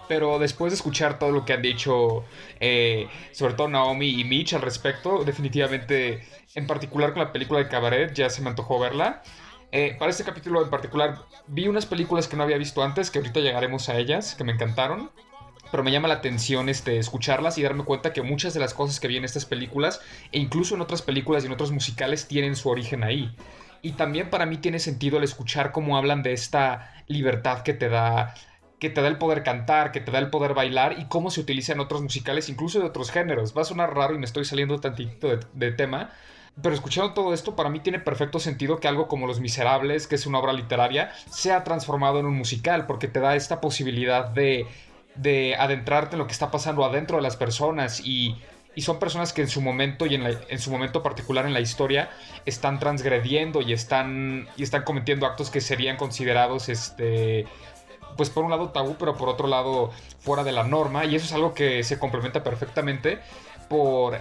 Pero 0.08 0.38
después 0.40 0.72
de 0.72 0.76
escuchar 0.76 1.18
todo 1.18 1.32
lo 1.32 1.46
que 1.46 1.54
han 1.54 1.62
dicho, 1.62 2.26
eh, 2.60 3.08
sobre 3.32 3.54
todo 3.54 3.70
Naomi 3.70 4.20
y 4.20 4.24
Mitch 4.24 4.54
al 4.54 4.62
respecto, 4.62 5.24
definitivamente, 5.24 6.28
en 6.54 6.68
particular 6.68 7.14
con 7.14 7.24
la 7.24 7.32
película 7.32 7.60
de 7.60 7.70
Cabaret, 7.70 8.14
ya 8.14 8.30
se 8.30 8.42
me 8.42 8.50
antojó 8.50 8.78
verla. 8.78 9.24
Eh, 9.72 9.96
para 9.98 10.12
este 10.12 10.24
capítulo 10.24 10.62
en 10.64 10.70
particular, 10.70 11.20
vi 11.48 11.68
unas 11.68 11.86
películas 11.86 12.28
que 12.28 12.36
no 12.36 12.44
había 12.44 12.58
visto 12.58 12.84
antes, 12.84 13.10
que 13.10 13.20
ahorita 13.20 13.40
llegaremos 13.40 13.88
a 13.90 13.98
ellas, 13.98 14.36
que 14.36 14.44
me 14.44 14.52
encantaron 14.52 15.10
pero 15.72 15.84
me 15.84 15.92
llama 15.92 16.10
la 16.10 16.16
atención 16.16 16.70
este, 16.70 16.98
escucharlas 16.98 17.58
y 17.58 17.64
darme 17.64 17.86
cuenta 17.86 18.14
que 18.14 18.22
muchas 18.22 18.54
de 18.54 18.60
las 18.60 18.74
cosas 18.74 19.00
que 19.00 19.08
vi 19.08 19.18
en 19.18 19.26
estas 19.26 19.46
películas, 19.46 20.02
e 20.32 20.40
incluso 20.40 20.76
en 20.76 20.82
otras 20.82 21.02
películas 21.02 21.44
y 21.44 21.48
en 21.48 21.54
otros 21.54 21.72
musicales, 21.72 22.28
tienen 22.28 22.56
su 22.56 22.70
origen 22.70 23.04
ahí. 23.04 23.34
Y 23.82 23.94
también 23.94 24.30
para 24.30 24.46
mí 24.46 24.58
tiene 24.58 24.80
sentido 24.80 25.18
el 25.18 25.24
escuchar 25.24 25.72
cómo 25.72 25.98
hablan 25.98 26.22
de 26.22 26.34
esta 26.34 26.94
libertad 27.08 27.64
que 27.64 27.74
te 27.74 27.90
da 27.90 28.36
que 28.80 28.90
te 28.90 29.00
da 29.04 29.08
el 29.10 29.20
poder 29.20 29.44
cantar, 29.44 29.92
que 29.92 30.02
te 30.02 30.12
da 30.12 30.18
el 30.18 30.32
poder 30.32 30.56
bailar 30.56 30.96
y 30.98 31.06
cómo 31.06 31.30
se 31.30 31.40
utiliza 31.40 31.72
en 31.74 31.80
otros 31.80 32.02
musicales, 32.02 32.50
incluso 32.50 32.80
de 32.80 32.86
otros 32.86 33.12
géneros. 33.12 33.56
Va 33.56 33.62
a 33.62 33.66
sonar 33.66 33.94
raro 33.94 34.16
y 34.16 34.18
me 34.18 34.26
estoy 34.26 34.44
saliendo 34.44 34.80
tantito 34.80 35.28
de, 35.28 35.40
de 35.54 35.72
tema, 35.72 36.10
pero 36.62 36.74
escuchando 36.74 37.14
todo 37.14 37.34
esto, 37.34 37.56
para 37.56 37.70
mí 37.70 37.80
tiene 37.80 38.00
perfecto 38.00 38.40
sentido 38.40 38.80
que 38.80 38.88
algo 38.88 39.08
como 39.08 39.28
Los 39.28 39.40
Miserables, 39.40 40.08
que 40.08 40.16
es 40.16 40.26
una 40.26 40.40
obra 40.40 40.54
literaria, 40.54 41.12
sea 41.30 41.64
transformado 41.64 42.20
en 42.20 42.26
un 42.26 42.36
musical, 42.36 42.88
porque 42.88 43.08
te 43.08 43.20
da 43.20 43.36
esta 43.36 43.62
posibilidad 43.62 44.30
de 44.30 44.68
de 45.16 45.56
adentrarte 45.56 46.16
en 46.16 46.20
lo 46.20 46.28
que 46.28 46.34
está 46.34 46.52
pasando 46.52 46.86
adentro 46.86 47.18
de 47.18 47.24
las 47.24 47.36
personas. 47.36 48.02
Y, 48.02 48.38
son 48.78 49.00
personas 49.00 49.34
que 49.34 49.42
en 49.42 49.50
su 49.50 49.62
momento 49.62 50.06
y 50.06 50.16
en, 50.16 50.60
su 50.60 50.72
momento 50.72 51.04
particular 51.04 51.46
en 51.46 51.54
la 51.54 51.60
historia 51.60 52.10
están 52.46 52.80
transgrediendo 52.80 53.62
y 53.62 53.74
están, 53.74 54.48
y 54.56 54.64
están 54.64 54.84
cometiendo 54.84 55.26
actos 55.26 55.50
que 55.50 55.60
serían 55.60 55.98
considerados 55.98 56.70
este 56.70 57.46
pues 58.16 58.30
por 58.30 58.44
un 58.44 58.50
lado 58.50 58.70
tabú 58.70 58.96
pero 58.98 59.16
por 59.16 59.30
otro 59.30 59.48
lado 59.48 59.92
fuera 60.22 60.46
de 60.46 60.54
la 60.54 60.64
norma. 60.64 61.04
Y 61.04 61.16
eso 61.18 61.26
es 61.26 61.34
algo 61.34 61.54
que 61.54 61.84
se 61.84 62.00
complementa 62.00 62.44
perfectamente 62.44 63.20
por, 63.68 64.18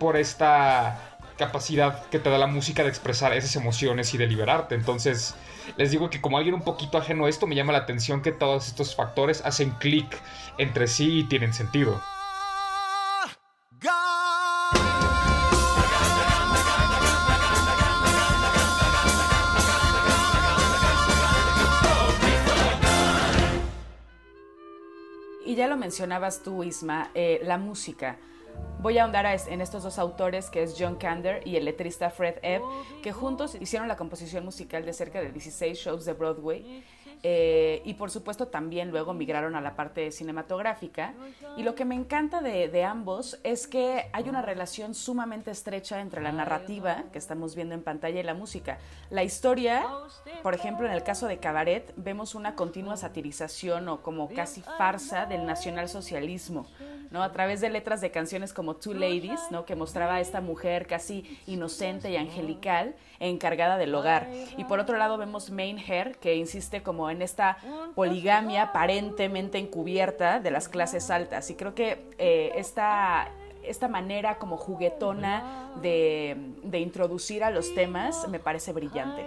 por 0.00 0.16
esta 0.16 1.09
capacidad 1.40 2.04
que 2.10 2.18
te 2.18 2.28
da 2.28 2.36
la 2.36 2.46
música 2.46 2.82
de 2.82 2.90
expresar 2.90 3.32
esas 3.32 3.56
emociones 3.56 4.12
y 4.12 4.18
de 4.18 4.26
liberarte. 4.26 4.74
Entonces, 4.74 5.34
les 5.78 5.90
digo 5.90 6.10
que 6.10 6.20
como 6.20 6.36
alguien 6.36 6.54
un 6.54 6.62
poquito 6.62 6.98
ajeno 6.98 7.24
a 7.24 7.30
esto, 7.30 7.46
me 7.46 7.54
llama 7.54 7.72
la 7.72 7.78
atención 7.78 8.20
que 8.20 8.30
todos 8.30 8.68
estos 8.68 8.94
factores 8.94 9.40
hacen 9.46 9.70
clic 9.70 10.06
entre 10.58 10.86
sí 10.86 11.20
y 11.20 11.24
tienen 11.24 11.54
sentido. 11.54 11.98
Y 25.46 25.54
ya 25.56 25.66
lo 25.66 25.78
mencionabas 25.78 26.42
tú, 26.42 26.62
Isma, 26.62 27.10
eh, 27.14 27.40
la 27.42 27.56
música. 27.56 28.18
Voy 28.80 28.96
a 28.96 29.02
ahondar 29.02 29.26
en 29.26 29.60
estos 29.60 29.82
dos 29.82 29.98
autores, 29.98 30.48
que 30.48 30.62
es 30.62 30.74
John 30.78 30.96
Kander 30.96 31.46
y 31.46 31.56
el 31.56 31.66
letrista 31.66 32.08
Fred 32.10 32.36
Ebb, 32.42 32.62
que 33.02 33.12
juntos 33.12 33.54
hicieron 33.60 33.88
la 33.88 33.96
composición 33.96 34.44
musical 34.44 34.86
de 34.86 34.92
cerca 34.94 35.20
de 35.20 35.30
16 35.32 35.78
shows 35.78 36.04
de 36.06 36.14
Broadway 36.14 36.82
eh, 37.22 37.82
y 37.84 37.94
por 37.94 38.10
supuesto 38.10 38.48
también 38.48 38.90
luego 38.90 39.12
migraron 39.12 39.54
a 39.54 39.60
la 39.60 39.76
parte 39.76 40.10
cinematográfica. 40.10 41.14
Y 41.56 41.62
lo 41.62 41.74
que 41.74 41.84
me 41.84 41.94
encanta 41.94 42.40
de, 42.40 42.84
ambos 42.84 43.38
es 43.44 43.66
que 43.66 44.08
hay 44.12 44.28
una 44.28 44.42
relación 44.42 44.94
sumamente 44.94 45.50
estrecha 45.50 46.00
entre 46.00 46.22
la 46.22 46.32
narrativa 46.32 47.04
que 47.12 47.18
estamos 47.18 47.54
viendo 47.54 47.74
en 47.74 47.82
pantalla 47.82 48.20
y 48.20 48.22
la 48.22 48.34
música. 48.34 48.78
La 49.10 49.22
historia, 49.22 49.86
por 50.42 50.54
ejemplo, 50.54 50.86
en 50.86 50.92
el 50.92 51.02
caso 51.02 51.26
de 51.28 51.38
Cabaret, 51.38 51.92
vemos 51.96 52.34
una 52.34 52.54
continua 52.54 52.96
satirización 52.96 53.88
o 53.88 54.02
como 54.02 54.30
casi 54.30 54.62
farsa 54.62 55.26
del 55.26 55.44
nacionalsocialismo, 55.44 56.66
¿no? 57.10 57.22
A 57.22 57.32
través 57.32 57.60
de 57.60 57.70
letras 57.70 58.00
de 58.00 58.10
canciones 58.10 58.52
como 58.52 58.76
Two 58.76 58.94
Ladies, 58.94 59.40
¿no? 59.50 59.64
Que 59.64 59.74
mostraba 59.74 60.16
a 60.16 60.20
esta 60.20 60.40
mujer 60.40 60.86
casi 60.86 61.38
inocente 61.46 62.10
y 62.10 62.16
angelical 62.16 62.94
encargada 63.18 63.78
del 63.78 63.94
hogar. 63.94 64.28
Y 64.56 64.64
por 64.64 64.78
otro 64.78 64.96
lado 64.96 65.18
vemos 65.18 65.50
Main 65.50 65.78
Hair, 65.78 66.16
que 66.18 66.36
insiste 66.36 66.82
como 66.82 67.10
en 67.10 67.22
esta 67.22 67.58
poligamia 67.94 68.62
aparentemente 68.62 69.58
encubierta 69.58 70.40
de 70.40 70.50
las 70.50 70.68
clases 70.68 71.10
altas. 71.10 71.50
Y 71.50 71.54
creo 71.54 71.74
que 71.74 72.06
eh, 72.18 72.52
esta, 72.56 73.28
esta 73.62 73.88
manera 73.88 74.38
como 74.38 74.56
juguetona 74.56 75.72
de, 75.82 76.36
de 76.62 76.80
introducir 76.80 77.44
a 77.44 77.50
los 77.50 77.74
temas 77.74 78.28
me 78.28 78.38
parece 78.38 78.72
brillante. 78.72 79.26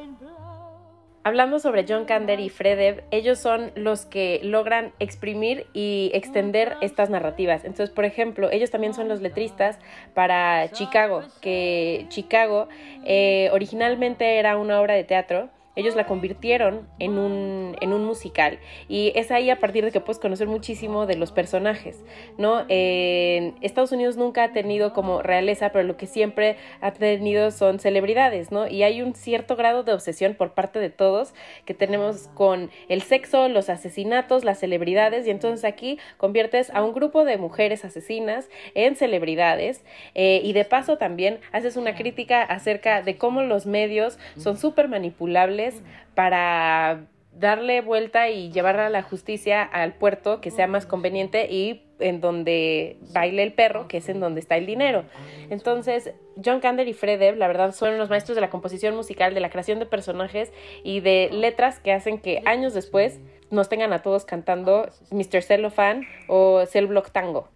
Hablando 1.26 1.60
sobre 1.60 1.86
John 1.88 2.04
Kander 2.04 2.42
y 2.42 2.50
Fred 2.50 3.04
ellos 3.12 3.40
son 3.40 3.72
los 3.76 4.06
que 4.06 4.42
logran 4.44 4.92
exprimir 5.00 5.68
y 5.72 6.12
extender 6.14 6.76
estas 6.82 7.10
narrativas. 7.10 7.64
Entonces, 7.64 7.92
por 7.92 8.04
ejemplo, 8.04 8.52
ellos 8.52 8.72
también 8.72 8.94
son 8.94 9.08
los 9.08 9.22
letristas 9.22 9.80
para 10.14 10.70
Chicago, 10.72 11.24
que 11.40 12.08
Chicago 12.10 12.68
eh, 13.06 13.50
originalmente 13.54 14.38
era 14.38 14.58
una 14.58 14.82
obra 14.82 14.96
de 14.96 15.06
teatro 15.06 15.50
ellos 15.76 15.96
la 15.96 16.06
convirtieron 16.06 16.88
en 17.00 17.18
un, 17.18 17.76
en 17.82 17.94
un 17.94 18.06
musical 18.06 18.60
y 18.88 19.12
es 19.16 19.32
ahí 19.32 19.50
a 19.50 19.60
partir 19.60 19.84
de 19.84 19.92
que 19.92 20.00
puedes 20.00 20.20
conocer 20.20 20.48
muchísimo 20.48 21.06
de 21.06 21.16
los 21.16 21.32
personajes, 21.32 22.04
¿no? 22.38 22.66
Estados 22.70 23.92
Unidos 23.92 24.18
nunca 24.18 24.44
ha 24.44 24.52
tenido 24.52 24.94
como 24.94 25.22
realeza, 25.22 25.72
pero 25.72 25.84
lo 25.84 25.98
que 25.98 26.06
siempre 26.06 26.58
ha 26.82 26.92
tenido 26.92 27.52
son 27.52 27.80
celebridades, 27.80 28.52
¿no? 28.52 28.68
Y 28.68 28.84
hay 28.84 29.02
un 29.02 29.16
cierto 29.16 29.56
grado 29.56 29.84
de 29.84 29.94
obsesión 29.94 30.36
por 30.36 30.54
parte 30.54 30.80
de 30.80 30.90
todos 30.90 31.34
que 31.66 31.74
tenemos 31.74 32.30
con 32.34 32.70
el 32.90 33.02
sexo, 33.02 33.50
los 33.50 33.70
asesinatos, 33.70 34.44
las 34.44 34.60
celebridades 34.60 35.28
y 35.28 35.32
entonces 35.32 35.66
aquí 35.66 35.98
conviertes 36.18 36.70
a 36.72 36.84
un 36.84 36.94
grupo 36.94 37.26
de 37.26 37.38
mujeres 37.38 37.86
asesinas 37.86 38.50
en 38.76 38.96
celebridades 38.96 39.84
eh, 40.16 40.42
y 40.44 40.54
de 40.54 40.66
paso 40.66 40.98
también 40.98 41.40
haces 41.52 41.78
una 41.78 41.96
crítica 41.96 42.44
acerca 42.44 43.02
de 43.02 43.18
cómo 43.18 43.42
los 43.42 43.66
medios 43.66 44.18
son 44.38 44.58
súper 44.58 44.88
manipulables 44.88 45.63
para 46.16 47.08
darle 47.32 47.82
vuelta 47.82 48.30
y 48.30 48.52
llevar 48.52 48.80
a 48.80 48.90
la 48.90 49.02
justicia 49.02 49.64
al 49.64 49.94
puerto 49.94 50.40
que 50.40 50.52
sea 50.52 50.68
más 50.68 50.86
conveniente 50.86 51.52
y 51.52 51.84
en 52.00 52.22
donde 52.22 52.98
baile 53.14 53.44
el 53.44 53.54
perro, 53.54 53.88
que 53.88 53.98
es 53.98 54.10
en 54.10 54.20
donde 54.20 54.40
está 54.40 54.58
el 54.58 54.66
dinero. 54.66 55.06
Entonces, 55.50 56.14
John 56.44 56.60
Kander 56.60 56.88
y 56.88 56.94
Fred 56.94 57.22
Ebb, 57.22 57.38
la 57.38 57.48
verdad, 57.48 57.74
son 57.74 57.98
los 57.98 58.10
maestros 58.10 58.36
de 58.36 58.42
la 58.42 58.50
composición 58.50 58.96
musical, 58.96 59.34
de 59.34 59.40
la 59.40 59.50
creación 59.50 59.80
de 59.80 59.86
personajes 59.86 60.52
y 60.84 61.00
de 61.00 61.30
letras 61.32 61.80
que 61.80 61.92
hacen 61.92 62.20
que 62.20 62.42
años 62.46 62.74
después 62.74 63.20
nos 63.50 63.70
tengan 63.70 63.94
a 63.94 64.02
todos 64.02 64.26
cantando 64.26 64.90
Mr. 65.12 65.42
Cellophane 65.42 66.08
o 66.28 66.66
Cell 66.66 66.88
Block 66.88 67.12
Tango. 67.12 67.50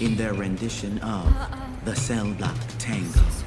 In 0.00 0.14
their 0.16 0.34
rendition 0.34 0.98
of 0.98 1.32
the 1.84 1.94
Cell 1.94 2.30
Block 2.34 2.56
Tango. 2.78 3.45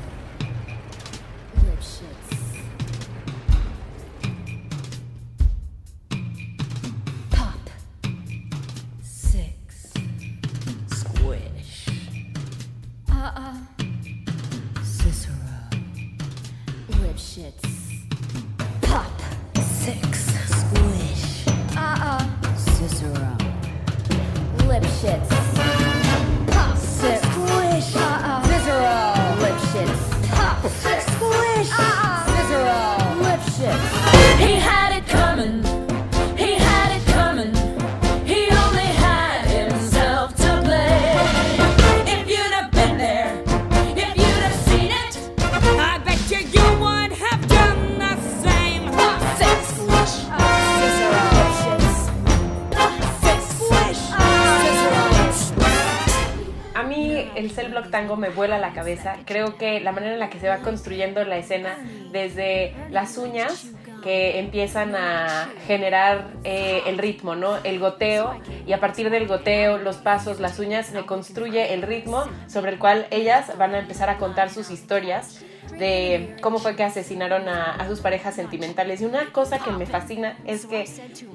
Tango 58.00 58.16
me 58.16 58.30
vuela 58.30 58.58
la 58.60 58.72
cabeza. 58.72 59.18
Creo 59.26 59.58
que 59.58 59.82
la 59.82 59.92
manera 59.92 60.14
en 60.14 60.20
la 60.20 60.30
que 60.30 60.40
se 60.40 60.48
va 60.48 60.60
construyendo 60.60 61.22
la 61.26 61.38
escena, 61.38 61.78
desde 62.14 62.74
las 62.90 63.18
uñas 63.18 63.68
que 64.02 64.40
empiezan 64.40 64.96
a 64.96 65.50
generar 65.68 66.30
eh, 66.46 66.82
el 66.86 66.98
ritmo, 66.98 67.36
¿no? 67.36 67.58
El 67.66 67.78
goteo 67.80 68.40
y 68.66 68.72
a 68.72 68.80
partir 68.80 69.10
del 69.10 69.28
goteo, 69.28 69.78
los 69.78 69.98
pasos, 69.98 70.40
las 70.40 70.60
uñas, 70.60 70.86
se 70.86 71.06
construye 71.06 71.74
el 71.74 71.82
ritmo 71.82 72.24
sobre 72.48 72.72
el 72.72 72.80
cual 72.80 73.06
ellas 73.12 73.58
van 73.58 73.76
a 73.76 73.80
empezar 73.80 74.10
a 74.10 74.18
contar 74.18 74.50
sus 74.50 74.72
historias 74.72 75.44
de 75.78 76.38
cómo 76.42 76.60
fue 76.60 76.78
que 76.78 76.84
asesinaron 76.84 77.50
a, 77.50 77.86
sus 77.88 78.00
parejas 78.00 78.34
sentimentales. 78.36 79.02
Y 79.02 79.06
una 79.06 79.32
cosa 79.34 79.60
que 79.60 79.72
me 79.72 79.86
fascina 79.86 80.38
es 80.46 80.66
que 80.66 80.86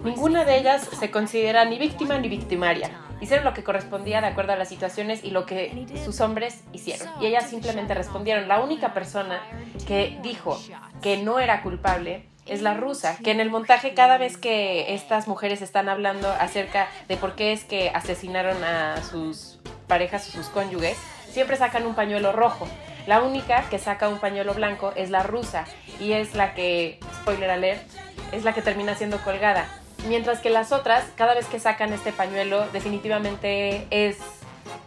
ninguna 0.02 0.46
de 0.46 0.58
ellas 0.58 0.88
se 0.98 1.10
considera 1.10 1.66
ni 1.66 1.78
víctima 1.78 2.18
ni 2.18 2.28
victimaria. 2.28 2.90
Hicieron 3.24 3.46
lo 3.46 3.54
que 3.54 3.64
correspondía 3.64 4.20
de 4.20 4.26
acuerdo 4.26 4.52
a 4.52 4.56
las 4.56 4.68
situaciones 4.68 5.24
y 5.24 5.30
lo 5.30 5.46
que 5.46 5.86
sus 6.04 6.20
hombres 6.20 6.62
hicieron. 6.74 7.08
Y 7.22 7.26
ellas 7.26 7.48
simplemente 7.48 7.94
respondieron. 7.94 8.48
La 8.48 8.60
única 8.60 8.92
persona 8.92 9.40
que 9.86 10.18
dijo 10.22 10.60
que 11.00 11.16
no 11.16 11.38
era 11.38 11.62
culpable 11.62 12.26
es 12.44 12.60
la 12.60 12.74
rusa, 12.74 13.16
que 13.24 13.30
en 13.30 13.40
el 13.40 13.48
montaje 13.48 13.94
cada 13.94 14.18
vez 14.18 14.36
que 14.36 14.92
estas 14.92 15.26
mujeres 15.26 15.62
están 15.62 15.88
hablando 15.88 16.28
acerca 16.28 16.86
de 17.08 17.16
por 17.16 17.34
qué 17.34 17.54
es 17.54 17.64
que 17.64 17.88
asesinaron 17.94 18.62
a 18.62 19.02
sus 19.02 19.58
parejas 19.86 20.28
o 20.28 20.32
sus 20.32 20.48
cónyuges, 20.48 20.98
siempre 21.30 21.56
sacan 21.56 21.86
un 21.86 21.94
pañuelo 21.94 22.30
rojo. 22.30 22.68
La 23.06 23.22
única 23.22 23.62
que 23.70 23.78
saca 23.78 24.10
un 24.10 24.18
pañuelo 24.18 24.52
blanco 24.52 24.92
es 24.96 25.08
la 25.08 25.22
rusa 25.22 25.64
y 25.98 26.12
es 26.12 26.34
la 26.34 26.52
que, 26.52 27.00
spoiler 27.22 27.48
alert, 27.48 27.88
es 28.32 28.44
la 28.44 28.52
que 28.52 28.60
termina 28.60 28.94
siendo 28.94 29.16
colgada. 29.24 29.66
Mientras 30.08 30.40
que 30.40 30.50
las 30.50 30.72
otras, 30.72 31.04
cada 31.16 31.34
vez 31.34 31.46
que 31.46 31.58
sacan 31.58 31.92
este 31.92 32.12
pañuelo, 32.12 32.66
definitivamente 32.72 33.86
es, 33.90 34.18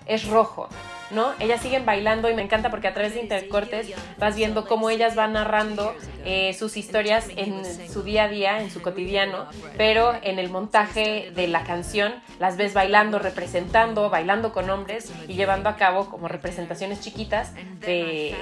es 0.05 0.27
rojo. 0.27 0.69
¿no? 1.11 1.33
Ellas 1.39 1.61
siguen 1.61 1.85
bailando 1.85 2.29
y 2.29 2.33
me 2.33 2.41
encanta 2.41 2.69
porque 2.69 2.87
a 2.87 2.93
través 2.93 3.13
de 3.13 3.21
intercortes 3.21 3.91
vas 4.17 4.35
viendo 4.35 4.65
cómo 4.65 4.89
ellas 4.89 5.15
van 5.15 5.33
narrando 5.33 5.95
eh, 6.25 6.53
sus 6.53 6.77
historias 6.77 7.27
en 7.35 7.63
su 7.89 8.03
día 8.03 8.23
a 8.23 8.27
día, 8.27 8.61
en 8.61 8.69
su 8.69 8.81
cotidiano, 8.81 9.47
pero 9.77 10.13
en 10.21 10.39
el 10.39 10.49
montaje 10.49 11.31
de 11.33 11.47
la 11.47 11.63
canción 11.63 12.13
las 12.39 12.57
ves 12.57 12.73
bailando, 12.73 13.19
representando, 13.19 14.09
bailando 14.09 14.51
con 14.51 14.69
hombres 14.69 15.11
y 15.27 15.33
llevando 15.33 15.69
a 15.69 15.77
cabo 15.77 16.09
como 16.09 16.27
representaciones 16.27 16.99
chiquitas 16.99 17.53
de, 17.79 18.35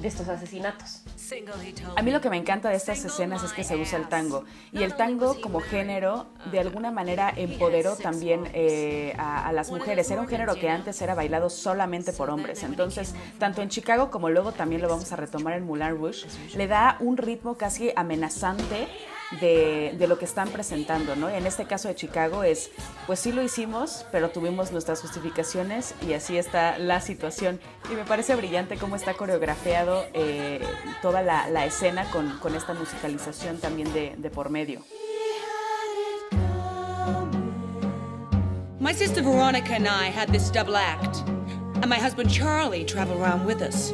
de 0.00 0.08
estos 0.08 0.28
asesinatos. 0.28 1.02
A 1.96 2.02
mí 2.02 2.10
lo 2.10 2.20
que 2.20 2.30
me 2.30 2.36
encanta 2.36 2.68
de 2.68 2.76
estas 2.76 3.04
escenas 3.04 3.42
es 3.42 3.52
que 3.52 3.64
se 3.64 3.76
usa 3.76 3.98
el 3.98 4.08
tango. 4.08 4.44
Y 4.72 4.82
el 4.82 4.94
tango 4.96 5.40
como 5.40 5.60
género, 5.60 6.26
de 6.50 6.60
alguna 6.60 6.90
manera, 6.90 7.32
empoderó 7.34 7.96
también 7.96 8.48
eh, 8.52 9.14
a, 9.18 9.52
las 9.52 9.70
mujeres. 9.70 10.10
Era 10.10 10.20
un 10.20 10.28
género 10.28 10.54
que 10.54 10.68
antes 10.68 11.00
era 11.02 11.14
bailado 11.14 11.50
solamente 11.50 12.12
por 12.12 12.30
hombres. 12.30 12.62
Entonces, 12.62 13.14
tanto 13.38 13.62
en 13.62 13.68
Chicago 13.68 14.10
como 14.10 14.30
luego 14.30 14.52
también 14.52 14.82
lo 14.82 14.88
vamos 14.88 15.12
a 15.12 15.16
retomar 15.16 15.54
en 15.54 15.64
Moulin 15.64 15.90
Rouge, 15.90 16.26
le 16.56 16.66
da 16.66 16.96
un 17.00 17.16
ritmo 17.16 17.56
casi 17.56 17.92
amenazante 17.94 18.88
de, 19.38 20.06
lo 20.08 20.18
que 20.18 20.24
están 20.24 20.48
presentando, 20.48 21.14
¿no? 21.14 21.28
En 21.28 21.46
este 21.46 21.64
caso 21.64 21.88
de 21.88 21.94
Chicago 21.94 22.42
es, 22.42 22.70
pues 23.06 23.20
sí 23.20 23.32
lo 23.32 23.42
hicimos, 23.42 24.04
pero 24.10 24.30
tuvimos 24.30 24.72
nuestras 24.72 25.00
justificaciones 25.00 25.94
y 26.06 26.14
así 26.14 26.36
está 26.36 26.78
la 26.78 27.00
situación. 27.00 27.60
Y 27.90 27.94
me 27.94 28.04
parece 28.04 28.34
brillante 28.34 28.76
cómo 28.76 28.96
está 28.96 29.14
coreografiado 29.14 30.04
eh, 30.14 30.60
toda 31.02 31.22
la, 31.22 31.64
escena 31.64 32.10
con, 32.10 32.38
con, 32.38 32.54
esta 32.54 32.74
musicalización 32.74 33.58
también 33.58 33.92
de, 33.92 34.14
de 34.16 34.30
por 34.30 34.50
medio. 34.50 34.82
My 38.80 38.92
sister 38.92 39.22
Veronica 39.22 39.74
and 39.74 39.86
I 39.86 40.10
had 40.10 40.30
this 40.30 40.50
double 40.50 40.74
act, 40.74 41.18
and 41.82 41.86
my 41.86 41.98
husband 41.98 42.30
Charlie 42.30 42.84
traveled 42.84 43.20
around 43.20 43.44
with 43.44 43.60
us. 43.60 43.92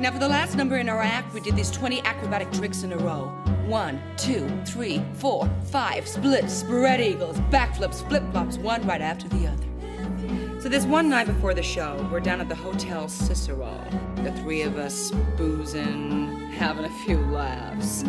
Now, 0.00 0.10
for 0.10 0.18
the 0.18 0.28
last 0.28 0.56
number 0.56 0.78
in 0.78 0.88
our 0.88 1.02
act, 1.02 1.34
we 1.34 1.40
did 1.40 1.54
these 1.54 1.70
20 1.70 2.00
acrobatic 2.04 2.50
tricks 2.52 2.84
in 2.84 2.92
a 2.92 2.96
row. 2.96 3.26
One, 3.66 4.00
two, 4.16 4.48
three, 4.64 5.04
four, 5.12 5.46
five, 5.64 6.08
splits, 6.08 6.54
spread 6.54 7.02
eagles, 7.02 7.36
backflips, 7.50 8.08
flip 8.08 8.22
flops, 8.32 8.56
one 8.56 8.80
right 8.86 9.02
after 9.02 9.28
the 9.28 9.46
other. 9.46 10.58
So 10.58 10.70
this 10.70 10.86
one 10.86 11.10
night 11.10 11.26
before 11.26 11.52
the 11.52 11.62
show, 11.62 12.08
we're 12.10 12.20
down 12.20 12.40
at 12.40 12.48
the 12.48 12.54
Hotel 12.54 13.08
Cicero. 13.08 13.78
The 14.16 14.32
three 14.40 14.62
of 14.62 14.78
us 14.78 15.10
boozing, 15.36 16.50
having 16.50 16.86
a 16.86 17.04
few 17.04 17.18
laughs. 17.18 18.02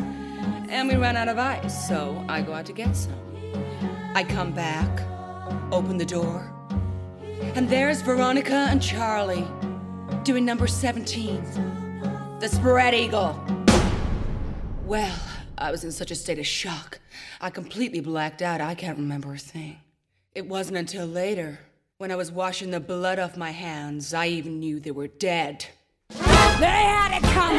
And 0.69 0.87
we 0.87 0.95
ran 0.95 1.17
out 1.17 1.27
of 1.27 1.37
ice, 1.37 1.89
so 1.89 2.23
I 2.29 2.41
go 2.41 2.53
out 2.53 2.67
to 2.67 2.73
get 2.73 2.95
some. 2.95 3.19
I 4.15 4.23
come 4.23 4.53
back, 4.53 5.01
open 5.73 5.97
the 5.97 6.05
door, 6.05 6.49
and 7.55 7.67
there's 7.67 8.01
Veronica 8.01 8.67
and 8.69 8.81
Charlie 8.81 9.45
doing 10.23 10.45
number 10.45 10.67
17, 10.67 11.43
the 12.41 12.49
spread 12.49 12.95
eagle. 12.95 13.39
Well, 14.85 15.19
I 15.59 15.69
was 15.69 15.83
in 15.83 15.91
such 15.91 16.09
a 16.09 16.15
state 16.15 16.39
of 16.39 16.47
shock. 16.47 16.99
I 17.39 17.51
completely 17.51 17.99
blacked 17.99 18.41
out. 18.41 18.59
I 18.59 18.73
can't 18.73 18.97
remember 18.97 19.31
a 19.35 19.37
thing. 19.37 19.77
It 20.33 20.47
wasn't 20.47 20.77
until 20.77 21.05
later, 21.05 21.59
when 21.99 22.11
I 22.11 22.15
was 22.15 22.31
washing 22.31 22.71
the 22.71 22.79
blood 22.79 23.19
off 23.19 23.37
my 23.37 23.51
hands, 23.51 24.11
I 24.11 24.25
even 24.27 24.59
knew 24.59 24.79
they 24.79 24.89
were 24.89 25.07
dead. 25.07 25.67
They 26.09 26.17
had 26.17 27.15
it 27.15 27.23
coming! 27.29 27.57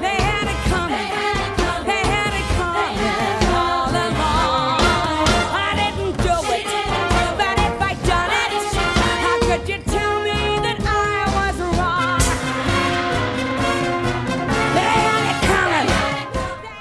They 0.00 0.14
had 0.14 0.46
it 0.46 0.70
coming! 0.70 1.17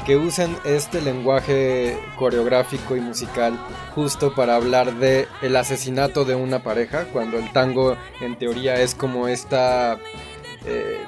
Que 0.07 0.15
usen 0.15 0.55
este 0.63 1.01
lenguaje 1.01 1.99
coreográfico 2.17 2.95
y 2.95 3.01
musical 3.01 3.59
justo 3.93 4.33
para 4.33 4.55
hablar 4.55 4.95
de 4.99 5.27
el 5.41 5.53
asesinato 5.57 6.23
de 6.23 6.33
una 6.33 6.63
pareja, 6.63 7.03
cuando 7.11 7.37
el 7.37 7.51
tango 7.51 7.97
en 8.21 8.37
teoría 8.37 8.79
es 8.81 8.95
como 8.95 9.27
esta 9.27 9.99
eh, 10.65 10.99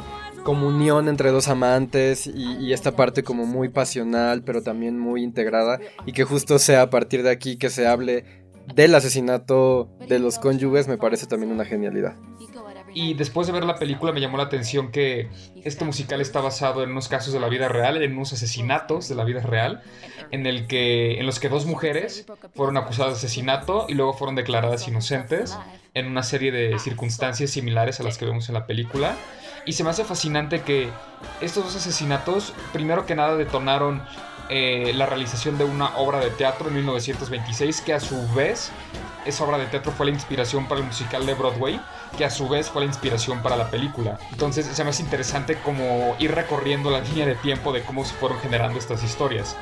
comunión 0.43 1.07
entre 1.07 1.31
dos 1.31 1.47
amantes 1.47 2.27
y, 2.27 2.57
y, 2.57 2.73
esta 2.73 2.97
parte 2.97 3.23
como 3.23 3.45
muy 3.45 3.69
pasional, 3.69 4.43
pero 4.43 4.63
también 4.63 4.99
muy 4.99 5.23
integrada, 5.23 5.79
y 6.05 6.11
que 6.11 6.25
justo 6.25 6.59
sea 6.59 6.81
a 6.81 6.89
partir 6.89 7.23
de 7.23 7.29
aquí 7.31 7.55
que 7.55 7.69
se 7.69 7.87
hable 7.87 8.25
del 8.75 8.95
asesinato 8.95 9.89
de 10.09 10.19
los 10.19 10.39
cónyuges, 10.39 10.89
me 10.89 10.97
parece 10.97 11.25
también 11.25 11.53
una 11.53 11.63
genialidad. 11.63 12.15
Y 12.93 13.13
después 13.13 13.47
de 13.47 13.53
ver 13.53 13.63
la 13.63 13.75
película 13.75 14.11
me 14.11 14.21
llamó 14.21 14.37
la 14.37 14.43
atención 14.43 14.91
que 14.91 15.29
este 15.63 15.85
musical 15.85 16.21
está 16.21 16.41
basado 16.41 16.83
en 16.83 16.91
unos 16.91 17.07
casos 17.07 17.33
de 17.33 17.39
la 17.39 17.49
vida 17.49 17.67
real, 17.67 18.01
en 18.01 18.13
unos 18.13 18.33
asesinatos 18.33 19.07
de 19.09 19.15
la 19.15 19.23
vida 19.23 19.41
real, 19.41 19.81
en, 20.31 20.45
el 20.45 20.67
que, 20.67 21.19
en 21.19 21.25
los 21.25 21.39
que 21.39 21.49
dos 21.49 21.65
mujeres 21.65 22.25
fueron 22.55 22.77
acusadas 22.77 23.13
de 23.13 23.17
asesinato 23.17 23.85
y 23.87 23.93
luego 23.93 24.13
fueron 24.13 24.35
declaradas 24.35 24.87
inocentes 24.87 25.57
en 25.93 26.07
una 26.07 26.23
serie 26.23 26.51
de 26.51 26.79
circunstancias 26.79 27.49
similares 27.49 27.99
a 27.99 28.03
las 28.03 28.17
que 28.17 28.25
vemos 28.25 28.47
en 28.49 28.55
la 28.55 28.65
película. 28.65 29.15
Y 29.65 29.73
se 29.73 29.83
me 29.83 29.89
hace 29.89 30.03
fascinante 30.03 30.61
que 30.61 30.89
estos 31.41 31.65
dos 31.65 31.75
asesinatos, 31.75 32.53
primero 32.73 33.05
que 33.05 33.15
nada, 33.15 33.35
detonaron 33.35 34.03
eh, 34.49 34.93
la 34.95 35.05
realización 35.05 35.57
de 35.57 35.63
una 35.63 35.97
obra 35.97 36.19
de 36.19 36.29
teatro 36.31 36.69
en 36.69 36.75
1926, 36.75 37.81
que 37.81 37.93
a 37.93 37.99
su 37.99 38.27
vez, 38.33 38.71
esa 39.25 39.43
obra 39.43 39.57
de 39.57 39.65
teatro 39.67 39.91
fue 39.91 40.07
la 40.07 40.11
inspiración 40.11 40.67
para 40.67 40.81
el 40.81 40.87
musical 40.87 41.25
de 41.25 41.33
Broadway 41.33 41.79
que 42.17 42.25
a 42.25 42.29
su 42.29 42.47
vez 42.49 42.69
fue 42.69 42.81
la 42.81 42.87
inspiración 42.87 43.41
para 43.41 43.55
la 43.55 43.69
película. 43.69 44.19
Entonces 44.31 44.65
se 44.65 44.83
me 44.83 44.89
hace 44.89 45.03
interesante 45.03 45.57
como 45.63 46.15
ir 46.19 46.33
recorriendo 46.33 46.89
la 46.89 47.01
línea 47.01 47.25
de 47.25 47.35
tiempo 47.35 47.71
de 47.71 47.81
cómo 47.83 48.03
se 48.05 48.13
fueron 48.15 48.39
generando 48.39 48.79
estas 48.79 49.03
historias. 49.03 49.55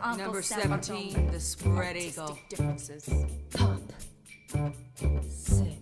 Number 0.00 0.42
17, 0.42 1.30
the 1.30 1.40
spread 1.40 1.96
eagle. 1.96 2.38
Differences. 2.48 3.08
Pop. 3.50 3.80
Six. 5.28 5.78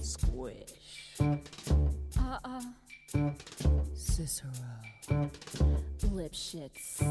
Squish. 0.00 1.20
Uh-uh. 1.20 2.60
Cicero. 3.94 4.50
Lip 6.12 6.32
shits. 6.32 7.02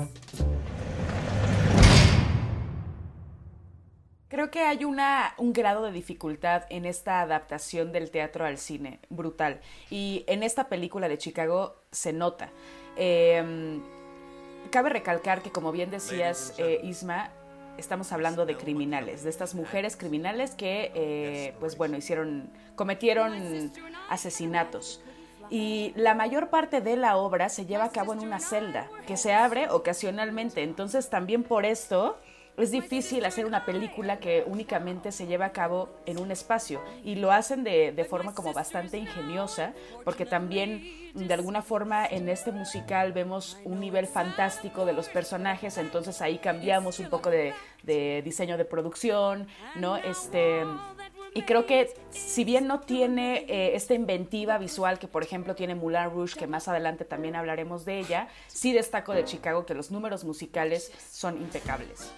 Creo 4.30 4.51
que 4.51 4.62
hay 4.62 4.84
una, 4.86 5.34
un 5.38 5.53
grado 5.53 5.84
de 5.84 5.91
dificultad 5.91 6.63
en 6.69 6.86
esta 6.86 7.21
adaptación 7.21 7.91
del 7.91 8.12
teatro 8.12 8.45
al 8.45 8.58
cine, 8.58 8.99
brutal. 9.10 9.62
Y 9.89 10.23
en 10.27 10.43
esta 10.43 10.69
película 10.69 11.08
de 11.08 11.17
Chicago 11.17 11.84
se 11.91 12.13
nota. 12.13 12.49
Eh, 12.97 13.80
cabe 14.70 14.89
recalcar 14.89 15.41
que, 15.41 15.52
como 15.52 15.72
bien 15.72 15.89
decías, 15.89 16.54
eh, 16.58 16.80
Isma, 16.84 17.32
estamos 17.78 18.12
hablando 18.12 18.46
de 18.46 18.56
criminales, 18.58 19.24
de 19.24 19.30
estas 19.30 19.56
mujeres 19.56 19.96
criminales 19.98 20.56
que, 20.56 20.91
eh, 20.93 21.54
pues 21.60 21.78
bueno, 21.78 21.98
hicieron, 21.98 22.50
cometieron 22.76 23.72
asesinatos. 24.10 25.02
Y 25.50 25.93
la 25.96 26.13
mayor 26.13 26.50
parte 26.50 26.82
de 26.82 26.98
la 26.98 27.15
obra 27.17 27.50
se 27.50 27.65
lleva 27.65 27.86
a 27.86 27.91
cabo 27.91 28.13
en 28.13 28.20
una 28.20 28.39
celda 28.39 28.89
que 29.06 29.15
se 29.15 29.34
abre 29.34 29.70
ocasionalmente. 29.70 30.63
Entonces 30.63 31.10
también 31.10 31.43
por 31.43 31.65
esto 31.65 32.17
es 32.58 32.72
difícil 32.72 33.24
hacer 33.26 33.46
una 33.46 33.65
película 33.65 34.20
que 34.20 34.43
únicamente 34.48 35.12
se 35.12 35.28
lleva 35.28 35.46
a 35.46 35.52
cabo 35.52 35.89
en 36.08 36.20
un 36.20 36.32
espacio 36.32 36.82
y 37.04 37.15
lo 37.15 37.32
hacen 37.32 37.63
de, 37.63 37.91
de, 37.91 38.04
forma 38.04 38.34
como 38.34 38.52
bastante 38.52 38.98
ingeniosa 38.98 39.74
porque 40.04 40.26
también 40.26 40.84
de 41.13 41.34
alguna 41.34 41.62
forma 41.62 42.06
en 42.06 42.28
este 42.30 42.52
musical 42.52 43.13
vemos 43.13 43.60
un 43.63 43.80
nivel 43.80 44.08
fantástico 44.08 44.86
de 44.86 44.93
los 44.93 45.08
personajes 45.08 45.78
entonces 45.78 46.20
ahí 46.22 46.39
cambiamos 46.39 47.00
un 47.00 47.10
poco 47.10 47.30
de, 47.30 47.54
de 47.84 48.24
diseño 48.24 48.58
de 48.58 48.65
producción 48.65 49.48
no 49.76 49.98
este 49.98 50.63
y 51.38 51.43
creo 51.43 51.67
que 51.67 51.93
si 52.10 52.43
bien 52.43 52.65
no 52.65 52.80
tiene 52.80 53.45
eh, 53.47 53.76
esta 53.76 53.93
inventiva 53.93 54.58
visual 54.58 54.97
que 54.97 55.08
por 55.08 55.21
ejemplo 55.21 55.54
tiene 55.54 55.76
Moulin 55.76 56.10
Rouge, 56.10 56.36
que 56.36 56.47
más 56.47 56.67
adelante 56.67 57.06
también 57.06 57.36
hablaremos 57.36 57.86
de 57.86 58.00
ella, 58.00 58.28
sí 58.47 58.73
destaco 58.73 59.13
de 59.13 59.23
Chicago 59.23 59.63
que 59.63 59.76
los 59.76 59.91
números 59.91 60.23
musicales 60.23 60.91
son 61.12 61.38
impecables. 61.38 62.12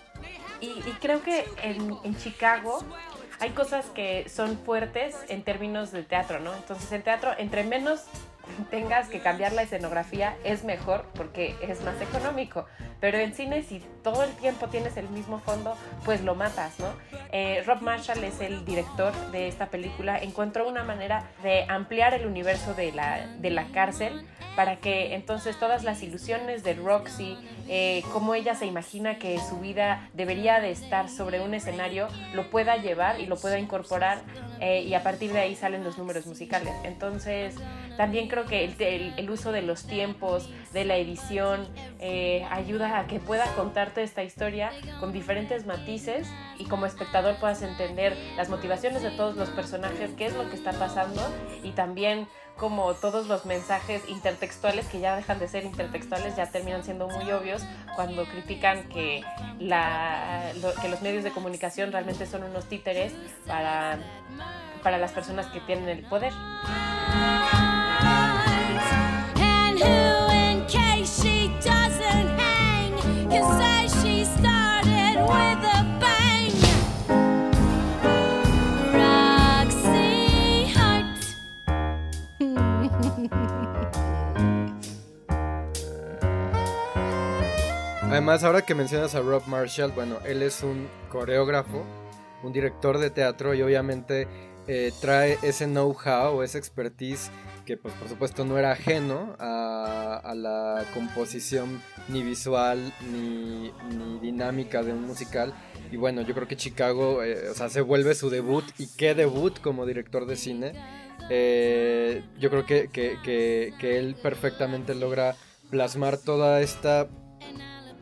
Y, 0.61 0.71
creo 1.01 1.21
que 1.21 1.43
en, 1.61 1.97
en 2.05 2.15
Chicago 2.15 2.79
hay 3.41 3.49
cosas 3.49 3.87
que 3.87 4.29
son 4.29 4.57
fuertes 4.57 5.17
en 5.27 5.43
términos 5.43 5.91
de 5.91 6.03
teatro, 6.03 6.39
¿no? 6.39 6.55
Entonces 6.55 6.89
en 6.93 7.01
teatro, 7.01 7.31
entre 7.37 7.65
menos 7.65 8.05
tengas 8.69 9.07
que 9.09 9.19
cambiar 9.19 9.53
la 9.53 9.63
escenografía 9.63 10.35
es 10.43 10.63
mejor 10.63 11.05
porque 11.15 11.55
es 11.61 11.81
más 11.81 12.01
económico. 12.01 12.65
Pero 12.99 13.17
en 13.17 13.33
cine, 13.33 13.63
si 13.63 13.81
todo 14.03 14.23
el 14.23 14.31
tiempo 14.33 14.67
tienes 14.67 14.97
el 14.97 15.09
mismo 15.09 15.39
fondo, 15.39 15.75
pues 16.03 16.21
lo 16.21 16.35
matas, 16.35 16.79
¿no? 16.79 16.87
Eh, 17.31 17.63
Rob 17.65 17.81
Marshall 17.81 18.23
es 18.23 18.41
el 18.41 18.65
director 18.65 19.13
de 19.31 19.47
esta 19.47 19.67
película. 19.67 20.17
Encontró 20.17 20.67
una 20.67 20.83
manera 20.83 21.23
de 21.43 21.65
ampliar 21.69 22.13
el 22.13 22.25
universo 22.25 22.73
de 22.73 22.91
la, 22.91 23.25
de 23.37 23.49
la 23.51 23.65
cárcel 23.71 24.25
para 24.55 24.75
que 24.77 25.15
entonces 25.15 25.57
todas 25.57 25.83
las 25.85 26.03
ilusiones 26.03 26.63
de 26.63 26.73
Roxy, 26.73 27.37
eh, 27.69 28.03
cómo 28.11 28.35
ella 28.35 28.55
se 28.55 28.65
imagina 28.65 29.17
que 29.17 29.39
su 29.39 29.59
vida 29.59 30.09
debería 30.13 30.59
de 30.59 30.71
estar 30.71 31.07
sobre 31.07 31.39
un 31.39 31.53
escenario, 31.53 32.09
lo 32.33 32.49
pueda 32.49 32.75
llevar 32.75 33.21
y 33.21 33.25
lo 33.25 33.37
pueda 33.37 33.57
incorporar 33.57 34.21
eh, 34.59 34.81
y 34.81 34.93
a 34.95 35.03
partir 35.03 35.31
de 35.31 35.39
ahí 35.39 35.55
salen 35.55 35.85
los 35.85 35.97
números 35.97 36.25
musicales. 36.25 36.73
Entonces, 36.83 37.55
también 37.95 38.27
creo 38.27 38.38
que 38.45 38.63
el, 38.65 38.81
el, 38.81 39.13
el 39.17 39.29
uso 39.29 39.51
de 39.51 39.61
los 39.61 39.85
tiempos, 39.85 40.49
de 40.73 40.85
la 40.85 40.97
edición, 40.97 41.67
eh, 41.99 42.45
ayuda 42.49 42.99
a 42.99 43.07
que 43.07 43.19
pueda 43.19 43.45
contarte 43.55 44.03
esta 44.03 44.23
historia 44.23 44.71
con 44.99 45.11
diferentes 45.11 45.65
matices 45.65 46.27
y 46.57 46.65
como 46.65 46.85
espectador 46.85 47.37
puedas 47.39 47.61
entender 47.61 48.15
las 48.35 48.49
motivaciones 48.49 49.01
de 49.01 49.11
todos 49.11 49.35
los 49.35 49.49
personajes, 49.49 50.11
qué 50.17 50.27
es 50.27 50.33
lo 50.33 50.49
que 50.49 50.55
está 50.55 50.71
pasando 50.73 51.21
y 51.63 51.71
también 51.71 52.27
como 52.59 52.93
todos 52.93 53.27
los 53.27 53.45
mensajes 53.45 54.07
intertextuales 54.09 54.85
que 54.87 54.99
ya 54.99 55.15
dejan 55.15 55.39
de 55.39 55.47
ser 55.47 55.63
intertextuales 55.63 56.35
ya 56.35 56.51
terminan 56.51 56.83
siendo 56.83 57.07
muy 57.07 57.31
obvios 57.31 57.63
cuando 57.95 58.25
critican 58.25 58.83
que, 58.89 59.23
la, 59.59 60.51
lo, 60.61 60.73
que 60.75 60.89
los 60.89 61.01
medios 61.01 61.23
de 61.23 61.31
comunicación 61.31 61.91
realmente 61.91 62.25
son 62.25 62.43
unos 62.43 62.65
títeres 62.65 63.13
para, 63.47 63.97
para 64.83 64.97
las 64.97 65.13
personas 65.13 65.47
que 65.47 65.61
tienen 65.61 65.87
el 65.87 66.03
poder. 66.03 66.33
Además, 88.09 88.43
ahora 88.43 88.63
que 88.63 88.75
mencionas 88.75 89.15
a 89.15 89.21
Rob 89.21 89.43
Marshall, 89.47 89.91
bueno, 89.91 90.17
él 90.25 90.41
es 90.41 90.61
un 90.61 90.89
coreógrafo, 91.09 91.85
un 92.43 92.51
director 92.51 92.97
de 92.97 93.11
teatro 93.11 93.53
y 93.53 93.61
obviamente 93.61 94.27
eh, 94.67 94.91
trae 94.99 95.37
ese 95.41 95.65
know-how 95.65 96.35
o 96.35 96.43
esa 96.43 96.57
expertise 96.57 97.31
que 97.69 97.77
pues 97.77 97.93
por 97.93 98.09
supuesto 98.09 98.45
no 98.45 98.57
era 98.57 98.71
ajeno 98.71 99.35
a, 99.37 100.19
a 100.23 100.33
la 100.33 100.85
composición 100.91 101.79
ni 102.07 102.23
visual 102.23 102.91
ni, 103.11 103.71
dinámica 104.21 104.81
de 104.81 104.91
un 104.91 105.05
musical. 105.05 105.53
Y 105.91 105.97
bueno, 105.97 106.23
yo 106.23 106.33
creo 106.33 106.47
que 106.47 106.57
Chicago, 106.57 107.21
eh, 107.21 107.47
o 107.47 107.53
sea, 107.53 107.69
se 107.69 107.81
vuelve 107.81 108.15
su 108.15 108.31
debut 108.31 108.63
y 108.79 108.87
qué 108.97 109.13
debut 109.13 109.59
como 109.61 109.85
director 109.85 110.25
de 110.25 110.35
cine. 110.35 110.73
Eh, 111.29 112.23
yo 112.39 112.49
creo 112.49 112.65
que, 112.65 112.87
que, 112.87 113.19
que, 113.23 113.71
que 113.79 113.99
él 113.99 114.15
perfectamente 114.15 114.95
logra 114.95 115.35
plasmar 115.69 116.17
toda 116.17 116.61
esta 116.61 117.07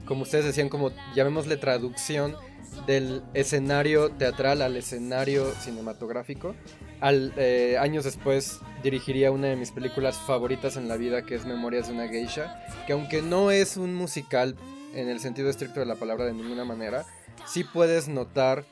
como 0.06 0.22
ustedes 0.22 0.46
decían, 0.46 0.70
como 0.70 0.92
llamémosle 1.14 1.58
traducción 1.58 2.38
del 2.86 3.22
escenario 3.34 4.12
teatral 4.12 4.62
al 4.62 4.78
escenario 4.78 5.52
cinematográfico. 5.56 6.56
Al, 7.02 7.34
eh, 7.36 7.78
años 7.80 8.06
después 8.06 8.62
dirigiría 8.90 9.32
una 9.32 9.48
de 9.48 9.58
mis 9.58 9.72
películas 9.72 10.18
favoritas 10.18 10.78
en 10.78 10.88
la 10.88 10.96
vida, 10.96 11.24
que 11.24 11.36
es 11.36 11.46
Memorias 11.46 11.88
de 11.88 11.94
una 11.94 12.08
Geisha, 12.08 12.66
que 12.86 12.94
aunque 12.94 13.22
no 13.22 13.52
es 13.52 13.76
un 13.76 13.94
musical 13.94 14.56
en 14.94 15.10
el 15.10 15.20
sentido 15.20 15.50
estricto 15.50 15.82
de 15.82 15.86
la 15.86 15.96
palabra 15.96 16.24
de 16.24 16.34
ninguna 16.34 16.64
manera, 16.64 17.04
sí 17.46 17.66
puedes 17.66 18.08
notar 18.08 18.64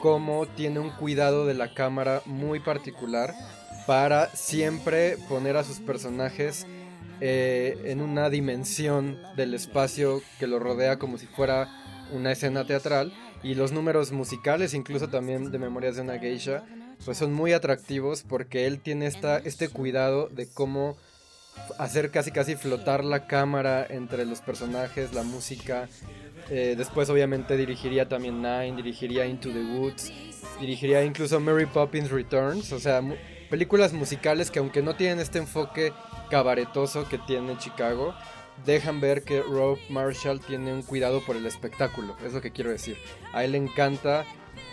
cómo 0.00 0.46
tiene 0.46 0.78
un 0.78 0.90
cuidado 0.90 1.46
de 1.46 1.54
la 1.54 1.74
cámara 1.74 2.22
muy 2.26 2.60
particular 2.60 3.34
para 3.88 4.28
siempre 4.36 5.16
poner 5.28 5.56
a 5.56 5.64
sus 5.64 5.80
personajes 5.80 6.64
eh, 7.20 7.76
en 7.86 8.02
una 8.02 8.30
dimensión 8.30 9.18
del 9.36 9.54
espacio 9.54 10.22
que 10.38 10.46
lo 10.46 10.60
rodea 10.60 11.00
como 11.00 11.18
si 11.18 11.26
fuera 11.26 11.68
una 12.12 12.30
escena 12.30 12.64
teatral. 12.64 13.12
Y 13.42 13.54
los 13.56 13.72
números 13.72 14.12
musicales 14.12 14.74
incluso 14.74 15.08
también 15.08 15.50
de 15.50 15.58
Memorias 15.58 15.96
de 15.96 16.02
una 16.02 16.20
Geisha 16.20 16.62
pues 17.04 17.18
son 17.18 17.32
muy 17.32 17.52
atractivos 17.52 18.22
porque 18.22 18.66
él 18.66 18.80
tiene 18.80 19.06
esta, 19.06 19.38
este 19.38 19.68
cuidado 19.68 20.28
de 20.28 20.48
cómo 20.48 20.96
hacer 21.78 22.10
casi 22.10 22.30
casi 22.30 22.56
flotar 22.56 23.04
la 23.04 23.26
cámara 23.26 23.86
entre 23.88 24.24
los 24.24 24.40
personajes, 24.40 25.14
la 25.14 25.22
música. 25.22 25.88
Eh, 26.48 26.74
después 26.76 27.08
obviamente 27.10 27.56
dirigiría 27.56 28.08
también 28.08 28.42
Nine, 28.42 28.76
dirigiría 28.76 29.26
Into 29.26 29.50
the 29.50 29.62
Woods, 29.62 30.12
dirigiría 30.60 31.04
incluso 31.04 31.38
Mary 31.38 31.66
Poppins 31.66 32.10
Returns, 32.10 32.72
o 32.72 32.80
sea, 32.80 33.00
mu 33.00 33.14
películas 33.50 33.92
musicales 33.92 34.48
que 34.48 34.60
aunque 34.60 34.80
no 34.80 34.94
tienen 34.94 35.18
este 35.18 35.38
enfoque 35.38 35.92
cabaretoso 36.30 37.08
que 37.08 37.18
tiene 37.18 37.58
Chicago, 37.58 38.14
dejan 38.64 39.00
ver 39.00 39.22
que 39.22 39.42
Rob 39.42 39.76
Marshall 39.88 40.40
tiene 40.40 40.72
un 40.72 40.82
cuidado 40.82 41.20
por 41.26 41.36
el 41.36 41.46
espectáculo, 41.46 42.16
es 42.24 42.32
lo 42.32 42.40
que 42.40 42.52
quiero 42.52 42.70
decir. 42.70 42.96
A 43.32 43.44
él 43.44 43.52
le 43.52 43.58
encanta 43.58 44.24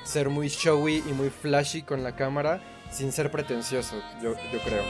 ser 0.07 0.29
muy 0.29 0.47
showy 0.47 1.03
y 1.05 1.13
muy 1.13 1.29
flashy 1.29 1.81
con 1.81 2.01
la 2.01 2.15
cámara 2.15 2.61
sin 2.89 3.11
ser 3.11 3.29
pretencioso, 3.29 4.01
yo, 4.21 4.33
yo 4.53 4.59
creo. 4.63 4.83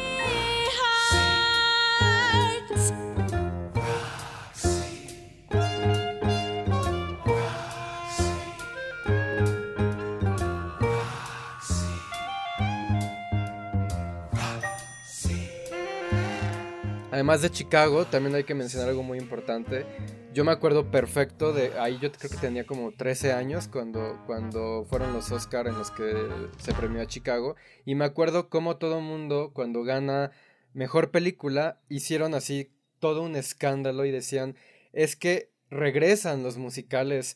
Además 17.17 17.41
de 17.41 17.49
Chicago, 17.49 18.05
también 18.05 18.35
hay 18.35 18.43
que 18.43 18.53
mencionar 18.53 18.89
algo 18.89 19.01
muy 19.01 19.17
importante. 19.17 19.87
Yo 20.35 20.45
me 20.45 20.51
acuerdo 20.51 20.91
perfecto 20.91 21.51
de 21.51 21.73
ahí 21.79 21.97
yo 21.99 22.11
creo 22.11 22.29
que 22.29 22.37
tenía 22.37 22.67
como 22.67 22.91
13 22.91 23.33
años 23.33 23.67
cuando, 23.67 24.21
cuando 24.27 24.85
fueron 24.87 25.13
los 25.13 25.31
Oscar 25.31 25.65
en 25.65 25.79
los 25.79 25.89
que 25.89 26.13
se 26.59 26.75
premió 26.75 27.01
a 27.01 27.07
Chicago. 27.07 27.55
Y 27.85 27.95
me 27.95 28.05
acuerdo 28.05 28.49
cómo 28.49 28.77
todo 28.77 29.01
mundo 29.01 29.49
cuando 29.51 29.81
gana 29.81 30.29
mejor 30.75 31.09
película 31.09 31.79
hicieron 31.89 32.35
así 32.35 32.71
todo 32.99 33.23
un 33.23 33.35
escándalo 33.35 34.05
y 34.05 34.11
decían 34.11 34.55
es 34.93 35.15
que 35.15 35.49
regresan 35.71 36.43
los 36.43 36.57
musicales 36.57 37.35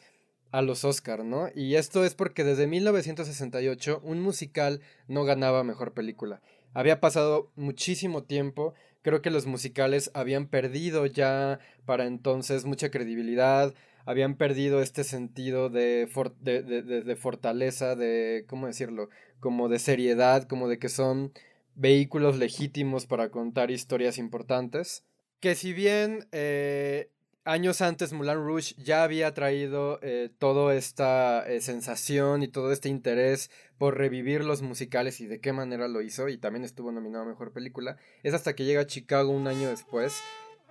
a 0.51 0.61
los 0.61 0.85
Oscar, 0.85 1.25
¿no? 1.25 1.49
Y 1.55 1.73
esto 1.73 2.05
es 2.05 2.13
porque 2.13 2.43
desde 2.43 2.67
1968 2.67 3.99
un 4.03 4.21
musical 4.21 4.79
no 5.07 5.23
ganaba 5.23 5.63
mejor 5.63 5.95
película. 5.95 6.39
Había 6.75 7.01
pasado 7.01 7.51
muchísimo 7.55 8.23
tiempo 8.23 8.75
creo 9.01 9.21
que 9.21 9.29
los 9.29 9.45
musicales 9.45 10.11
habían 10.13 10.47
perdido 10.47 11.05
ya 11.05 11.59
para 11.85 12.05
entonces 12.05 12.65
mucha 12.65 12.91
credibilidad, 12.91 13.73
habían 14.05 14.35
perdido 14.35 14.81
este 14.81 15.03
sentido 15.03 15.69
de, 15.69 16.09
de, 16.39 16.63
de, 16.63 16.81
de, 16.81 17.15
fortaleza, 17.15 17.95
de, 17.95 18.45
¿cómo 18.47 18.67
decirlo? 18.67 19.09
Como 19.39 19.69
de 19.69 19.79
seriedad, 19.79 20.47
como 20.47 20.67
de 20.67 20.79
que 20.79 20.89
son 20.89 21.31
vehículos 21.75 22.37
legítimos 22.37 23.05
para 23.05 23.29
contar 23.29 23.71
historias 23.71 24.17
importantes. 24.17 25.03
Que 25.39 25.55
si 25.55 25.73
bien 25.73 26.27
eh, 26.31 27.10
años 27.45 27.81
antes 27.81 28.13
Moulin 28.13 28.35
Rouge 28.35 28.75
ya 28.77 29.03
había 29.03 29.33
traído 29.33 29.99
eh, 30.01 30.29
toda 30.37 30.75
esta 30.75 31.47
eh, 31.47 31.61
sensación 31.61 32.43
y 32.43 32.47
todo 32.47 32.71
este 32.71 32.89
interés 32.89 33.49
por 33.77 33.97
revivir 33.97 34.43
los 34.43 34.61
musicales 34.61 35.19
y 35.21 35.27
de 35.27 35.39
qué 35.39 35.53
manera 35.53 35.87
lo 35.87 36.01
hizo 36.01 36.29
y 36.29 36.37
también 36.37 36.63
estuvo 36.63 36.91
nominado 36.91 37.23
a 37.23 37.27
Mejor 37.27 37.51
Película. 37.51 37.97
Es 38.23 38.33
hasta 38.33 38.53
que 38.55 38.65
llega 38.65 38.81
a 38.81 38.87
Chicago 38.87 39.31
un 39.31 39.47
año 39.47 39.69
después 39.69 40.21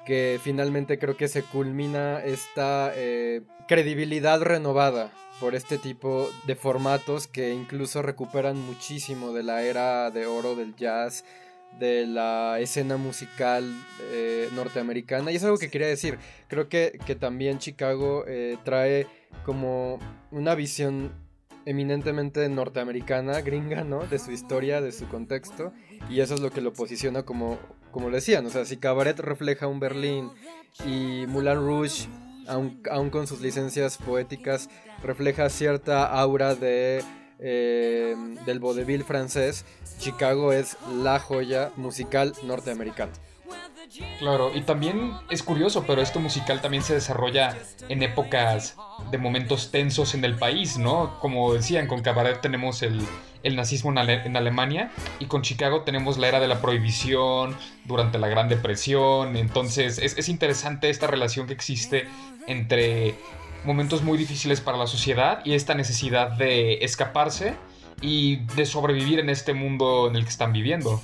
que 0.07 0.41
finalmente 0.43 0.99
creo 0.99 1.17
que 1.17 1.29
se 1.29 1.43
culmina 1.43 2.25
esta 2.25 2.93
eh, 2.95 3.43
credibilidad 3.69 4.41
renovada 4.41 5.13
por 5.41 5.55
este 5.55 5.79
tipo 5.79 6.31
de 6.47 6.55
formatos 6.55 7.27
que 7.27 7.53
incluso 7.53 8.03
recuperan 8.03 8.59
muchísimo 8.59 9.33
de 9.33 9.43
la 9.43 9.63
era 9.63 10.11
de 10.11 10.27
oro 10.27 10.55
del 10.55 10.75
jazz 10.77 11.25
de 11.79 12.07
la 12.07 12.59
escena 12.61 12.97
musical 12.97 13.65
eh, 14.11 14.49
norteamericana. 14.55 15.33
Y 15.33 15.37
es 15.37 15.45
algo 15.45 15.59
que 15.59 15.71
quería 15.71 15.89
decir. 15.89 16.19
Creo 16.49 16.69
que, 16.69 16.99
también 17.19 17.59
Chicago 17.59 18.25
eh, 18.27 18.59
trae 18.65 19.07
como 19.45 19.99
una 20.31 20.55
visión 20.55 21.13
eminentemente 21.67 22.49
norteamericana, 22.49 23.41
gringa, 23.41 23.85
¿no? 23.85 24.07
De 24.07 24.19
su 24.19 24.33
historia, 24.33 24.81
de 24.81 24.93
su 24.93 25.09
contexto. 25.09 25.73
Y 26.09 26.21
eso 26.21 26.35
es 26.35 26.41
lo 26.41 26.51
que 26.51 26.61
lo 26.61 26.73
posiciona 26.73 27.23
como, 27.23 27.59
como 27.91 28.11
decían. 28.11 28.45
O 28.47 28.51
sea, 28.51 28.65
si 28.65 28.77
Cabaret 28.77 29.19
refleja 29.19 29.67
un 29.67 29.81
Berlín 29.81 30.31
y 30.85 31.27
Moulin 31.29 31.57
Rouge, 31.57 32.09
aun, 32.47 32.81
aun 32.91 33.11
con 33.11 33.27
sus 33.27 33.41
licencias 33.41 33.99
poéticas, 33.99 34.69
refleja 35.03 35.49
cierta 35.49 36.07
aura 36.07 36.55
de 36.55 37.03
eh, 37.43 38.15
del 38.45 38.61
vodevil 38.61 39.05
francés, 39.05 39.65
Chicago 39.99 40.53
es 40.53 40.77
la 41.03 41.19
joya 41.19 41.73
musical 41.77 42.35
norteamericana. 42.43 43.13
Claro, 44.19 44.53
y 44.55 44.61
también 44.63 45.15
es 45.31 45.43
curioso, 45.43 45.85
pero 45.87 46.01
esto 46.01 46.21
musical 46.21 46.61
también 46.61 46.83
se 46.83 46.95
desarrolla 46.95 47.57
en 47.89 48.03
épocas 48.03 48.77
de 49.11 49.19
momentos 49.19 49.71
tensos 49.73 50.15
en 50.15 50.25
el 50.25 50.37
país, 50.37 50.79
¿no? 50.79 51.19
Como 51.19 51.53
decían, 51.53 51.89
con 51.89 52.01
Cabaret 52.03 52.41
tenemos 52.41 52.83
el, 52.83 53.01
nazismo 53.43 53.91
en, 53.91 54.37
Alemania 54.37 54.93
y 55.19 55.27
con 55.27 55.43
Chicago 55.43 55.83
tenemos 55.83 56.19
la 56.19 56.29
era 56.29 56.39
de 56.39 56.47
la 56.47 56.61
prohibición 56.61 57.57
durante 57.85 58.19
la 58.19 58.29
Gran 58.29 58.49
Depresión, 58.49 59.37
entonces 59.37 59.99
es, 59.99 60.17
es 60.17 60.29
interesante 60.29 60.89
esta 60.89 61.09
relación 61.09 61.49
que 61.49 61.55
existe 61.55 62.07
entre 62.47 63.17
momentos 63.65 64.03
muy 64.03 64.19
difíciles 64.19 64.61
para 64.61 64.77
la 64.77 64.87
sociedad 64.87 65.41
y 65.45 65.55
esta 65.55 65.75
necesidad 65.75 66.33
de 66.33 66.85
escaparse 66.85 67.55
y 68.01 68.37
de 68.57 68.67
sobrevivir 68.67 69.19
en 69.19 69.31
este 69.31 69.55
mundo 69.55 70.09
en 70.09 70.17
el 70.17 70.25
que 70.25 70.31
están 70.31 70.53
viviendo. 70.53 71.01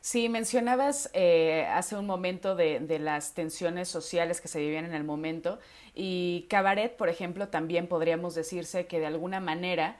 Sí, 0.00 0.30
mencionabas 0.30 1.10
eh, 1.12 1.66
hace 1.70 1.94
un 1.94 2.06
momento 2.06 2.56
de, 2.56 2.98
las 2.98 3.34
tensiones 3.34 3.88
sociales 3.88 4.40
que 4.40 4.48
se 4.48 4.58
vivían 4.58 4.86
en 4.86 4.94
el 4.94 5.04
momento 5.04 5.58
y 5.94 6.46
Cabaret, 6.48 6.96
por 6.96 7.10
ejemplo, 7.10 7.48
también 7.48 7.88
podríamos 7.88 8.34
decirse 8.34 8.86
que 8.86 9.00
de 9.00 9.06
alguna 9.06 9.40
manera 9.40 9.96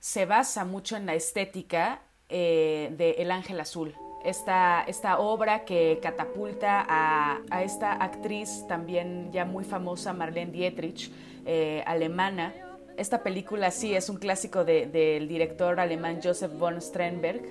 se 0.00 0.24
basa 0.24 0.64
mucho 0.64 0.96
en 0.96 1.04
la 1.04 1.14
estética 1.14 2.00
eh, 2.30 2.94
de 2.96 3.12
El 3.18 3.30
Ángel 3.30 3.60
Azul. 3.60 3.94
Esta, 4.24 4.82
esta 4.86 5.18
obra 5.18 5.66
que 5.66 5.98
catapulta 6.02 6.86
a, 6.88 7.62
esta 7.62 7.92
actriz 7.92 8.64
también 8.66 9.30
ya 9.30 9.44
muy 9.44 9.64
famosa, 9.64 10.14
Marlene 10.14 10.52
Dietrich, 10.52 11.12
eh, 11.44 11.84
alemana. 11.86 12.54
Esta 12.96 13.22
película 13.22 13.70
sí 13.70 13.94
es 13.94 14.08
un 14.08 14.16
clásico 14.16 14.64
del 14.64 15.26
director 15.26 15.80
alemán 15.80 16.20
Joseph 16.22 16.52
von 16.56 16.80
Sternberg 16.80 17.42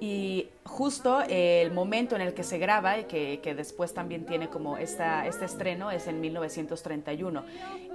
y 0.00 0.48
justo 0.64 1.22
el 1.28 1.72
momento 1.72 2.14
en 2.14 2.22
el 2.22 2.34
que 2.34 2.44
se 2.44 2.58
graba 2.58 2.98
y 2.98 3.04
que, 3.04 3.54
después 3.56 3.94
también 3.94 4.26
tiene 4.26 4.48
como 4.48 4.76
esta, 4.76 5.26
este 5.26 5.44
estreno 5.44 5.90
es 5.90 6.06
en 6.06 6.20
1931. 6.20 7.44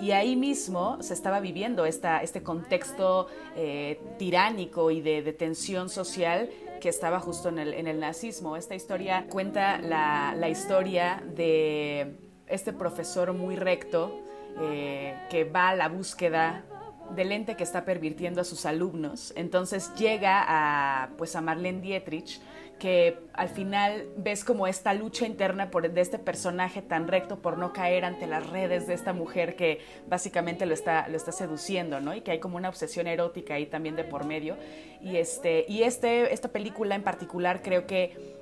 Y 0.02 0.12
ahí 0.12 0.36
mismo 0.36 1.02
se 1.02 1.14
estaba 1.14 1.40
viviendo 1.40 1.86
esta, 1.86 2.22
este 2.22 2.44
contexto 2.44 3.28
eh, 3.56 4.00
tiránico 4.18 4.92
y 4.92 5.02
de, 5.02 5.34
tensión 5.34 5.90
social 5.90 6.50
que 6.82 6.90
estaba 6.90 7.20
justo 7.20 7.50
en 7.50 7.60
el, 7.60 7.74
en 7.74 7.88
el 7.88 8.00
nazismo. 8.00 8.58
Esta 8.58 8.76
historia 8.76 9.26
cuenta 9.30 9.80
la, 9.80 10.36
la, 10.38 10.50
historia 10.50 11.24
de 11.36 12.16
este 12.48 12.74
profesor 12.74 13.32
muy 13.34 13.56
recto 13.56 14.20
eh, 14.62 15.16
que 15.30 15.46
va 15.46 15.70
a 15.70 15.76
la 15.76 15.88
búsqueda 15.88 16.64
del 17.12 17.32
ente 17.32 17.56
que 17.56 17.64
está 17.64 17.86
pervirtiendo 17.86 18.42
a 18.42 18.44
sus 18.44 18.66
alumnos. 18.66 19.34
Entonces 19.36 19.94
llega 19.96 20.44
a, 20.48 21.10
pues 21.18 21.36
a 21.36 21.42
Marlene 21.42 21.82
Dietrich, 21.82 22.42
que 22.80 23.20
al 23.34 23.50
final 23.50 24.08
ves 24.18 24.44
como 24.44 24.68
esta 24.68 24.94
lucha 24.94 25.26
interna 25.26 25.70
por, 25.70 25.90
de 25.90 26.02
este 26.02 26.20
personaje 26.20 26.82
tan 26.82 27.08
recto 27.08 27.42
por 27.42 27.58
no 27.58 27.72
caer 27.72 28.04
ante 28.04 28.28
las 28.28 28.50
redes 28.50 28.88
de 28.88 28.94
esta 28.94 29.14
mujer 29.14 29.56
que 29.56 29.80
básicamente 30.08 30.66
lo 30.66 30.74
está, 30.74 31.08
lo 31.08 31.16
está 31.16 31.32
seduciendo, 31.32 32.02
¿no? 32.02 32.14
Y 32.16 32.22
que 32.22 32.32
hay 32.32 32.40
como 32.40 32.58
una 32.58 32.70
obsesión 32.70 33.08
erótica 33.08 33.54
ahí 33.54 33.68
también 33.68 33.96
de 33.96 34.04
por 34.04 34.26
medio. 34.26 34.58
Y, 35.02 35.18
este, 35.18 35.66
y 35.68 35.84
este, 35.84 36.34
esta 36.34 36.50
película 36.50 36.96
en 36.96 37.04
particular 37.04 37.62
creo 37.62 37.86
que 37.86 38.36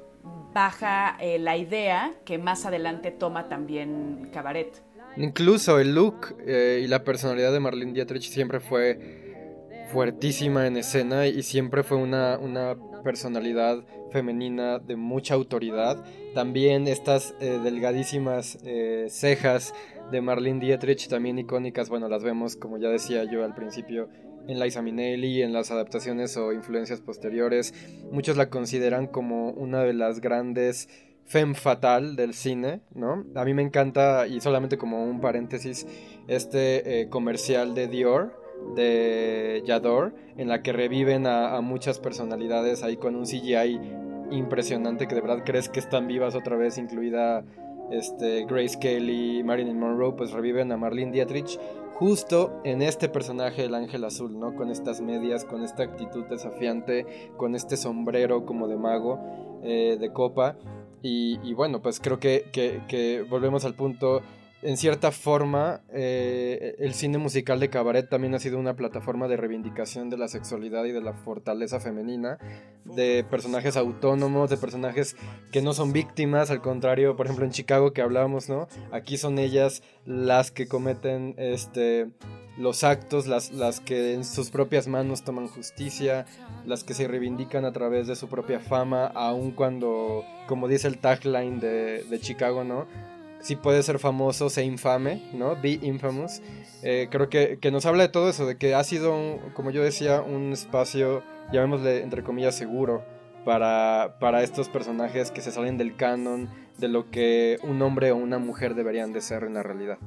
baja 0.54 1.18
eh, 1.20 1.40
la 1.40 1.58
idea 1.58 2.14
que 2.26 2.38
más 2.38 2.66
adelante 2.66 3.12
toma 3.12 3.48
también 3.48 4.30
Cabaret. 4.34 4.82
Incluso 5.18 5.80
el 5.80 5.94
look 5.94 6.36
eh, 6.46 6.82
y 6.84 6.88
la 6.88 7.04
personalidad 7.04 7.52
de 7.52 7.60
Marlene 7.60 7.94
Dietrich 7.94 8.30
siempre 8.30 8.60
fue 8.60 9.22
fuertísima 9.92 10.68
en 10.68 10.78
escena 10.78 11.28
y 11.28 11.44
siempre 11.44 11.84
fue 11.84 11.98
una, 11.98 12.38
una 12.38 12.78
personalidad 13.04 13.84
femenina 14.12 14.80
de 14.80 14.96
mucha 14.96 15.34
autoridad. 15.34 16.04
También 16.34 16.88
estas 16.88 17.36
eh, 17.40 17.60
delgadísimas 17.64 18.58
eh, 18.64 19.08
cejas 19.10 19.74
de 20.12 20.22
Marlene 20.22 20.60
Dietrich, 20.60 21.08
también 21.08 21.40
icónicas, 21.40 21.90
bueno, 21.90 22.08
las 22.08 22.24
vemos, 22.24 22.56
como 22.56 22.78
ya 22.78 22.90
decía 22.90 23.24
yo 23.24 23.44
al 23.44 23.54
principio, 23.54 24.10
en 24.48 24.60
Liza 24.60 24.82
Minnelli, 24.82 25.42
en 25.42 25.54
las 25.54 25.72
adaptaciones 25.72 26.36
o 26.38 26.52
influencias 26.52 27.02
posteriores. 27.02 27.74
Muchos 28.12 28.38
la 28.38 28.50
consideran 28.50 29.08
como 29.08 29.52
una 29.52 29.84
de 29.84 29.94
las 29.94 30.20
grandes 30.20 30.90
femme 31.32 31.56
fatal 31.56 32.18
del 32.18 32.34
cine, 32.34 32.82
¿no? 32.94 33.24
A 33.36 33.46
mí 33.46 33.54
me 33.54 33.62
encanta, 33.62 34.28
y 34.28 34.42
solamente 34.42 34.78
como 34.78 35.06
un 35.06 35.22
paréntesis, 35.22 35.88
este 36.28 37.02
eh, 37.02 37.08
comercial 37.08 37.74
de 37.74 37.88
Dior, 37.88 38.38
de 38.76 39.64
Yador, 39.66 40.14
en 40.36 40.50
la 40.50 40.62
que 40.62 40.74
reviven 40.74 41.26
a, 41.28 41.62
muchas 41.62 42.00
personalidades 42.00 42.84
ahí 42.84 42.98
con 42.98 43.16
un 43.16 43.24
CGI 43.24 43.80
impresionante 44.32 45.08
que 45.08 45.16
de 45.16 45.22
verdad 45.22 45.44
crees 45.46 45.70
que 45.70 45.80
están 45.80 46.06
vivas 46.08 46.36
otra 46.36 46.58
vez, 46.58 46.78
incluida 46.78 47.46
este, 47.92 48.46
Grace 48.46 48.78
Kelly, 48.78 49.42
Marilyn 49.44 49.80
Monroe, 49.80 50.14
pues 50.18 50.32
reviven 50.32 50.72
a 50.74 50.78
Marlene 50.78 51.14
Dietrich 51.14 51.58
justo 51.94 52.60
en 52.66 52.82
este 52.82 53.08
personaje 53.08 53.64
el 53.64 53.76
ángel 53.76 54.04
azul, 54.04 54.38
¿no? 54.38 54.56
Con 54.56 54.70
estas 54.70 55.00
medias, 55.00 55.46
con 55.46 55.64
esta 55.64 55.84
actitud 55.84 56.26
desafiante, 56.26 57.06
con 57.38 57.56
este 57.56 57.78
sombrero 57.78 58.46
como 58.46 58.68
de 58.68 58.76
mago, 58.76 59.20
eh, 59.64 59.98
de 60.00 60.12
copa. 60.12 60.58
Y, 61.02 61.54
bueno, 61.54 61.82
pues 61.82 62.00
creo 62.00 62.20
que, 62.20 62.46
que 62.52 63.26
volvemos 63.28 63.66
al 63.66 63.74
punto 63.74 64.22
en 64.64 64.78
cierta 64.78 65.12
forma, 65.12 65.82
eh, 65.92 66.76
el 66.78 66.94
cine 66.94 67.18
musical 67.18 67.60
de 67.60 67.70
cabaret 67.70 68.08
también 68.08 68.36
ha 68.36 68.40
sido 68.40 68.60
una 68.60 68.76
plataforma 68.76 69.28
de 69.28 69.36
reivindicación 69.36 70.12
de 70.12 70.18
la 70.18 70.28
sexualidad 70.28 70.86
y 70.86 70.92
de 70.92 71.02
la 71.02 71.14
fortaleza 71.14 71.80
femenina, 71.80 72.38
de 72.86 73.26
personajes 73.28 73.76
autónomos, 73.76 74.52
de 74.52 74.58
personajes 74.58 75.16
que 75.52 75.64
no 75.64 75.74
son 75.74 75.94
víctimas, 75.94 76.52
al 76.52 76.62
contrario, 76.62 77.16
por 77.16 77.26
ejemplo 77.26 77.46
en 77.46 77.52
Chicago 77.52 77.92
que 77.92 78.04
hablábamos, 78.04 78.50
¿no? 78.50 78.68
Aquí 78.92 79.18
son 79.18 79.40
ellas 79.40 79.82
las 80.06 80.52
que 80.52 80.68
cometen 80.68 81.34
este 81.38 82.12
los 82.58 82.84
actos, 82.84 83.28
las, 83.28 83.52
las 83.52 83.80
que 83.80 84.14
en 84.14 84.24
sus 84.26 84.50
propias 84.50 84.88
manos 84.88 85.24
toman 85.24 85.48
justicia, 85.48 86.26
las 86.66 86.84
que 86.84 86.94
se 86.94 87.08
reivindican 87.08 87.66
a 87.66 87.72
través 87.72 88.08
de 88.08 88.16
su 88.16 88.28
propia 88.28 88.60
fama, 88.60 89.08
aun 89.08 89.52
cuando, 89.52 90.24
como 90.48 90.68
dice 90.68 90.88
el 90.88 90.98
tagline 90.98 91.60
de, 91.60 92.04
de 92.04 92.20
Chicago, 92.20 92.64
¿no? 92.64 92.88
si 93.42 93.56
puede 93.56 93.84
ser 93.84 94.00
famoso, 94.00 94.50
sea 94.50 94.64
infame, 94.64 95.22
¿no? 95.34 95.56
Be 95.56 95.80
infamous. 95.82 96.42
Eh, 96.84 97.08
creo 97.10 97.30
que, 97.30 97.60
nos 97.72 97.86
habla 97.86 98.04
de 98.04 98.10
todo 98.10 98.30
eso, 98.30 98.46
de 98.46 98.58
que 98.58 98.76
ha 98.76 98.84
sido, 98.84 99.40
como 99.54 99.72
yo 99.72 99.84
decía, 99.84 100.22
un 100.22 100.54
espacio, 100.54 101.24
llamémosle 101.52 102.04
entre 102.04 102.24
comillas, 102.24 102.56
seguro 102.56 103.04
para, 103.44 104.18
para 104.20 104.44
estos 104.44 104.70
personajes 104.70 105.32
que 105.32 105.42
se 105.42 105.52
salen 105.52 105.78
del 105.78 105.96
canon 105.96 106.50
de 106.78 106.88
lo 106.88 107.10
que 107.10 107.58
un 107.64 107.82
hombre 107.82 108.12
o 108.12 108.16
una 108.16 108.38
mujer 108.38 108.76
deberían 108.76 109.14
de 109.14 109.22
ser 109.22 109.44
en 109.44 109.56
la 109.56 109.64
realidad. 109.64 109.98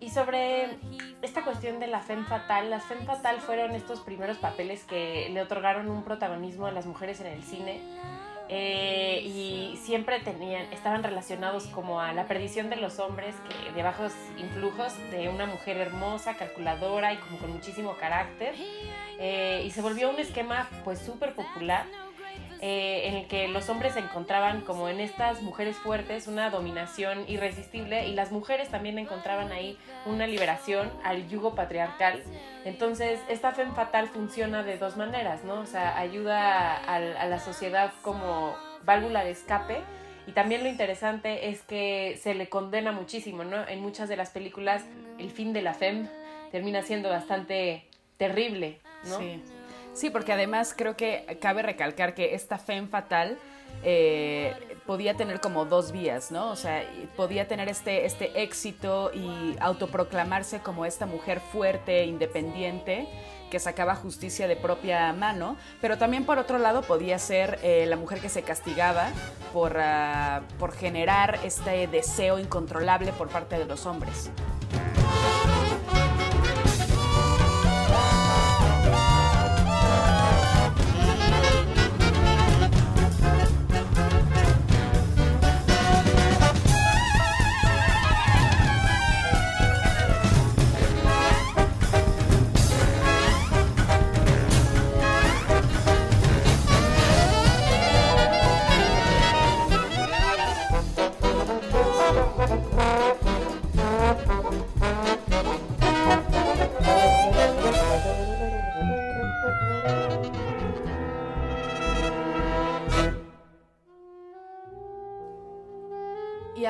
Y 0.00 0.10
sobre 0.10 0.78
esta 1.22 1.42
cuestión 1.42 1.80
de 1.80 1.88
la 1.88 2.00
femme 2.00 2.24
fatal, 2.24 2.70
las 2.70 2.84
femme 2.84 3.04
fatal 3.04 3.40
fueron 3.40 3.72
estos 3.72 4.00
primeros 4.00 4.38
papeles 4.38 4.84
que 4.84 5.28
le 5.30 5.42
otorgaron 5.42 5.90
un 5.90 6.04
protagonismo 6.04 6.66
a 6.66 6.70
las 6.70 6.86
mujeres 6.86 7.20
en 7.20 7.26
el 7.26 7.42
cine 7.42 7.80
eh, 8.48 9.20
y 9.24 9.76
siempre 9.76 10.20
tenían, 10.20 10.72
estaban 10.72 11.02
relacionados 11.02 11.66
como 11.66 12.00
a 12.00 12.12
la 12.12 12.26
perdición 12.26 12.70
de 12.70 12.76
los 12.76 12.98
hombres 12.98 13.34
que 13.48 13.72
de 13.72 13.82
bajos 13.82 14.12
influjos 14.38 14.96
de 15.10 15.28
una 15.28 15.46
mujer 15.46 15.76
hermosa, 15.76 16.34
calculadora 16.36 17.12
y 17.12 17.16
como 17.16 17.38
con 17.38 17.52
muchísimo 17.52 17.96
carácter. 17.96 18.54
Eh, 19.18 19.64
y 19.66 19.70
se 19.70 19.82
volvió 19.82 20.10
un 20.10 20.20
esquema 20.20 20.68
pues 20.84 21.00
súper 21.00 21.34
popular 21.34 21.86
eh, 22.60 23.08
en 23.08 23.14
el 23.14 23.26
que 23.28 23.48
los 23.48 23.68
hombres 23.68 23.96
encontraban 23.96 24.62
como 24.62 24.88
en 24.88 25.00
estas 25.00 25.42
mujeres 25.42 25.76
fuertes 25.76 26.26
una 26.26 26.50
dominación 26.50 27.24
irresistible 27.28 28.08
y 28.08 28.14
las 28.14 28.32
mujeres 28.32 28.68
también 28.68 28.98
encontraban 28.98 29.52
ahí 29.52 29.78
una 30.06 30.26
liberación 30.26 30.90
al 31.04 31.28
yugo 31.28 31.54
patriarcal. 31.54 32.22
Entonces, 32.64 33.20
esta 33.28 33.52
fe 33.52 33.66
fatal 33.74 34.08
funciona 34.08 34.62
de 34.62 34.78
dos 34.78 34.96
maneras, 34.96 35.44
¿no? 35.44 35.60
O 35.60 35.66
sea, 35.66 35.98
ayuda 35.98 36.76
a, 36.76 36.96
a 36.96 37.26
la 37.26 37.38
sociedad 37.40 37.92
como 38.02 38.56
válvula 38.84 39.24
de 39.24 39.30
escape 39.30 39.82
y 40.26 40.32
también 40.32 40.62
lo 40.62 40.68
interesante 40.68 41.48
es 41.48 41.62
que 41.62 42.18
se 42.20 42.34
le 42.34 42.48
condena 42.48 42.92
muchísimo, 42.92 43.44
¿no? 43.44 43.66
En 43.66 43.80
muchas 43.80 44.08
de 44.08 44.16
las 44.16 44.30
películas 44.30 44.84
el 45.18 45.30
fin 45.30 45.52
de 45.52 45.62
la 45.62 45.72
femme 45.74 46.10
termina 46.50 46.82
siendo 46.82 47.08
bastante 47.08 47.84
terrible, 48.18 48.78
¿no? 49.06 49.18
Sí. 49.18 49.42
Sí, 49.98 50.10
porque 50.10 50.32
además 50.32 50.74
creo 50.76 50.96
que 50.96 51.38
cabe 51.40 51.60
recalcar 51.62 52.14
que 52.14 52.36
esta 52.36 52.56
femme 52.56 52.86
fatal 52.86 53.36
eh, 53.82 54.54
podía 54.86 55.14
tener 55.14 55.40
como 55.40 55.64
dos 55.64 55.90
vías, 55.90 56.30
¿no? 56.30 56.52
O 56.52 56.56
sea, 56.56 56.84
podía 57.16 57.48
tener 57.48 57.68
este, 57.68 58.06
este 58.06 58.40
éxito 58.40 59.10
y 59.12 59.56
autoproclamarse 59.58 60.60
como 60.60 60.84
esta 60.84 61.04
mujer 61.04 61.40
fuerte, 61.40 62.04
independiente, 62.04 63.08
que 63.50 63.58
sacaba 63.58 63.96
justicia 63.96 64.46
de 64.46 64.54
propia 64.54 65.12
mano, 65.14 65.56
pero 65.80 65.98
también 65.98 66.24
por 66.24 66.38
otro 66.38 66.58
lado 66.58 66.82
podía 66.82 67.18
ser 67.18 67.58
eh, 67.64 67.84
la 67.88 67.96
mujer 67.96 68.20
que 68.20 68.28
se 68.28 68.42
castigaba 68.42 69.10
por, 69.52 69.78
ah, 69.80 70.42
por 70.60 70.70
generar 70.76 71.40
este 71.42 71.88
deseo 71.88 72.38
incontrolable 72.38 73.12
por 73.14 73.30
parte 73.30 73.58
de 73.58 73.64
los 73.64 73.84
hombres. 73.84 74.30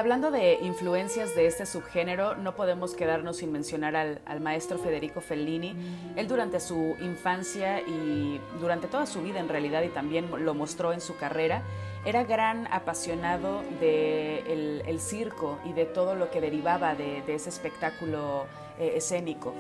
Hablando 0.09 0.31
de 0.31 0.55
influencias 0.63 1.35
de 1.35 1.45
este 1.45 1.67
subgénero, 1.67 2.35
no 2.35 2.57
podemos 2.57 2.95
quedarnos 2.95 3.37
sin 3.37 3.53
mencionar 3.53 3.95
al, 3.95 4.41
maestro 4.41 4.79
Federico 4.79 5.21
Fellini. 5.21 5.77
Él 6.17 6.27
durante 6.27 6.61
su 6.61 6.97
infancia 7.03 7.83
y 7.83 8.41
durante 8.59 8.87
toda 8.87 9.05
su 9.05 9.21
vida 9.21 9.39
en 9.39 9.51
realidad, 9.51 9.83
y 9.83 9.91
también 9.91 10.31
lo 10.47 10.55
mostró 10.55 10.95
en 10.95 11.03
su 11.03 11.19
carrera, 11.19 11.61
era 12.07 12.25
gran 12.25 12.67
apasionado 12.73 13.61
del 13.81 13.81
de 13.81 14.85
el, 14.87 14.99
circo 14.99 15.59
y 15.67 15.75
de 15.75 15.85
todo 15.85 16.15
lo 16.15 16.31
que 16.31 16.41
derivaba 16.41 16.95
de, 16.95 17.23
ese 17.29 17.51
espectáculo 17.51 18.47
eh, 18.79 18.93
escénico. 18.97 19.53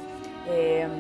Em, 0.47 0.91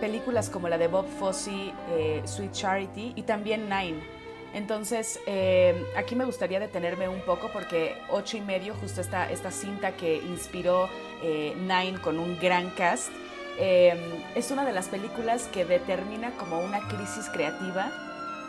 películas 0.00 0.48
como 0.48 0.68
la 0.68 0.78
de 0.78 0.86
Bob 0.86 1.08
Fosse, 1.18 1.72
eh, 1.90 2.22
Sweet 2.24 2.52
Charity 2.52 3.14
y 3.16 3.22
también 3.22 3.68
Nine 3.68 4.21
entonces, 4.54 5.18
eh, 5.26 5.86
aquí 5.96 6.14
me 6.14 6.24
gustaría 6.24 6.60
detenerme 6.60 7.08
un 7.08 7.20
poco 7.22 7.50
porque 7.52 7.96
ocho 8.10 8.36
y 8.36 8.40
medio, 8.40 8.74
justo 8.74 9.00
esta, 9.00 9.30
esta 9.30 9.50
cinta 9.50 9.92
que 9.92 10.16
inspiró 10.16 10.88
eh, 11.22 11.54
Nine 11.56 11.98
con 12.00 12.18
un 12.18 12.38
gran 12.38 12.70
cast, 12.70 13.10
eh, 13.58 13.94
es 14.34 14.50
una 14.50 14.64
de 14.64 14.72
las 14.72 14.88
películas 14.88 15.48
que 15.48 15.64
determina 15.64 16.32
como 16.32 16.60
una 16.60 16.86
crisis 16.88 17.28
creativa 17.30 17.90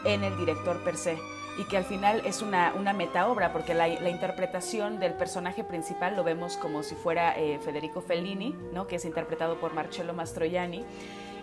en 0.06 0.24
el 0.24 0.38
director 0.38 0.84
per 0.84 0.97
se 0.97 1.18
y 1.58 1.66
que 1.66 1.78
al 1.78 1.86
final 1.86 2.24
es 2.26 2.41
una, 2.41 2.74
una 2.74 2.93
metaobra 2.93 3.54
porque 3.54 3.74
la, 3.74 3.88
la, 3.88 4.10
interpretación 4.10 4.99
del 4.99 5.14
personaje 5.14 5.64
principal 5.64 6.16
lo 6.16 6.24
vemos 6.24 6.58
como 6.58 6.82
si 6.82 6.95
fuera 6.95 7.36
Federico 7.64 8.01
Fellini, 8.01 8.56
¿no? 8.74 8.88
que 8.88 8.95
es 8.95 9.06
interpretado 9.06 9.58
por 9.60 9.74
Marcello 9.74 10.14
Mastroianni 10.14 10.84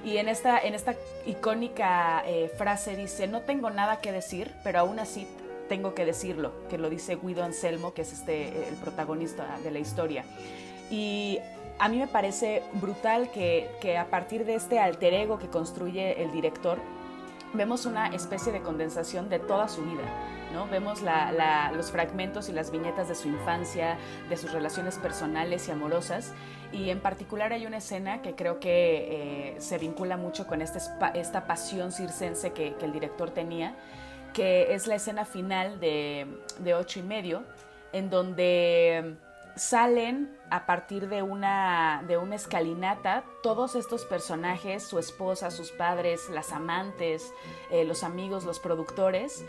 y 0.05 0.17
en 0.17 0.29
esta, 0.29 0.59
en 0.59 0.75
esta 0.75 0.95
icónica 1.27 2.23
eh, 2.27 2.51
frase 2.57 2.97
dice, 2.97 3.27
no 3.27 3.43
tengo 3.43 3.71
nada 3.71 4.01
que 4.01 4.13
decir, 4.13 4.53
pero 4.65 4.81
aún 4.81 4.99
así 4.99 5.27
tengo 5.69 5.95
que 5.95 6.05
decirlo, 6.05 6.53
que 6.69 6.79
lo 6.79 6.91
dice 6.91 7.17
Guido 7.17 7.45
Anselmo, 7.45 7.95
que 7.95 8.03
es 8.03 8.13
este, 8.13 8.69
el 8.69 8.75
protagonista 8.77 9.59
de 9.63 9.71
la 9.71 9.79
historia. 9.79 10.25
Y 10.91 11.39
a 11.79 11.89
mí 11.89 11.99
me 11.99 12.09
parece 12.09 12.63
brutal 12.75 13.31
que, 13.31 13.71
que 13.81 13.97
a 13.97 14.07
partir 14.07 14.45
de 14.45 14.55
este 14.55 14.81
alter 14.81 15.15
ego 15.15 15.39
que 15.39 15.49
construye 15.49 16.23
el 16.23 16.33
director, 16.33 16.79
vemos 17.53 17.87
una 17.87 18.09
especie 18.09 18.53
de 18.53 18.61
condensación 18.61 19.29
de 19.29 19.39
toda 19.39 19.69
su 19.69 19.83
vida. 19.83 20.03
¿no? 20.53 20.67
Vemos 20.67 21.01
los 21.75 21.91
fragmentos 21.91 22.49
y 22.49 22.53
las 22.53 22.71
viñetas 22.71 23.09
de 23.09 23.15
su 23.15 23.29
infancia, 23.29 23.99
de 24.29 24.37
sus 24.37 24.53
relaciones 24.53 24.99
personales 24.99 25.69
y 25.69 25.71
amorosas, 25.71 26.33
y 26.73 26.91
en 26.91 27.01
particular 27.01 27.53
hay 27.53 27.67
una 27.67 27.79
escena 27.79 28.23
que 28.23 28.35
creo 28.35 28.61
que 28.61 29.55
eh, 29.55 29.61
se 29.61 29.79
vincula 29.79 30.17
mucho 30.17 30.47
con 30.47 30.63
este, 30.63 30.79
esta 31.15 31.47
pasión 31.47 31.93
circense 31.93 32.53
que, 32.53 32.75
el 32.81 32.93
director 32.93 33.31
tenía, 33.31 33.75
que 34.33 34.75
es 34.75 34.87
la 34.87 34.95
escena 34.95 35.25
final 35.25 35.81
de, 35.81 36.27
de 36.59 36.75
ocho 36.75 37.01
y 37.01 37.03
medio, 37.03 37.45
en 37.93 38.11
donde 38.11 39.17
salen 39.57 40.39
a 40.49 40.65
partir 40.65 41.09
de 41.09 41.23
una, 41.23 42.05
de 42.07 42.17
una 42.17 42.37
escalinata 42.37 43.25
todos 43.43 43.75
estos 43.75 44.05
personajes, 44.05 44.83
su 44.85 44.99
esposa, 44.99 45.51
sus 45.51 45.71
padres, 45.73 46.29
las 46.31 46.53
amantes, 46.53 47.33
eh, 47.71 47.85
los 47.85 48.05
amigos, 48.05 48.45
los 48.45 48.61
productores 48.61 49.45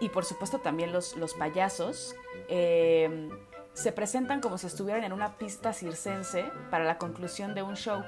y 0.00 0.08
por 0.08 0.24
supuesto 0.24 0.58
también 0.58 0.92
los, 0.92 1.16
los 1.16 1.34
payasos. 1.34 2.14
Eh, 2.48 3.28
se 3.74 3.92
presentan 3.92 4.40
como 4.40 4.56
si 4.56 4.68
estuvieran 4.68 5.04
en 5.04 5.12
una 5.12 5.36
pista 5.36 5.72
circense 5.72 6.50
para 6.70 6.84
la 6.84 6.96
conclusión 6.96 7.54
de 7.54 7.62
un 7.62 7.76
show. 7.76 8.02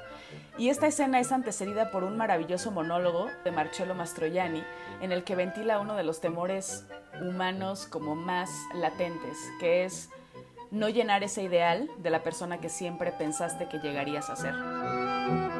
Y 0.57 0.69
esta 0.69 0.87
escena 0.87 1.19
es 1.19 1.31
antecedida 1.31 1.91
por 1.91 2.03
un 2.03 2.17
maravilloso 2.17 2.71
monólogo 2.71 3.27
de 3.43 3.51
Marcello 3.51 3.93
Mastroianni, 3.93 4.63
en 5.01 5.11
el 5.11 5.23
que 5.23 5.35
ventila 5.35 5.79
uno 5.79 5.95
de 5.95 6.03
los 6.03 6.21
temores 6.21 6.85
humanos 7.21 7.85
como 7.85 8.15
más 8.15 8.49
latentes, 8.73 9.37
que 9.59 9.83
es 9.83 10.09
no 10.71 10.89
llenar 10.89 11.23
ese 11.23 11.43
ideal 11.43 11.89
de 11.97 12.09
la 12.09 12.23
persona 12.23 12.59
que 12.59 12.69
siempre 12.69 13.11
pensaste 13.11 13.67
que 13.67 13.79
llegarías 13.79 14.29
a 14.29 14.35
ser. 14.35 15.56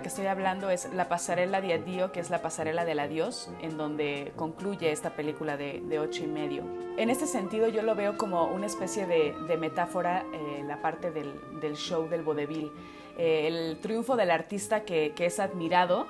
La 0.00 0.02
que 0.02 0.08
estoy 0.08 0.28
hablando 0.28 0.70
es 0.70 0.90
La 0.94 1.10
pasarela 1.10 1.60
de 1.60 1.74
Adio, 1.74 2.10
que 2.10 2.20
es 2.20 2.30
la 2.30 2.40
pasarela 2.40 2.86
del 2.86 3.00
adiós, 3.00 3.50
en 3.60 3.76
donde 3.76 4.32
concluye 4.34 4.92
esta 4.92 5.10
película 5.10 5.58
de, 5.58 5.98
ocho 5.98 6.24
y 6.24 6.26
medio. 6.26 6.62
En 6.96 7.10
este 7.10 7.26
sentido 7.26 7.68
yo 7.68 7.82
lo 7.82 7.94
veo 7.94 8.16
como 8.16 8.46
una 8.46 8.64
especie 8.64 9.06
de, 9.06 9.34
metáfora, 9.58 10.24
eh, 10.32 10.64
la 10.66 10.80
parte 10.80 11.10
del, 11.10 11.76
show 11.76 12.08
del 12.08 12.22
vodevil. 12.22 12.72
Eh, 13.18 13.46
el 13.46 13.78
triunfo 13.82 14.16
del 14.16 14.30
artista 14.30 14.84
que 14.84 15.12
es 15.18 15.38
admirado 15.38 16.06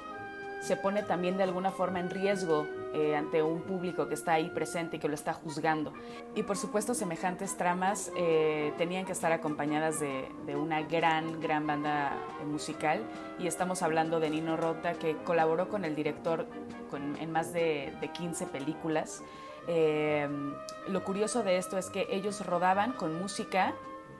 se 0.61 0.77
pone 0.77 1.03
también 1.03 1.37
de 1.37 1.43
alguna 1.43 1.71
forma 1.71 2.01
en 2.01 2.11
riesgo 2.11 2.67
eh, 2.93 3.17
ante 3.17 3.43
un 3.43 3.63
público 3.63 4.09
que 4.09 4.15
está 4.15 4.35
ahí 4.35 4.51
presente 4.51 4.97
y 4.97 4.99
que 4.99 5.09
lo 5.09 5.15
está 5.15 5.33
juzgando. 5.33 5.93
Y 6.35 6.43
por 6.43 6.57
supuesto 6.57 6.93
semejantes 6.95 7.57
tramas 7.57 8.13
eh, 8.17 8.73
tenían 8.77 9.07
que 9.07 9.13
estar 9.13 9.33
acompañadas 9.33 10.01
de, 10.01 10.29
una 10.57 10.83
gran, 10.83 11.41
gran 11.41 11.67
banda 11.67 12.13
musical 12.47 13.01
y 13.39 13.47
estamos 13.47 13.83
hablando 13.83 14.21
de 14.21 14.31
Nino 14.31 14.57
Rota 14.57 14.95
que 14.95 15.17
colaboró 15.19 15.69
con 15.69 15.85
el 15.85 15.95
director 15.95 16.47
en 17.21 17.33
más 17.33 17.53
de, 17.53 17.93
15 18.13 18.47
películas. 18.47 19.23
Eh, 19.69 20.29
lo 20.89 21.05
curioso 21.05 21.43
de 21.43 21.57
esto 21.57 21.79
es 21.79 21.89
que 21.91 22.09
ellos 22.11 22.45
rodaban 22.45 22.93
con 22.93 23.19
música 23.19 23.75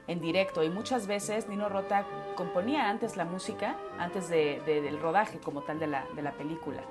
en 0.07 0.21
directo 0.21 0.63
y 0.63 0.71
muchas 0.71 1.07
veces 1.07 1.49
Nino 1.49 1.69
Rota 1.69 2.05
componía 2.35 2.89
antes 2.89 3.17
la 3.17 3.25
música, 3.25 3.77
antes 3.99 4.29
del 4.29 5.01
rodaje 5.01 5.39
como 5.39 5.63
tal 5.63 5.79
de 5.79 5.87
la, 5.87 6.07
de 6.15 6.23
la 6.23 6.33
película. 6.33 6.83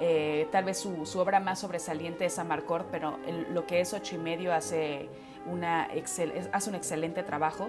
Eh, 0.00 0.48
tal 0.50 0.64
vez 0.64 0.78
su, 0.78 1.18
obra 1.18 1.40
más 1.40 1.58
sobresaliente 1.58 2.24
es 2.24 2.38
Amarcord, 2.38 2.86
pero 2.90 3.18
lo 3.50 3.66
que 3.66 3.80
es 3.80 3.92
ocho 3.92 4.14
y 4.14 4.18
medio 4.18 4.54
hace, 4.54 5.08
una 5.46 5.88
hace 6.52 6.70
un 6.70 6.74
excelente 6.74 7.22
trabajo. 7.22 7.68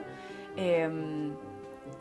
Em, 0.55 1.35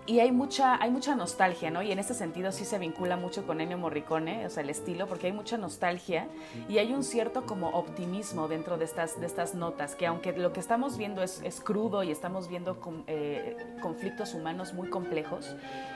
y 0.06 0.18
hay 0.20 0.32
mucha, 0.32 0.82
hay 0.82 0.90
mucha 0.90 1.14
nostalgia, 1.14 1.70
¿no? 1.70 1.82
Y 1.82 1.92
en 1.92 1.98
ese 1.98 2.14
sentido 2.14 2.50
sí 2.52 2.64
se 2.64 2.78
vincula 2.78 3.16
mucho 3.16 3.46
con 3.46 3.60
Ennio 3.60 3.78
Morricone, 3.78 4.44
o 4.44 4.50
sea, 4.50 4.62
el 4.62 4.70
estilo, 4.70 5.06
porque 5.06 5.28
hay 5.28 5.32
mucha 5.32 5.56
nostalgia 5.56 6.26
y 6.68 6.78
hay 6.78 6.92
un 6.92 7.04
cierto 7.04 7.46
como 7.46 7.68
optimismo 7.70 8.48
dentro 8.48 8.76
de 8.76 8.86
estas, 8.86 9.20
de 9.20 9.26
estas 9.26 9.54
notas, 9.54 9.94
que 9.94 10.06
aunque 10.06 10.32
lo 10.32 10.52
que 10.52 10.60
estamos 10.60 10.98
viendo 10.98 11.22
es, 11.22 11.60
crudo 11.60 12.02
y 12.02 12.10
estamos 12.10 12.48
viendo 12.48 12.78
eh, 13.06 13.56
conflictos 13.80 14.34
humanos 14.34 14.74
muy 14.74 14.88
complejos, 14.88 15.54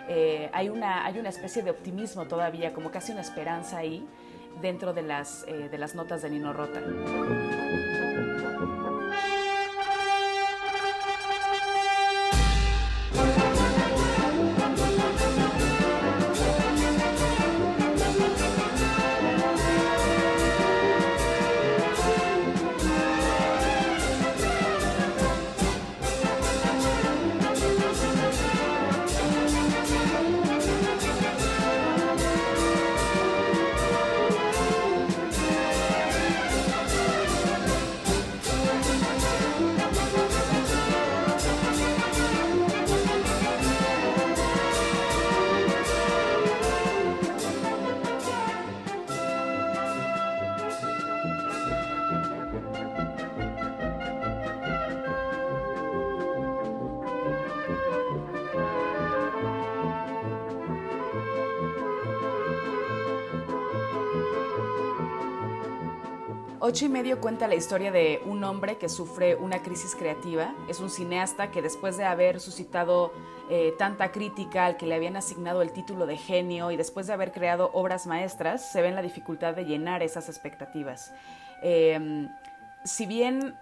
eh, 0.09 0.49
hay, 0.53 0.69
una, 0.69 1.05
hay 1.05 1.19
una 1.19 1.31
especie 1.31 1.63
de 1.63 1.71
optimismo 1.71 2.27
todavía, 2.27 2.73
como 2.73 2.91
casi 2.91 3.13
una 3.13 3.23
esperanza 3.23 3.79
ahí 3.79 4.07
dentro 4.61 4.93
de 4.93 5.03
las, 5.03 5.45
eh, 5.49 5.69
de 5.69 5.79
las 5.79 5.95
notas 5.95 6.23
de 6.23 6.31
Nino 6.31 6.53
Rota. 6.53 6.81
Ocho 66.75 66.87
y 66.87 66.89
medio 66.89 67.21
cuenta 67.21 67.47
la 67.47 67.55
historia 67.55 67.93
de 67.93 68.21
un 68.27 68.43
hombre 68.43 68.79
que 68.79 68.89
sufre 68.89 69.37
una 69.37 69.63
crisis 69.63 69.95
creativa. 69.95 70.53
Es 70.69 70.81
un 70.81 70.91
cineasta 70.91 71.53
que 71.53 71.63
después 71.63 71.97
de 71.97 72.03
haber 72.03 72.41
suscitado 72.41 73.13
eh, 73.49 73.77
tanta 73.79 74.11
crítica 74.11 74.67
al 74.67 74.77
que 74.77 74.85
le 74.85 74.97
habían 74.97 75.17
asignado 75.17 75.63
el 75.63 75.73
título 75.73 76.05
de 76.05 76.17
genio 76.17 76.73
y 76.73 76.77
después 76.77 77.07
de 77.07 77.13
haber 77.13 77.31
creado 77.31 77.71
obras 77.75 78.09
maestras, 78.09 78.73
se 78.73 78.83
ve 78.83 78.89
en 78.89 78.97
la 78.97 79.03
dificultad 79.03 79.55
de 79.55 79.67
llenar 79.67 80.03
esas 80.03 80.29
expectativas. 80.29 81.15
Em, 81.63 82.29
si 82.85 83.07
bien 83.07 83.55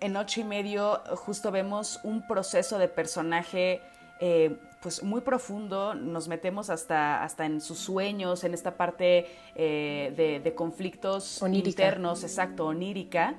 en 0.00 0.18
ocho 0.18 0.42
y 0.42 0.44
medio 0.44 1.00
justo 1.16 1.50
vemos 1.50 1.98
un 2.04 2.26
proceso 2.26 2.76
de 2.76 2.88
personaje 2.88 3.80
eh, 4.20 4.54
pues 4.80 5.02
muy 5.02 5.20
profundo, 5.20 5.94
nos 5.94 6.26
metemos 6.28 6.70
hasta, 6.70 7.22
hasta 7.22 7.44
en 7.44 7.60
sus 7.60 7.78
sueños, 7.78 8.44
en 8.44 8.54
esta 8.54 8.76
parte 8.76 9.26
eh, 9.54 10.40
de, 10.42 10.54
conflictos 10.54 11.42
internos, 11.52 12.22
exacto, 12.24 12.66
onírica. 12.66 13.34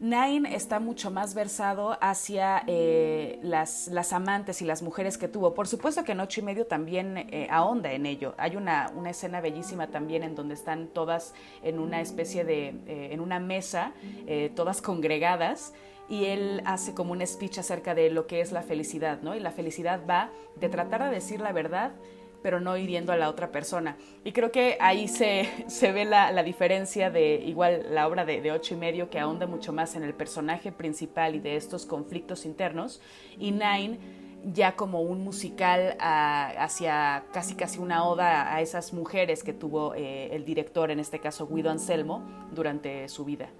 Nine 0.00 0.56
está 0.56 0.80
mucho 0.80 1.12
más 1.12 1.34
versado 1.34 1.96
hacia 2.00 2.64
eh, 2.66 3.38
las, 3.44 3.86
las, 3.86 4.12
amantes 4.12 4.60
y 4.60 4.64
las 4.64 4.82
mujeres 4.82 5.16
que 5.16 5.28
tuvo. 5.28 5.54
Por 5.54 5.68
supuesto 5.68 6.02
que 6.02 6.10
en 6.10 6.18
ocho 6.18 6.40
y 6.40 6.42
medio 6.42 6.66
también 6.66 7.16
eh, 7.16 7.46
ahonda 7.48 7.92
en 7.92 8.04
ello. 8.04 8.34
Hay 8.36 8.56
una, 8.56 8.90
una, 8.96 9.10
escena 9.10 9.40
bellísima 9.40 9.86
también 9.86 10.24
en 10.24 10.34
donde 10.34 10.54
están 10.54 10.88
todas 10.88 11.34
en 11.62 11.78
una 11.78 12.00
especie 12.00 12.44
de, 12.44 12.74
en 12.88 13.20
una 13.20 13.38
mesa, 13.38 13.92
todas 14.56 14.82
congregadas 14.82 15.72
y 16.08 16.26
él 16.26 16.62
hace 16.64 16.94
como 16.94 17.12
un 17.12 17.26
speech 17.26 17.58
acerca 17.58 17.94
de 17.94 18.10
lo 18.10 18.26
que 18.26 18.40
es 18.40 18.52
la 18.52 18.62
felicidad, 18.62 19.22
¿no? 19.22 19.34
Y 19.34 19.40
la 19.40 19.50
felicidad 19.50 20.00
va 20.08 20.30
de 20.56 20.68
tratar 20.68 21.04
de 21.04 21.10
decir 21.10 21.40
la 21.40 21.52
verdad 21.52 21.92
pero 22.42 22.60
no 22.60 22.76
hiriendo 22.76 23.12
a 23.12 23.16
la 23.16 23.30
otra 23.30 23.50
persona. 23.50 23.96
Y 24.24 24.32
creo 24.32 24.52
que 24.52 24.76
ahí 24.80 25.08
se, 25.08 25.48
se 25.68 25.92
ve 25.92 26.04
la, 26.04 26.32
la, 26.32 26.42
diferencia 26.42 27.10
de 27.10 27.36
igual 27.36 27.86
la 27.90 28.06
obra 28.06 28.24
de, 28.24 28.50
ocho 28.50 28.74
y 28.74 28.76
medio 28.76 29.08
que 29.08 29.18
ahonda 29.18 29.46
mucho 29.46 29.72
más 29.72 29.94
en 29.96 30.02
el 30.02 30.12
personaje 30.12 30.72
principal 30.72 31.36
y 31.36 31.40
de 31.40 31.56
estos 31.56 31.86
conflictos 31.86 32.44
internos 32.44 33.00
y 33.38 33.52
Nine 33.52 33.98
ya 34.44 34.74
como 34.74 35.02
un 35.02 35.22
musical 35.22 35.96
hacia 36.00 37.26
casi 37.32 37.54
casi 37.54 37.78
una 37.78 38.04
oda 38.04 38.52
a 38.52 38.60
esas 38.60 38.92
mujeres 38.92 39.44
que 39.44 39.52
tuvo 39.52 39.94
eh, 39.94 40.34
el 40.34 40.44
director, 40.44 40.90
en 40.90 40.98
este 40.98 41.20
caso 41.20 41.46
Guido 41.46 41.70
Anselmo, 41.70 42.28
durante 42.50 43.08
su 43.08 43.24
vida. 43.24 43.50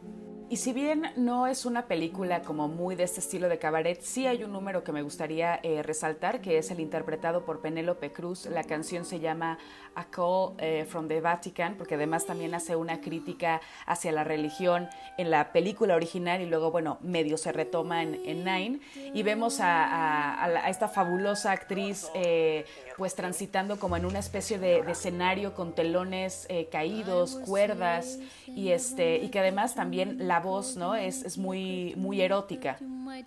Y 0.53 0.59
si 0.59 0.75
bien 0.75 1.05
no 1.17 1.47
es 1.47 1.65
una 1.65 1.87
película 1.87 2.43
como 2.43 2.69
muy 2.69 2.95
de 2.95 3.05
este 3.05 3.21
estilo 3.21 3.49
de 3.49 3.59
cabaret, 3.59 4.03
sí 4.03 4.27
hay 4.27 4.45
un 4.45 4.53
número 4.53 4.85
que 4.85 4.93
me 4.93 5.01
gustaría 5.01 5.59
eh, 5.63 5.83
resaltar, 5.83 6.43
que 6.43 6.59
es 6.59 6.71
el 6.71 6.79
interpretado 6.79 7.47
por 7.47 7.63
Penélope 7.63 8.13
Cruz. 8.13 8.45
La 8.45 8.63
canción 8.63 9.07
se 9.07 9.19
llama 9.19 9.57
A 9.95 10.05
Call 10.05 10.55
eh, 10.59 10.85
from 10.89 11.09
the 11.09 11.21
Vatican, 11.21 11.77
porque 11.77 11.95
además 11.95 12.27
también 12.27 12.55
hace 12.55 12.77
una 12.77 13.01
crítica 13.01 13.61
hacia 13.87 14.13
la 14.13 14.25
religión 14.25 14.89
en 15.19 15.31
la 15.31 15.53
película 15.53 15.95
original 15.95 16.41
y 16.41 16.47
luego, 16.47 16.71
bueno, 16.71 16.99
medio 17.03 17.37
se 17.37 17.53
retoma 17.53 18.03
en, 18.03 18.45
Nine. 18.45 18.81
Y 19.15 19.23
vemos 19.23 19.59
a, 19.61 20.65
esta 20.69 20.89
fabulosa 20.89 21.53
actriz 21.53 22.11
eh, 22.15 22.65
pues 22.97 23.15
transitando 23.15 23.79
como 23.79 23.97
en 23.97 24.05
una 24.05 24.19
especie 24.19 24.59
de, 24.59 24.81
escenario 24.91 25.55
con 25.55 25.75
telones 25.75 26.49
caídos, 26.71 27.37
cuerdas, 27.47 28.19
y, 28.47 28.71
este, 28.71 29.17
y 29.17 29.29
que 29.29 29.39
además 29.39 29.75
también 29.75 30.27
la 30.29 30.41
voz 30.41 30.77
¿no? 30.77 30.95
es, 30.95 31.25
es 31.25 31.39
muy, 31.39 31.95
muy 31.97 32.21
erótica. 32.21 32.79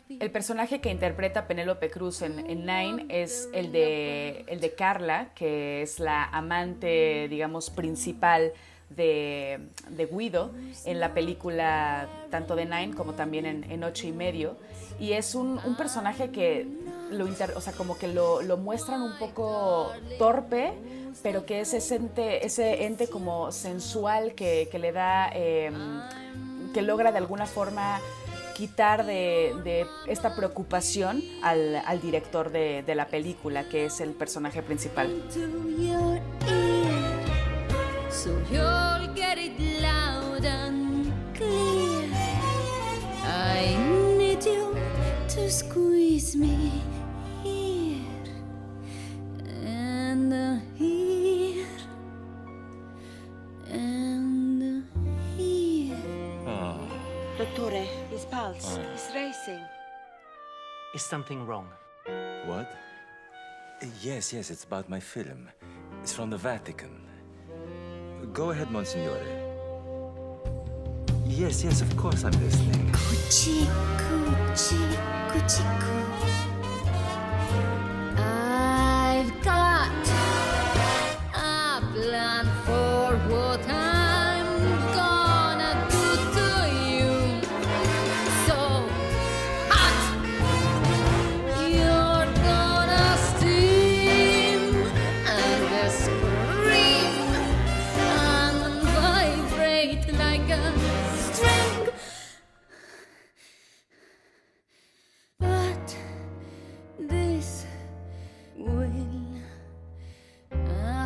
El 0.10 0.32
personaje 0.32 0.82
que 0.82 0.90
interpreta 0.90 1.48
Penélope 1.48 1.90
Cruz 1.90 2.22
en, 2.22 2.36
Nine 2.66 3.06
es 3.10 3.50
el 3.54 3.72
de, 3.72 4.46
el 4.48 4.60
de 4.60 4.74
Carla, 4.74 5.30
que 5.36 5.82
es 5.82 6.00
la 6.00 6.24
amante, 6.26 6.55
digamos, 7.30 7.70
principal 7.70 8.52
de, 8.90 9.60
Guido 10.12 10.52
en 10.86 11.00
la 11.00 11.14
película 11.14 12.08
tanto 12.30 12.56
de 12.56 12.66
Nine 12.66 12.94
como 12.96 13.14
también 13.14 13.46
en, 13.46 13.84
Ocho 13.84 14.08
y 14.08 14.12
Medio. 14.12 14.58
Y 15.00 15.14
es 15.14 15.36
un, 15.36 15.60
personaje 15.78 16.32
que 16.32 16.68
lo, 17.12 17.26
o 17.26 17.62
sea, 17.62 17.74
como 17.74 17.98
que 17.98 18.08
lo, 18.08 18.42
lo, 18.42 18.58
muestran 18.58 19.02
un 19.02 19.18
poco 19.18 19.92
torpe, 20.18 20.74
pero 21.24 21.46
que 21.46 21.62
es 21.62 21.74
ese 21.74 21.96
ente, 21.96 22.46
ese 22.46 22.86
ente 22.86 23.08
como 23.08 23.52
sensual 23.52 24.34
que, 24.34 24.70
le 24.80 24.92
da... 24.92 25.30
Eh, 25.34 25.72
que 26.74 26.82
logra 26.82 27.14
de 27.14 27.20
alguna 27.20 27.46
forma 27.46 28.02
quitar 28.56 29.06
de, 29.06 29.86
esta 30.08 30.36
preocupación 30.36 31.22
al, 31.44 32.02
director 32.02 32.52
de, 32.52 32.96
la 32.96 33.08
película, 33.08 33.68
que 33.70 33.86
es 33.86 34.00
el 34.00 34.12
personaje 34.12 34.64
principal. 34.64 35.14
Pulse 58.32 58.78
uh. 58.78 58.94
is 58.94 59.10
racing. 59.14 59.64
Is 60.94 61.04
something 61.04 61.46
wrong? 61.46 61.68
What? 62.46 62.72
Yes, 64.02 64.34
yes, 64.34 64.50
it's 64.50 64.64
about 64.64 64.90
my 64.90 65.00
film. 65.00 65.50
It's 66.02 66.14
from 66.14 66.30
the 66.30 66.38
Vatican. 66.38 67.02
Go 68.34 68.52
ahead, 68.52 68.72
Monsignore. 68.72 69.26
Yes, 71.26 71.64
yes, 71.64 71.82
of 71.82 71.96
course 71.98 72.24
I'm 72.24 72.38
listening. 72.44 72.92
Cuci, 72.92 73.68
cuci, 74.04 74.82
cuciku. 75.32 75.96
I've 78.18 79.34
got 79.44 80.05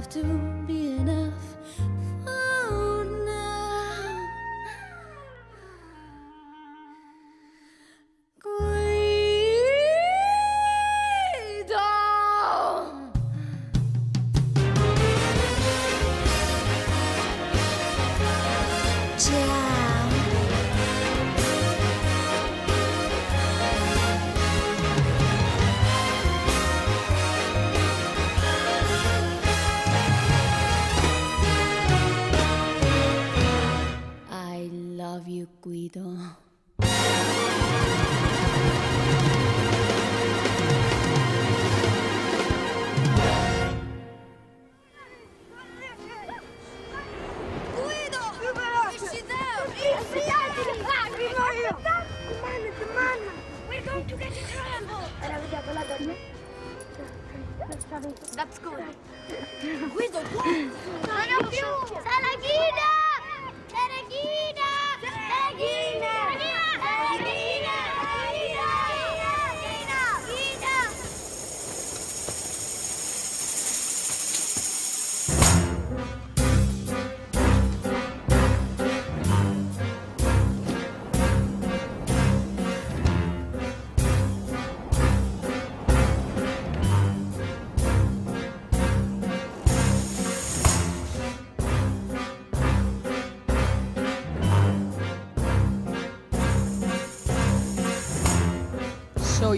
do. 0.10 0.49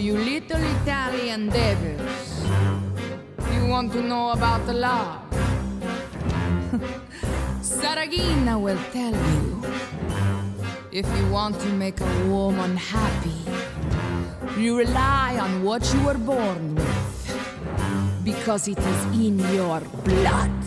You 0.02 0.18
little 0.18 0.60
Italian 0.82 1.48
devils. 1.48 2.44
You 3.54 3.66
want 3.68 3.92
to 3.92 4.02
know 4.02 4.30
about 4.30 4.66
the 4.66 4.72
law? 4.74 5.22
Saragina 7.62 8.60
will 8.60 8.82
tell 8.90 9.14
you. 9.14 9.62
If 10.90 11.06
you 11.16 11.30
want 11.30 11.60
to 11.60 11.68
make 11.68 12.00
a 12.00 12.26
woman 12.26 12.76
happy, 12.76 13.40
you 14.60 14.76
rely 14.76 15.38
on 15.40 15.62
what 15.62 15.88
you 15.94 16.00
were 16.02 16.18
born 16.18 16.74
with, 16.74 18.24
because 18.24 18.66
it 18.66 18.78
is 18.78 19.04
in 19.14 19.38
your 19.54 19.80
blood. 20.02 20.61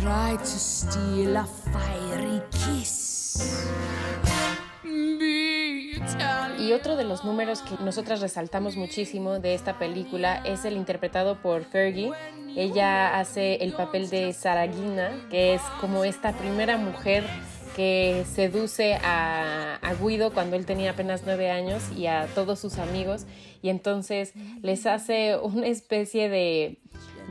Try 0.00 0.36
to 0.36 0.44
steal 0.44 1.36
a 1.38 1.46
fiery 1.72 2.42
kiss. 2.50 3.70
Y 6.58 6.72
otro 6.72 6.96
de 6.96 7.04
los 7.04 7.24
números 7.24 7.62
que 7.62 7.82
nosotras 7.82 8.20
resaltamos 8.20 8.76
muchísimo 8.76 9.38
de 9.38 9.54
esta 9.54 9.78
película 9.78 10.42
es 10.44 10.66
el 10.66 10.76
interpretado 10.76 11.40
por 11.40 11.64
Fergie. 11.64 12.10
Ella 12.56 13.18
hace 13.18 13.54
el 13.56 13.72
papel 13.72 14.10
de 14.10 14.34
Saragina, 14.34 15.28
que 15.30 15.54
es 15.54 15.62
como 15.80 16.04
esta 16.04 16.32
primera 16.32 16.76
mujer 16.76 17.24
que 17.74 18.24
seduce 18.34 18.94
a, 19.02 19.76
a 19.76 19.94
Guido 19.94 20.32
cuando 20.32 20.56
él 20.56 20.66
tenía 20.66 20.90
apenas 20.90 21.22
nueve 21.24 21.50
años 21.50 21.82
y 21.96 22.06
a 22.06 22.26
todos 22.34 22.58
sus 22.58 22.78
amigos 22.78 23.26
y 23.62 23.68
entonces 23.68 24.32
les 24.62 24.86
hace 24.86 25.36
una 25.36 25.66
especie 25.66 26.28
de, 26.28 26.78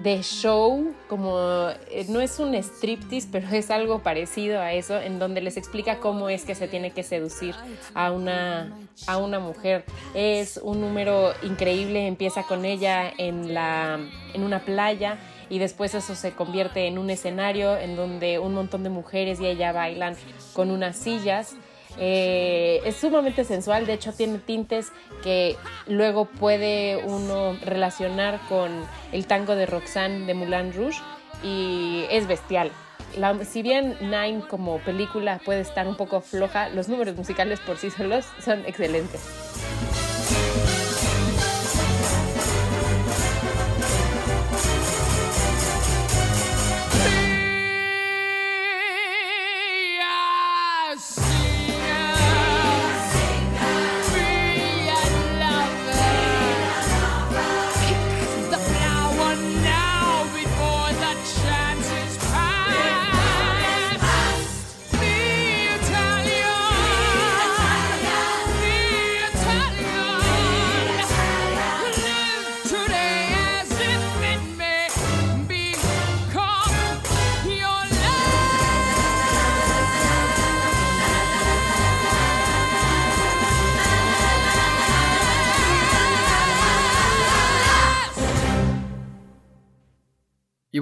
de 0.03 0.21
show, 0.21 0.93
como 1.07 1.69
eh, 1.89 2.05
no 2.09 2.19
es 2.21 2.39
un 2.39 2.53
striptease, 2.55 3.27
pero 3.31 3.47
es 3.49 3.71
algo 3.71 3.99
parecido 3.99 4.59
a 4.59 4.73
eso, 4.73 4.99
en 4.99 5.19
donde 5.19 5.41
les 5.41 5.57
explica 5.57 5.99
cómo 5.99 6.29
es 6.29 6.43
que 6.43 6.55
se 6.55 6.67
tiene 6.67 6.91
que 6.91 7.03
seducir 7.03 7.55
a 7.93 8.11
una, 8.11 8.77
a 9.07 9.17
una 9.17 9.39
mujer. 9.39 9.85
Es 10.13 10.59
un 10.61 10.81
número 10.81 11.33
increíble, 11.43 12.07
empieza 12.07 12.43
con 12.43 12.65
ella 12.65 13.11
en, 13.17 13.53
la, 13.53 13.99
en 14.33 14.43
una 14.43 14.59
playa 14.59 15.17
y 15.49 15.59
después 15.59 15.93
eso 15.95 16.15
se 16.15 16.31
convierte 16.31 16.87
en 16.87 16.97
un 16.97 17.09
escenario 17.09 17.77
en 17.77 17.95
donde 17.95 18.39
un 18.39 18.53
montón 18.53 18.83
de 18.83 18.89
mujeres 18.89 19.39
y 19.39 19.45
ella 19.45 19.71
bailan 19.71 20.15
con 20.53 20.71
unas 20.71 20.97
sillas. 20.97 21.55
Eh, 21.97 22.81
es 22.85 22.97
sumamente 22.97 23.43
sensual, 23.43 23.85
de 23.85 23.93
hecho 23.93 24.11
tiene 24.11 24.39
tintes 24.39 24.91
que 25.23 25.55
luego 25.87 26.25
puede 26.25 26.97
uno 27.05 27.57
relacionar 27.63 28.39
con 28.49 28.71
el 29.11 29.25
tango 29.27 29.55
de 29.55 29.65
Roxanne 29.65 30.25
de 30.25 30.33
Moulin 30.33 30.73
Rouge 30.73 30.99
y 31.43 32.03
es 32.09 32.27
bestial. 32.27 32.71
Si 33.45 33.61
bien 33.61 33.95
Nine 34.01 34.41
como 34.49 34.79
película 34.79 35.39
puede 35.45 35.61
estar 35.61 35.87
un 35.87 35.95
poco 35.95 36.19
floja, 36.19 36.69
los 36.69 36.89
números 36.89 37.15
musicales 37.15 37.59
por 37.61 37.77
sí 37.77 37.89
solos 37.89 38.25
son 38.43 38.65
excelentes. 38.65 39.21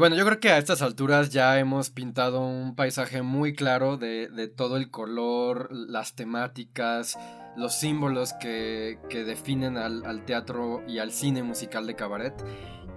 Bueno, 0.03 0.17
yo 0.17 0.25
creo 0.25 0.41
que 0.41 0.49
a 0.49 0.57
estas 0.57 0.81
alturas 0.81 1.29
ya 1.29 1.57
hemos 1.59 1.89
pintado 1.89 2.41
un 2.41 2.75
paisaje 2.75 3.21
muy 3.21 3.55
claro 3.55 3.95
de, 3.95 4.51
todo 4.53 4.75
el 4.75 4.91
color, 4.91 5.69
las 5.71 6.13
temáticas, 6.13 7.17
los 7.55 7.73
símbolos 7.73 8.33
que, 8.33 8.99
definen 9.09 9.77
al, 9.77 10.25
teatro 10.25 10.83
y 10.89 10.99
al 10.99 11.13
cine 11.13 11.41
musical 11.41 11.87
de 11.87 11.95
cabaret. 11.95 12.33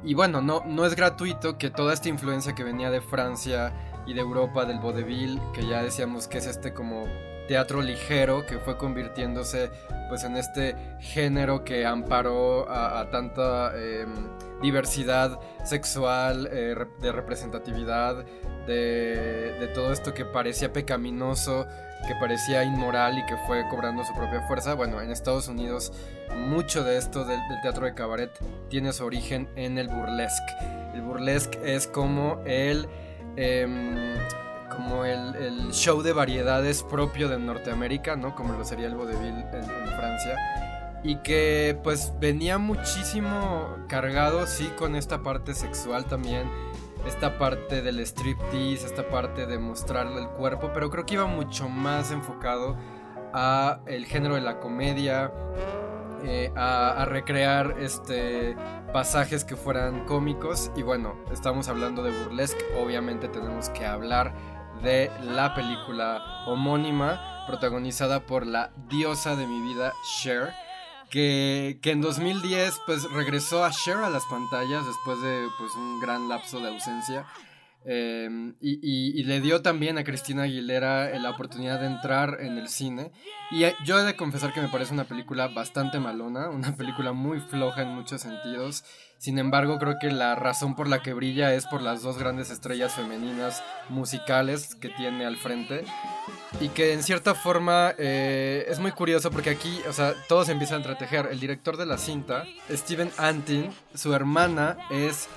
Y 0.02 0.14
bueno, 0.14 0.42
no, 0.42 0.64
no 0.66 0.84
es 0.84 0.96
gratuito 0.96 1.58
que 1.58 1.70
toda 1.70 1.94
esta 1.94 2.08
influencia 2.08 2.56
que 2.56 2.64
venía 2.64 2.90
de 2.90 3.00
Francia 3.00 3.72
y 4.04 4.12
de 4.12 4.22
Europa, 4.22 4.64
del 4.64 4.80
vaudeville, 4.80 5.40
que 5.54 5.64
ya 5.64 5.84
decíamos 5.84 6.26
que 6.26 6.38
es 6.38 6.48
este 6.48 6.74
como 6.74 7.06
teatro 7.46 7.82
ligero 7.82 8.44
que 8.46 8.58
fue 8.58 8.76
convirtiéndose 8.76 9.70
pues 10.08 10.24
en 10.24 10.36
este 10.36 10.74
género 10.98 11.62
que 11.62 11.86
amparó 11.86 12.68
a, 12.68 12.98
a 12.98 13.10
tanta 13.10 13.72
em, 13.76 14.35
diversidad 14.62 15.38
sexual, 15.64 16.48
eh, 16.50 16.74
de 17.00 17.12
representatividad, 17.12 18.24
de, 18.66 19.56
de 19.60 19.68
todo 19.68 19.92
esto 19.92 20.12
que 20.14 20.24
parecía 20.24 20.72
pecaminoso, 20.72 21.66
que 22.06 22.14
parecía 22.14 22.64
inmoral 22.64 23.18
y 23.18 23.26
que 23.26 23.36
fue 23.46 23.66
cobrando 23.68 24.04
su 24.04 24.14
propia 24.14 24.42
fuerza. 24.42 24.74
Bueno, 24.74 25.00
en 25.00 25.10
Estados 25.10 25.48
Unidos 25.48 25.92
mucho 26.34 26.84
de 26.84 26.98
esto 26.98 27.24
del, 27.24 27.40
teatro 27.62 27.86
de 27.86 27.94
cabaret 27.94 28.30
tiene 28.68 28.92
su 28.92 29.04
origen 29.04 29.48
en 29.56 29.78
el 29.78 29.88
burlesque. 29.88 30.54
El 30.94 31.02
burlesque 31.02 31.58
es 31.64 31.86
como 31.86 32.42
el... 32.44 32.88
em, 33.36 34.14
como 34.70 35.04
el, 35.04 35.72
show 35.72 36.02
de 36.02 36.12
variedades 36.12 36.82
propio 36.82 37.28
de 37.28 37.38
Norteamérica, 37.38 38.14
¿no? 38.16 38.34
Como 38.34 38.52
lo 38.52 38.64
sería 38.64 38.86
el 38.86 38.94
vaudeville 38.94 39.46
en, 39.52 39.64
en 39.64 39.96
Francia. 39.96 40.65
Y 41.06 41.18
que 41.18 41.78
pues 41.84 42.12
venía 42.18 42.58
muchísimo 42.58 43.76
cargado, 43.86 44.44
sí, 44.48 44.66
con 44.76 44.96
esta 44.96 45.22
parte 45.22 45.54
sexual 45.54 46.04
también. 46.06 46.50
Esta 47.06 47.38
parte 47.38 47.80
del 47.80 48.00
striptease, 48.00 48.84
esta 48.84 49.08
parte 49.08 49.46
de 49.46 49.56
mostrarle 49.56 50.22
el 50.22 50.28
cuerpo, 50.30 50.72
pero 50.74 50.90
creo 50.90 51.06
que 51.06 51.14
iba 51.14 51.26
mucho 51.26 51.68
más 51.68 52.10
enfocado 52.10 52.76
a 53.32 53.82
el 53.86 54.06
género 54.06 54.34
de 54.34 54.40
la 54.40 54.58
comedia, 54.58 55.30
eh, 56.24 56.52
a, 56.56 57.00
a 57.00 57.04
recrear 57.04 57.76
este 57.78 58.56
pasajes 58.92 59.44
que 59.44 59.54
fueran 59.54 60.06
cómicos 60.06 60.72
y 60.74 60.82
bueno, 60.82 61.14
estamos 61.30 61.68
hablando 61.68 62.02
de 62.02 62.10
burlesque, 62.10 62.64
obviamente 62.76 63.28
tenemos 63.28 63.68
que 63.68 63.86
hablar 63.86 64.34
de 64.82 65.12
la 65.22 65.54
película 65.54 66.44
homónima 66.46 67.44
protagonizada 67.46 68.26
por 68.26 68.44
la 68.44 68.72
diosa 68.88 69.36
de 69.36 69.46
mi 69.46 69.60
vida 69.60 69.92
Cher 70.18 70.65
que, 71.20 71.90
en 71.92 72.00
2010 72.02 72.80
pues 72.86 73.10
regresó 73.12 73.64
a 73.64 73.70
Cher 73.70 73.96
a 73.98 74.10
las 74.10 74.24
pantallas 74.26 74.84
después 74.86 75.20
de 75.22 75.46
pues 75.58 75.72
un 75.74 76.00
gran 76.00 76.28
lapso 76.28 76.60
de 76.60 76.68
ausencia 76.68 77.24
y, 77.88 77.90
y- 78.60 79.20
y 79.20 79.22
le 79.24 79.40
dio 79.40 79.62
también 79.62 79.96
a 79.96 80.02
Cristina 80.02 80.42
Aguilera 80.42 81.08
eh, 81.10 81.20
la 81.20 81.30
oportunidad 81.30 81.78
de 81.80 81.86
entrar 81.86 82.38
en 82.40 82.58
el 82.58 82.68
cine. 82.68 83.12
Y 83.52 83.62
eh, 83.62 83.76
yo 83.84 84.00
he 84.00 84.02
de 84.02 84.16
confesar 84.16 84.52
que 84.52 84.60
me 84.60 84.66
parece 84.68 84.92
una 84.92 85.04
película 85.04 85.46
bastante 85.46 86.00
malona, 86.00 86.50
una 86.50 86.74
película 86.76 87.12
muy 87.12 87.38
floja 87.40 87.82
en 87.82 87.90
muchos 87.94 88.22
sentidos. 88.22 88.82
Sin 89.18 89.38
embargo, 89.38 89.78
creo 89.78 89.94
que 90.00 90.10
la 90.10 90.34
razón 90.34 90.74
por 90.74 90.88
la 90.88 91.00
que 91.00 91.14
brilla 91.14 91.54
es 91.54 91.64
por 91.66 91.80
las 91.80 92.02
dos 92.02 92.18
grandes 92.18 92.50
estrellas 92.50 92.92
femeninas 92.94 93.62
musicales 93.88 94.74
que 94.74 94.88
tiene 94.90 95.24
al 95.24 95.36
frente. 95.36 95.84
Y 96.60 96.68
que 96.70 96.94
en 96.94 97.02
cierta 97.02 97.34
forma 97.34 97.94
eh, 97.98 98.64
es 98.68 98.78
muy 98.78 98.92
curioso 98.92 99.30
porque 99.30 99.50
aquí, 99.50 99.80
o 99.88 99.92
sea, 99.92 100.14
todo 100.26 100.44
se 100.44 100.52
empieza 100.52 100.74
a 100.74 100.78
entretejer. 100.78 101.28
El 101.30 101.38
director 101.38 101.76
de 101.76 101.84
la 101.84 101.98
cinta, 101.98 102.44
Steven 102.70 103.10
Antin, 103.18 103.70
su 103.94 104.14
hermana 104.14 104.78
es 104.90 105.28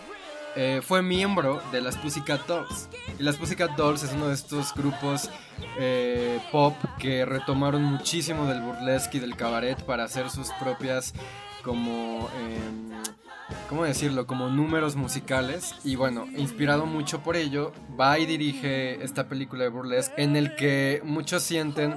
eh, 0.55 0.81
fue 0.81 1.01
miembro 1.01 1.61
de 1.71 1.81
las 1.81 1.97
Pussycat 1.97 2.45
Dolls. 2.47 2.89
Y 3.19 3.23
las 3.23 3.35
Pussycat 3.35 3.71
Dolls 3.75 4.03
es 4.03 4.13
uno 4.13 4.29
de 4.29 4.33
estos 4.33 4.73
grupos 4.73 5.29
eh, 5.77 6.39
pop 6.51 6.75
que 6.97 7.25
retomaron 7.25 7.83
muchísimo 7.83 8.45
del 8.47 8.61
burlesque 8.61 9.17
y 9.17 9.19
del 9.19 9.35
cabaret 9.35 9.81
para 9.83 10.05
hacer 10.05 10.29
sus 10.29 10.49
propias 10.53 11.13
como... 11.63 12.29
em, 12.39 12.89
¿Cómo 13.67 13.83
decirlo? 13.83 14.27
Como 14.27 14.49
números 14.49 14.95
musicales. 14.95 15.75
Y 15.83 15.95
bueno, 15.95 16.25
inspirado 16.35 16.85
mucho 16.85 17.21
por 17.21 17.35
ello, 17.35 17.71
va 17.99 18.19
y 18.19 18.25
dirige 18.25 19.03
esta 19.03 19.27
película 19.27 19.63
de 19.63 19.69
burlesque 19.69 20.21
en 20.21 20.35
el 20.35 20.55
que 20.55 21.01
muchos 21.03 21.43
sienten 21.43 21.95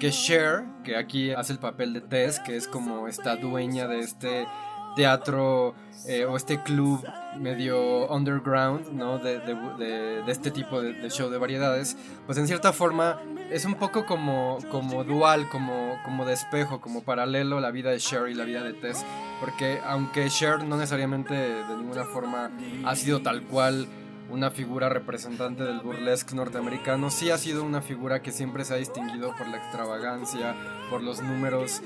que 0.00 0.10
Cher, 0.10 0.64
que 0.82 0.96
aquí 0.96 1.30
hace 1.30 1.52
el 1.52 1.60
papel 1.60 1.92
de 1.92 2.00
Tess, 2.00 2.40
que 2.40 2.56
es 2.56 2.66
como 2.66 3.06
esta 3.06 3.36
dueña 3.36 3.86
de 3.86 4.00
este 4.00 4.46
teatro 4.94 5.74
eh, 6.06 6.24
o 6.24 6.36
este 6.36 6.62
club 6.62 7.04
medio 7.38 8.08
underground, 8.08 8.88
¿no? 8.92 9.18
De, 9.18 9.38
de- 9.40 9.54
de- 9.78 10.22
este 10.32 10.50
tipo 10.50 10.80
de, 10.82 10.94
show 11.10 11.30
de 11.30 11.38
variedades, 11.38 11.96
pues 12.26 12.38
en 12.38 12.46
cierta 12.46 12.72
forma 12.72 13.20
es 13.50 13.64
un 13.64 13.74
poco 13.74 14.04
como, 14.06 14.58
como 14.70 15.04
dual, 15.04 15.48
como, 15.50 15.96
como 16.04 16.24
de 16.24 16.32
como 16.80 17.02
paralelo 17.02 17.60
la 17.60 17.70
vida 17.70 17.90
de 17.90 17.98
Cher 17.98 18.28
y 18.28 18.34
la 18.34 18.44
vida 18.44 18.62
de 18.62 18.72
Tess, 18.72 19.04
porque 19.40 19.78
aunque 19.84 20.28
Cher 20.28 20.64
no 20.64 20.76
necesariamente 20.76 21.34
de 21.34 21.76
ninguna 21.76 22.04
forma 22.04 22.50
ha 22.84 22.96
sido 22.96 23.20
tal 23.22 23.42
cual 23.42 23.86
una 24.30 24.50
figura 24.50 24.88
representante 24.88 25.64
del 25.64 25.80
burlesque 25.80 26.34
norteamericano, 26.34 27.10
sí 27.10 27.30
ha 27.30 27.38
sido 27.38 27.64
una 27.64 27.82
figura 27.82 28.22
que 28.22 28.32
siempre 28.32 28.64
se 28.64 28.74
ha 28.74 28.76
distinguido 28.78 29.34
por 29.36 29.48
la 29.48 29.58
extravagancia, 29.58 30.54
por 30.90 31.02
los 31.02 31.22
números 31.22 31.82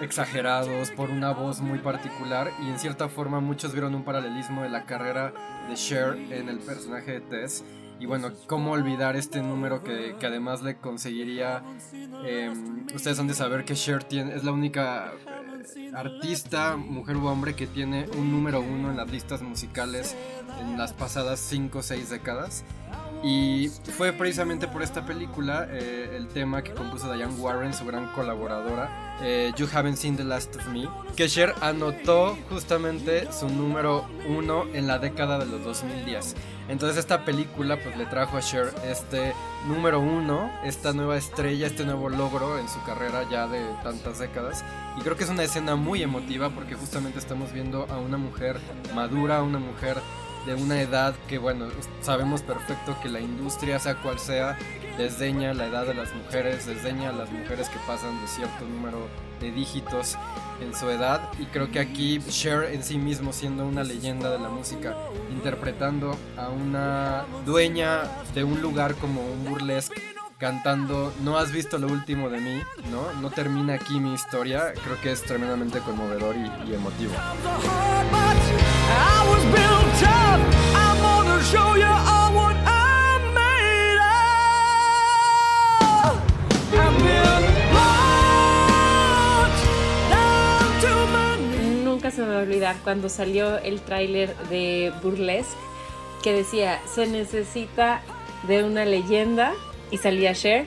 exagerados, 0.00 0.90
por 0.90 1.10
una 1.10 1.32
voz 1.32 1.60
muy 1.60 1.78
particular 1.78 2.50
y 2.62 2.68
en 2.68 2.78
cierta 2.78 3.08
forma 3.08 3.40
muchos 3.40 3.72
vieron 3.72 3.94
un 3.94 4.04
paralelismo 4.04 4.62
de 4.62 4.68
la 4.68 4.84
carrera 4.84 5.32
de 5.68 5.74
Cher 5.74 6.16
en 6.30 6.48
el 6.48 6.58
personaje 6.58 7.12
de 7.12 7.20
Tess. 7.20 7.64
Y 8.00 8.06
bueno, 8.06 8.30
¿cómo 8.46 8.72
olvidar 8.72 9.16
este 9.16 9.42
número 9.42 9.82
que, 9.82 10.14
que 10.20 10.26
además 10.26 10.62
le 10.62 10.76
conseguiría... 10.76 11.64
eh, 12.24 12.52
ustedes 12.94 13.18
han 13.18 13.26
de 13.26 13.34
saber 13.34 13.64
que 13.64 13.74
Cher 13.74 14.04
tiene, 14.04 14.36
es 14.36 14.44
la 14.44 14.52
única 14.52 15.12
artista, 15.94 16.76
mujer 16.76 17.16
u 17.16 17.26
hombre, 17.26 17.54
que 17.54 17.66
tiene 17.66 18.06
un 18.16 18.30
número 18.30 18.60
uno 18.60 18.90
en 18.90 18.96
las 18.96 19.10
listas 19.10 19.42
musicales 19.42 20.16
en 20.60 20.78
las 20.78 20.92
pasadas 20.92 21.40
5 21.40 21.78
o 21.78 21.82
6 21.82 22.10
décadas. 22.10 22.64
Y 23.22 23.68
fue 23.96 24.12
precisamente 24.12 24.68
por 24.68 24.82
esta 24.82 25.04
película 25.04 25.66
eh, 25.70 26.14
el 26.16 26.28
tema 26.28 26.62
que 26.62 26.72
compuso 26.72 27.12
Diane 27.12 27.34
Warren, 27.34 27.74
su 27.74 27.84
gran 27.84 28.12
colaboradora, 28.12 29.18
eh, 29.20 29.52
You 29.56 29.66
Haven't 29.72 29.96
Seen 29.96 30.16
the 30.16 30.24
Last 30.24 30.54
of 30.54 30.68
Me, 30.68 30.88
que 31.16 31.28
Cher 31.28 31.52
anotó 31.60 32.38
justamente 32.48 33.32
su 33.32 33.48
número 33.48 34.06
uno 34.28 34.66
en 34.72 34.86
la 34.86 34.98
década 34.98 35.38
de 35.38 35.46
los 35.46 35.64
2010. 35.64 36.36
Entonces 36.68 36.98
esta 36.98 37.24
película 37.24 37.78
pues 37.82 37.96
le 37.96 38.04
trajo 38.06 38.36
a 38.36 38.40
Cher 38.40 38.72
este 38.84 39.32
número 39.66 40.00
uno, 40.00 40.50
esta 40.64 40.92
nueva 40.92 41.16
estrella, 41.16 41.66
este 41.66 41.84
nuevo 41.84 42.10
logro 42.10 42.58
en 42.58 42.68
su 42.68 42.82
carrera 42.84 43.24
ya 43.30 43.46
de 43.46 43.64
tantas 43.82 44.18
décadas. 44.18 44.64
Y 44.98 45.00
creo 45.00 45.16
que 45.16 45.24
es 45.24 45.30
una 45.30 45.44
escena 45.44 45.76
muy 45.76 46.02
emotiva 46.02 46.50
porque 46.50 46.74
justamente 46.74 47.18
estamos 47.18 47.52
viendo 47.52 47.86
a 47.90 47.96
una 47.98 48.18
mujer 48.18 48.58
madura, 48.94 49.42
una 49.42 49.58
mujer 49.58 49.96
de 50.46 50.54
una 50.54 50.80
edad 50.80 51.14
que, 51.26 51.38
bueno, 51.38 51.66
sabemos 52.00 52.42
perfecto 52.42 52.96
que 53.02 53.08
la 53.08 53.20
industria, 53.20 53.78
sea 53.78 53.96
cual 53.96 54.18
sea, 54.18 54.56
desdeña 54.96 55.54
la 55.54 55.66
edad 55.66 55.86
de 55.86 55.94
las 55.94 56.14
mujeres, 56.14 56.66
desdeña 56.66 57.10
a 57.10 57.12
las 57.12 57.30
mujeres 57.30 57.68
que 57.68 57.78
pasan 57.86 58.20
de 58.20 58.28
cierto 58.28 58.64
número 58.64 59.08
de 59.40 59.50
dígitos 59.50 60.16
en 60.60 60.74
su 60.74 60.88
edad. 60.90 61.20
Y 61.38 61.46
creo 61.46 61.70
que 61.70 61.80
aquí 61.80 62.20
Cher 62.28 62.64
en 62.72 62.82
sí 62.82 62.98
mismo, 62.98 63.32
siendo 63.32 63.66
una 63.66 63.84
leyenda 63.84 64.30
de 64.30 64.38
la 64.38 64.48
música, 64.48 64.96
interpretando 65.30 66.16
a 66.36 66.48
una 66.48 67.24
dueña 67.44 68.02
de 68.34 68.44
un 68.44 68.60
lugar 68.60 68.94
como 68.94 69.22
un 69.22 69.44
burlesque, 69.44 70.02
cantando 70.38 71.12
No 71.24 71.36
has 71.36 71.52
visto 71.52 71.78
lo 71.78 71.88
último 71.88 72.30
de 72.30 72.40
mí, 72.40 72.62
¿no? 72.90 73.20
No 73.20 73.30
termina 73.30 73.74
aquí 73.74 73.98
mi 73.98 74.14
historia, 74.14 74.72
creo 74.84 75.00
que 75.00 75.12
es 75.12 75.22
tremendamente 75.22 75.80
conmovedor 75.80 76.36
y, 76.36 76.70
y 76.70 76.74
emotivo. 76.74 77.12
Se 92.18 92.24
me 92.24 92.34
va 92.34 92.40
a 92.40 92.42
olvidar 92.42 92.74
cuando 92.82 93.08
salió 93.08 93.58
el 93.58 93.80
tráiler 93.80 94.36
de 94.48 94.92
Burlesque 95.04 95.54
que 96.20 96.32
decía 96.32 96.80
se 96.92 97.06
necesita 97.06 98.02
de 98.48 98.64
una 98.64 98.84
leyenda 98.84 99.52
y 99.92 99.98
salía 99.98 100.34
Cher 100.34 100.66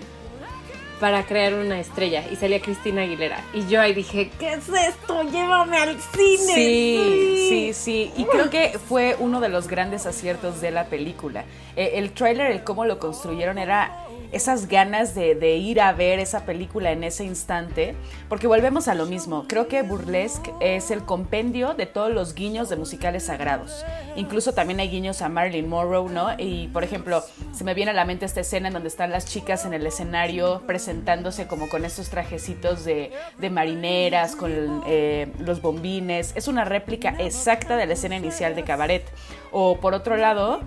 para 1.02 1.26
crear 1.26 1.56
una 1.56 1.80
estrella 1.80 2.24
y 2.32 2.36
salía 2.38 2.62
Cristina 2.62 3.02
Aguilera 3.02 3.44
y 3.54 3.68
yo 3.68 3.82
ahí 3.82 3.94
dije 3.94 4.32
¿qué 4.40 4.54
es 4.54 4.70
esto? 4.70 5.24
Llévame 5.24 5.78
al 5.78 6.00
cine. 6.00 6.54
Sí, 6.54 7.48
sí, 7.50 7.74
sí. 7.74 8.12
Y 8.18 8.26
creo 8.26 8.50
que 8.50 8.78
fue 8.78 9.16
uno 9.20 9.40
de 9.40 9.50
los 9.50 9.68
grandes 9.68 10.06
aciertos 10.06 10.62
de 10.62 10.72
la 10.72 10.86
película. 10.86 11.46
Eh, 11.76 11.94
el 11.96 12.12
tráiler, 12.12 12.52
el 12.52 12.64
cómo 12.64 12.86
lo 12.86 13.00
construyeron, 13.00 13.58
era 13.58 14.06
esas 14.32 14.68
ganas 14.68 15.14
de, 15.14 15.36
de 15.36 15.58
ir 15.58 15.82
a 15.82 15.92
ver 15.92 16.20
esa 16.20 16.46
película 16.46 16.92
en 16.92 17.04
ese 17.04 17.24
instante. 17.24 17.96
Porque 18.30 18.48
volvemos 18.48 18.88
a 18.88 18.96
lo 18.96 19.06
mismo. 19.06 19.46
Creo 19.48 19.68
que 19.68 19.82
Burlesque 19.82 20.54
es 20.60 20.92
el 20.92 21.04
compendio 21.04 21.74
de 21.74 21.86
todos 21.86 22.12
los 22.12 22.34
guiños 22.34 22.70
de 22.70 22.76
musicales 22.78 23.24
sagrados. 23.24 23.86
Incluso 24.16 24.54
también 24.54 24.80
hay 24.80 24.90
guiños 24.90 25.22
a 25.22 25.30
Marilyn 25.30 25.68
Monroe, 25.68 26.10
¿no? 26.10 26.30
Y 26.38 26.68
por 26.70 26.84
ejemplo, 26.84 27.24
se 27.54 27.64
me 27.64 27.74
viene 27.74 27.92
a 27.92 27.94
la 27.94 28.06
mente 28.06 28.26
esta 28.26 28.42
escena 28.42 28.68
en 28.68 28.74
donde 28.74 28.90
están 28.90 29.12
las 29.12 29.26
chicas 29.26 29.66
en 29.66 29.74
el 29.74 29.86
escenario 29.86 30.62
presentándose 30.92 31.48
como 31.48 31.70
con 31.70 31.86
estos 31.86 32.10
trajecitos 32.10 32.84
de, 32.84 33.12
marineras, 33.50 34.36
con 34.36 34.84
eh, 34.86 35.32
los 35.40 35.62
bombines. 35.62 36.34
Es 36.36 36.50
una 36.50 36.66
réplica 36.66 37.16
exacta 37.18 37.78
de 37.78 37.86
la 37.86 37.94
escena 37.94 38.18
inicial 38.18 38.56
de 38.56 38.64
Cabaret. 38.66 39.06
O 39.54 39.78
por 39.78 39.94
otro 39.94 40.18
lado, 40.18 40.60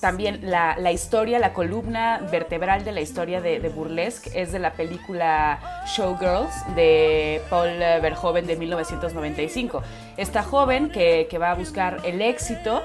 también 0.00 0.40
la, 0.42 0.92
historia, 0.92 1.38
la 1.38 1.54
columna 1.54 2.20
vertebral 2.30 2.84
de 2.84 2.92
la 2.92 3.00
historia 3.00 3.40
de, 3.40 3.66
Burlesque 3.70 4.30
es 4.34 4.52
de 4.52 4.58
la 4.58 4.74
película 4.74 5.84
Showgirls 5.96 6.76
de 6.76 7.40
Paul 7.48 7.70
Verhoeven 7.78 8.46
de 8.46 8.56
1995. 8.56 9.82
Esta 10.18 10.42
joven 10.42 10.90
que 10.90 11.38
va 11.40 11.52
a 11.52 11.54
buscar 11.54 12.02
el 12.04 12.20
éxito 12.20 12.82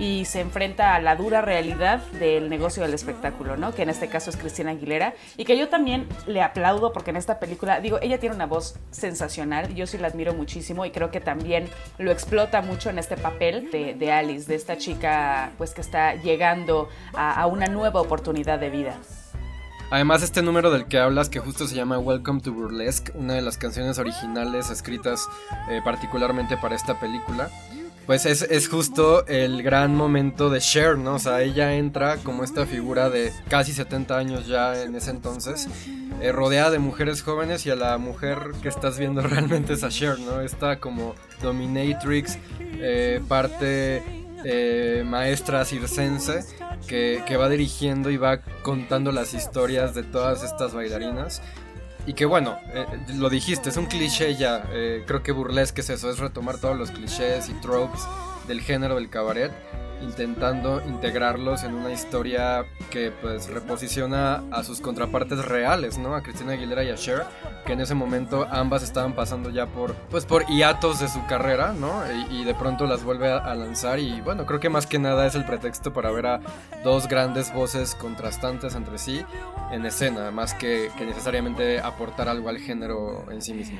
y 0.00 0.24
se 0.24 0.40
enfrenta 0.40 0.94
a 0.94 1.00
la 1.00 1.14
dura 1.14 1.42
realidad 1.42 1.98
del 2.18 2.48
negocio 2.48 2.82
del 2.82 2.94
espectáculo, 2.94 3.58
¿no? 3.58 3.74
Que 3.74 3.82
en 3.82 3.90
este 3.90 4.08
caso 4.08 4.30
es 4.30 4.36
Cristina 4.38 4.70
Aguilera 4.70 5.14
y 5.36 5.44
que 5.44 5.58
yo 5.58 5.68
también 5.68 6.08
le 6.26 6.40
aplaudo 6.40 6.92
porque 6.92 7.10
en 7.10 7.16
esta 7.16 7.38
película, 7.38 7.80
digo, 7.80 7.98
ella 8.00 8.18
tiene 8.18 8.34
una 8.34 8.46
voz 8.46 8.76
sensacional, 8.90 9.74
yo 9.74 9.86
sí 9.86 9.98
la 9.98 10.08
admiro 10.08 10.32
muchísimo 10.32 10.86
y 10.86 10.90
creo 10.90 11.10
que 11.10 11.20
también 11.20 11.68
lo 11.98 12.10
explota 12.10 12.62
mucho 12.62 12.88
en 12.88 12.98
este 12.98 13.18
papel 13.18 13.70
de, 13.70 13.94
de 13.94 14.10
Alice, 14.10 14.48
de 14.48 14.54
esta 14.54 14.78
chica 14.78 15.50
pues 15.58 15.74
que 15.74 15.82
está 15.82 16.14
llegando 16.14 16.88
a, 17.12 17.38
a 17.38 17.46
una 17.46 17.66
nueva 17.66 18.00
oportunidad 18.00 18.58
de 18.58 18.70
vida. 18.70 18.96
Además, 19.90 20.22
este 20.22 20.40
número 20.40 20.70
del 20.70 20.86
que 20.86 21.00
hablas, 21.00 21.28
que 21.28 21.40
justo 21.40 21.66
se 21.66 21.74
llama 21.74 21.98
Welcome 21.98 22.40
to 22.42 22.52
Burlesque, 22.52 23.10
una 23.16 23.34
de 23.34 23.42
las 23.42 23.58
canciones 23.58 23.98
originales 23.98 24.70
escritas 24.70 25.28
eh, 25.68 25.80
particularmente 25.84 26.56
para 26.56 26.76
esta 26.76 27.00
película, 27.00 27.50
pues 28.10 28.26
es, 28.26 28.42
es, 28.42 28.66
justo 28.66 29.24
el 29.28 29.62
gran 29.62 29.94
momento 29.94 30.50
de 30.50 30.58
Cher, 30.58 30.98
¿no? 30.98 31.14
O 31.14 31.18
sea, 31.20 31.42
ella 31.42 31.76
entra 31.76 32.16
como 32.16 32.42
esta 32.42 32.66
figura 32.66 33.08
de 33.08 33.30
casi 33.48 33.72
70 33.72 34.18
años 34.18 34.48
ya 34.48 34.82
en 34.82 34.96
ese 34.96 35.12
entonces, 35.12 35.68
eh, 36.20 36.32
rodeada 36.32 36.72
de 36.72 36.80
mujeres 36.80 37.22
jóvenes 37.22 37.66
y 37.66 37.70
a 37.70 37.76
la 37.76 37.96
mujer 37.98 38.50
que 38.62 38.68
estás 38.68 38.98
viendo 38.98 39.22
realmente 39.28 39.74
es 39.74 39.84
a 39.84 39.90
Cher, 39.90 40.18
¿no? 40.18 40.40
Esta 40.40 40.80
como 40.80 41.14
dominatrix, 41.40 42.36
eh, 42.58 43.22
parte 43.28 44.02
eh, 44.44 45.04
maestra 45.06 45.64
circense 45.64 46.44
que, 46.88 47.22
que, 47.28 47.36
va 47.36 47.48
dirigiendo 47.48 48.10
y 48.10 48.16
va 48.16 48.40
contando 48.64 49.12
las 49.12 49.34
historias 49.34 49.94
de 49.94 50.02
todas 50.02 50.42
estas 50.42 50.74
bailarinas. 50.74 51.42
Y 52.10 52.12
que 52.12 52.24
bueno, 52.24 52.58
eh, 52.74 52.86
lo 53.14 53.30
dijiste, 53.30 53.68
es 53.68 53.76
un 53.76 53.86
cliché 53.86 54.34
ya. 54.34 54.64
Eh, 54.72 55.04
creo 55.06 55.22
que 55.22 55.30
burlesque 55.30 55.80
es 55.80 55.90
eso, 55.90 56.10
es 56.10 56.18
retomar 56.18 56.58
todos 56.58 56.76
los 56.76 56.90
clichés 56.90 57.48
y 57.48 57.52
tropes 57.60 58.00
del 58.50 58.60
género 58.62 58.96
del 58.96 59.08
cabaret, 59.08 59.52
intentando 60.02 60.82
integrarlos 60.84 61.62
en 61.62 61.72
una 61.72 61.92
historia 61.92 62.64
que 62.90 63.12
pues 63.12 63.48
reposiciona 63.48 64.42
a 64.50 64.64
sus 64.64 64.80
contrapartes 64.80 65.44
reales, 65.44 65.98
¿no? 65.98 66.16
A 66.16 66.22
Cristina 66.22 66.54
Aguilera 66.54 66.82
y 66.82 66.90
a 66.90 66.96
Cher, 66.96 67.22
que 67.64 67.74
en 67.74 67.80
ese 67.80 67.94
momento 67.94 68.48
ambas 68.50 68.82
estaban 68.82 69.14
pasando 69.14 69.50
ya 69.50 69.66
por 69.66 69.94
pues 70.10 70.26
por 70.26 70.46
hiatos 70.46 70.98
de 70.98 71.08
su 71.08 71.24
carrera, 71.26 71.72
¿no? 71.72 72.02
Y, 72.12 72.40
y 72.40 72.44
de 72.44 72.54
pronto 72.54 72.86
las 72.86 73.04
vuelve 73.04 73.30
a, 73.30 73.36
a, 73.36 73.54
lanzar 73.54 74.00
y 74.00 74.20
bueno, 74.20 74.46
creo 74.46 74.58
que 74.58 74.68
más 74.68 74.88
que 74.88 74.98
nada 74.98 75.26
es 75.26 75.36
el 75.36 75.44
pretexto 75.44 75.92
para 75.92 76.10
ver 76.10 76.26
a 76.26 76.40
dos 76.82 77.06
grandes 77.06 77.54
voces 77.54 77.94
contrastantes 77.94 78.74
entre 78.74 78.98
sí 78.98 79.24
en 79.70 79.86
escena, 79.86 80.32
más 80.32 80.54
que, 80.54 80.90
que 80.98 81.06
necesariamente 81.06 81.78
aportar 81.78 82.28
algo 82.28 82.48
al 82.48 82.58
género 82.58 83.30
en 83.30 83.42
sí 83.42 83.54
mismo. 83.54 83.78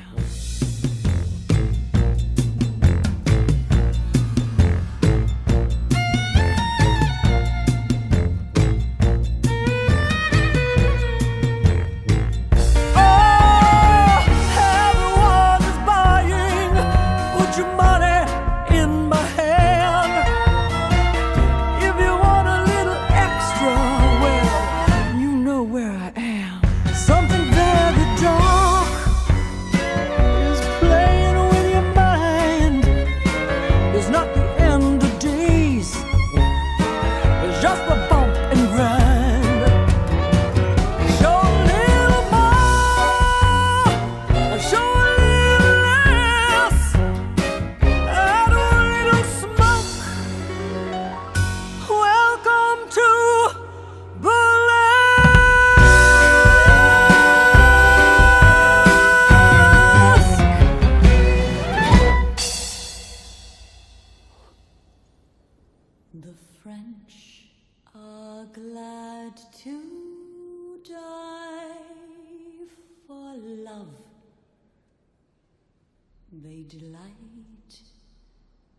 Delight 76.71 77.73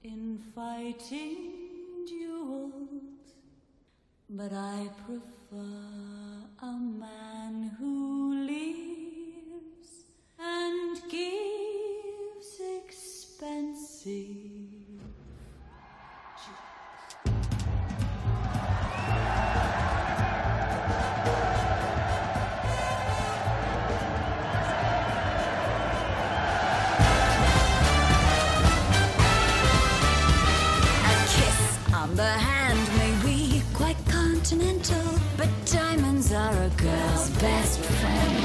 in 0.02 0.38
fighting 0.54 2.06
duels, 2.08 3.34
but 4.30 4.50
I 4.52 4.88
prefer 5.04 5.66
a 6.62 6.72
man 6.72 7.76
who 7.78 8.46
lives 8.46 10.06
and 10.40 10.98
gives 11.10 12.60
expensive. 12.82 14.71
Continental, 34.82 35.20
but 35.36 35.48
diamonds 35.66 36.32
are 36.32 36.52
a 36.52 36.70
girl's 36.70 37.30
best 37.40 37.80
friend. 37.80 38.44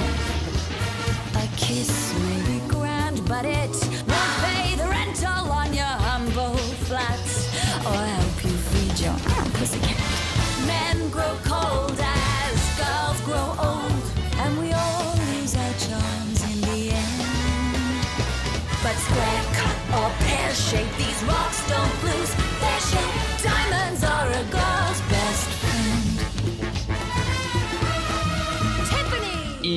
A 1.36 1.48
kiss 1.58 2.14
may 2.20 2.60
be 2.60 2.68
grand, 2.68 3.28
but 3.28 3.46
it 3.46 3.87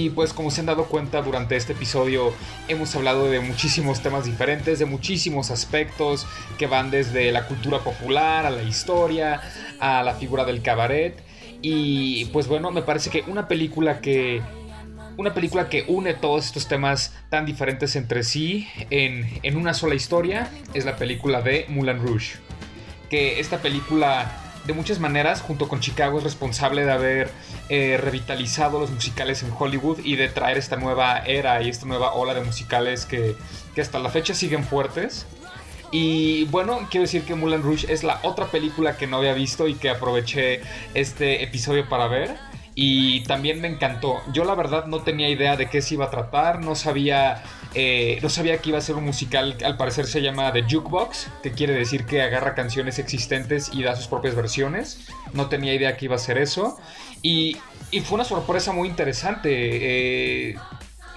Y 0.01 0.09
pues 0.09 0.33
como 0.33 0.51
se 0.51 0.61
han 0.61 0.67
dado 0.67 0.87
cuenta 0.87 1.21
durante 1.21 1.57
este 1.57 1.75
episodio 1.75 2.33
hemos 2.69 2.97
hablado 2.97 3.31
de 3.31 3.41
muchísimos 3.41 4.01
temas 4.01 4.25
diferentes, 4.25 4.79
de 4.79 4.87
muchísimos 4.87 5.51
aspectos 5.51 6.27
que 6.57 6.67
van 6.67 6.91
desde 6.91 7.31
la 7.33 7.47
cultura 7.47 7.81
popular 7.81 8.47
a 8.47 8.51
la 8.51 8.63
historia, 8.63 9.43
a 9.79 10.03
la 10.03 10.15
figura 10.15 10.47
del 10.47 10.63
cabaret. 10.63 11.23
Y 11.61 12.25
pues 12.33 12.49
bueno, 12.49 12.71
me 12.71 12.81
parece 12.81 13.11
que 13.11 13.25
una 13.27 13.47
película 13.47 14.01
que 14.01 14.41
una 15.19 15.35
película 15.35 15.69
que 15.69 15.85
une 15.87 16.15
todos 16.15 16.47
estos 16.47 16.67
temas 16.67 17.15
tan 17.29 17.45
diferentes 17.45 17.95
entre 17.95 18.23
sí 18.23 18.67
en, 18.89 19.29
en 19.43 19.59
una 19.59 19.75
sola 19.75 19.95
historia 19.95 20.51
es 20.73 20.87
la 20.87 20.97
película 20.97 21.43
de 21.43 21.67
Moulin 21.69 21.99
Rouge. 21.99 22.39
Que 23.11 23.39
esta 23.39 23.59
película, 23.59 24.50
de 24.65 24.73
muchas 24.73 24.99
maneras, 25.01 25.41
junto 25.41 25.69
con 25.69 25.81
Chicago, 25.81 26.19
es 26.19 26.25
responsable 26.25 26.85
de 26.85 26.93
haber 26.93 27.31
eh, 27.69 27.99
revitalizado 28.01 28.79
los 28.79 28.91
musicales 28.91 29.43
en 29.43 29.53
Hollywood 29.57 30.01
y 30.05 30.17
de 30.17 30.29
traer 30.29 30.59
esta 30.59 30.77
nueva 30.77 31.19
era 31.19 31.63
y 31.63 31.69
esta 31.69 31.87
nueva 31.87 32.13
ola 32.13 32.35
de 32.35 32.43
musicales 32.43 33.07
que, 33.07 33.37
que 33.75 33.81
hasta 33.81 33.99
la 33.99 34.11
fecha 34.11 34.35
siguen 34.35 34.65
fuertes. 34.65 35.27
Y 35.93 36.45
bueno, 36.45 36.87
quiero 36.91 37.03
decir 37.03 37.25
que 37.25 37.35
Moulin 37.35 37.63
Rouge 37.63 37.93
es 37.93 38.05
la 38.05 38.21
otra 38.23 38.47
película 38.47 38.97
que 38.97 39.07
no 39.07 39.17
había 39.17 39.35
visto 39.35 39.67
y 39.67 39.75
que 39.75 39.91
aproveché 39.91 40.61
este 40.95 41.43
episodio 41.43 41.89
para 41.89 42.07
ver. 42.07 42.37
Y 42.77 43.25
también 43.25 43.61
me 43.61 43.69
encantó. 43.69 44.23
Yo 44.33 44.45
la 44.45 44.55
verdad 44.55 44.87
no 44.87 45.01
tenía 45.01 45.29
idea 45.29 45.57
de 45.57 45.69
qué 45.69 45.83
se 45.83 45.95
iba 45.95 46.07
a 46.07 46.11
tratar, 46.11 46.61
no 46.61 46.77
sabía, 46.77 47.43
eh, 47.75 48.19
no 48.23 48.29
sabía 48.29 48.59
que 48.59 48.71
iba 48.71 48.79
a 48.79 48.81
ser 48.81 48.97
un 48.97 49.05
musical, 49.05 49.57
al 49.65 49.77
parecer 49.77 50.07
se 50.07 50.23
llama 50.23 50.53
The 50.53 50.63
Jukebox, 50.63 51.29
que 51.43 51.53
quiere 51.53 51.73
decir 51.73 52.05
que 52.05 52.23
agarra 52.23 52.55
canciones 52.55 52.99
existentes 52.99 53.71
y 53.73 53.83
da 53.83 53.95
sus 53.97 54.09
propias 54.09 54.35
versiones. 54.35 55.07
No 55.33 55.49
tenía 55.49 55.75
idea 55.75 55.97
que 55.97 56.07
iba 56.07 56.17
a 56.17 56.19
ser 56.19 56.39
eso. 56.39 56.79
Y, 57.23 57.59
fue 58.05 58.17
una 58.17 58.25
sorpresa 58.25 58.73
muy 58.73 58.89
interesante. 58.89 59.51
Eh, 59.53 60.57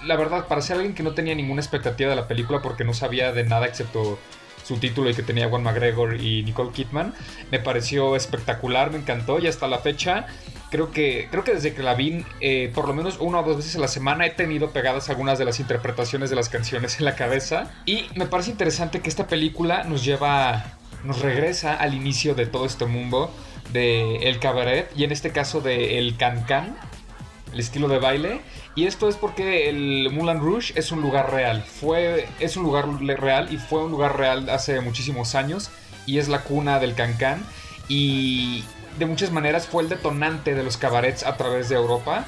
la 0.04 0.16
verdad, 0.16 0.46
para 0.46 0.60
ser 0.60 0.76
alguien 0.76 0.94
que 0.94 1.02
no 1.02 1.14
tenía 1.14 1.34
ninguna 1.34 1.60
expectativa 1.60 2.10
de 2.10 2.16
la 2.16 2.28
película 2.28 2.60
porque 2.62 2.84
no 2.84 2.94
sabía 2.94 3.32
de 3.32 3.44
nada 3.44 3.66
excepto 3.66 4.18
su 4.64 4.78
título 4.78 5.10
y 5.10 5.14
que 5.14 5.22
tenía 5.22 5.48
Juan 5.48 5.62
McGregor 5.62 6.20
y 6.20 6.42
Nicole 6.42 6.72
Kidman, 6.72 7.14
me 7.50 7.58
pareció 7.58 8.16
espectacular, 8.16 8.90
me 8.90 8.98
encantó 8.98 9.38
y 9.38 9.46
hasta 9.46 9.68
la 9.68 9.78
fecha 9.78 10.26
creo 10.74 10.90
que, 10.90 11.28
creo 11.30 11.44
que 11.44 11.54
desde 11.54 11.72
que 11.72 11.84
la 11.84 11.94
vi, 11.94 12.26
eh, 12.40 12.68
por 12.74 12.88
lo 12.88 12.94
menos 12.94 13.18
una 13.20 13.38
o 13.38 13.42
dos 13.44 13.58
veces 13.58 13.76
a 13.76 13.78
la 13.78 13.86
semana, 13.86 14.26
he 14.26 14.30
tenido 14.30 14.70
pegadas 14.70 15.08
algunas 15.08 15.38
de 15.38 15.44
las 15.44 15.60
interpretaciones 15.60 16.30
de 16.30 16.36
las 16.36 16.48
canciones 16.48 16.98
en 16.98 17.04
la 17.04 17.14
cabeza. 17.14 17.70
Y 17.86 18.06
me 18.16 18.26
parece 18.26 18.50
interesante 18.50 18.98
que 18.98 19.08
esta 19.08 19.28
película 19.28 19.84
nos 19.84 20.04
lleva, 20.04 20.64
nos 21.04 21.20
regresa 21.20 21.76
al 21.76 21.94
inicio 21.94 22.34
de 22.34 22.46
todo 22.46 22.66
este 22.66 22.86
mundo 22.86 23.32
de 23.72 24.16
el 24.28 24.40
cabaret 24.40 24.90
y 24.96 25.04
en 25.04 25.12
este 25.12 25.30
caso 25.30 25.60
de 25.60 26.00
el 26.00 26.16
can-can, 26.16 26.76
el 27.52 27.60
estilo 27.60 27.86
de 27.86 28.00
baile. 28.00 28.40
Y 28.74 28.86
esto 28.86 29.08
es 29.08 29.14
porque 29.14 29.68
el 29.68 30.10
Moulin 30.10 30.40
Rouge 30.40 30.72
es 30.74 30.90
un 30.90 31.02
lugar 31.02 31.30
real. 31.32 31.62
Fue, 31.62 32.26
es 32.40 32.56
un 32.56 32.64
lugar 32.64 32.88
real 33.00 33.46
y 33.52 33.58
fue 33.58 33.84
un 33.84 33.92
lugar 33.92 34.18
real 34.18 34.50
hace 34.50 34.80
muchísimos 34.80 35.36
años. 35.36 35.70
Y 36.04 36.18
es 36.18 36.26
la 36.26 36.40
cuna 36.40 36.80
del 36.80 36.96
can-can. 36.96 37.46
Y 37.88 38.64
de 38.98 39.06
muchas 39.06 39.32
maneras 39.32 39.66
fue 39.66 39.82
el 39.82 39.88
detonante 39.88 40.54
de 40.54 40.62
los 40.62 40.76
cabarets 40.76 41.24
a 41.24 41.36
través 41.36 41.68
de 41.68 41.76
Europa. 41.76 42.24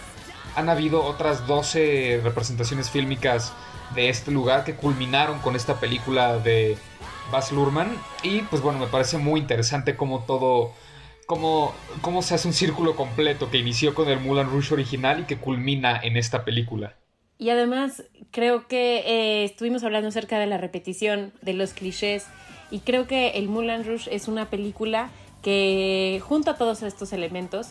Han 0.55 0.69
habido 0.69 1.05
otras 1.05 1.47
12 1.47 2.21
representaciones 2.25 2.91
fílmicas 2.91 3.53
de 3.95 4.09
este 4.09 4.31
lugar 4.31 4.65
que 4.65 4.75
culminaron 4.75 5.39
con 5.41 5.55
esta 5.55 5.79
película 5.79 6.39
de 6.39 6.77
Baz 7.31 7.53
Luhrmann. 7.53 7.97
Y 8.23 8.41
pues 8.43 8.63
bueno, 8.63 8.79
me 8.79 8.87
parece 8.87 9.19
muy 9.19 9.41
interesante 9.41 9.97
cómo 9.97 10.25
todo 10.25 10.73
cómo, 11.27 11.75
cómo 12.01 12.23
se 12.23 12.35
hace 12.35 12.49
un 12.49 12.55
círculo 12.55 12.97
completo 12.97 13.51
que 13.51 13.59
inició 13.59 13.95
con 13.95 14.09
el 14.09 14.21
Moulin 14.21 14.49
Rouge 14.49 14.73
original 14.73 15.21
y 15.21 15.25
que 15.25 15.37
culmina 15.37 16.01
en 16.03 16.17
esta 16.17 16.45
película. 16.45 16.97
Y 17.39 17.51
además 17.51 18.05
creo 18.31 18.67
que 18.67 18.99
eh, 19.01 19.45
estuvimos 19.45 19.85
hablando 19.85 20.09
acerca 20.09 20.39
de 20.39 20.47
la 20.47 20.57
repetición, 20.57 21.33
de 21.43 21.53
los 21.53 21.75
clichés, 21.75 22.27
y 22.71 22.81
creo 22.81 23.07
que 23.07 23.31
el 23.31 23.49
Moulin 23.49 23.85
Rouge 23.85 24.15
es 24.15 24.27
una 24.27 24.49
película 24.49 25.11
que 25.47 26.21
junta 26.27 26.57
todos 26.57 26.83
estos 26.83 27.13
elementos, 27.13 27.69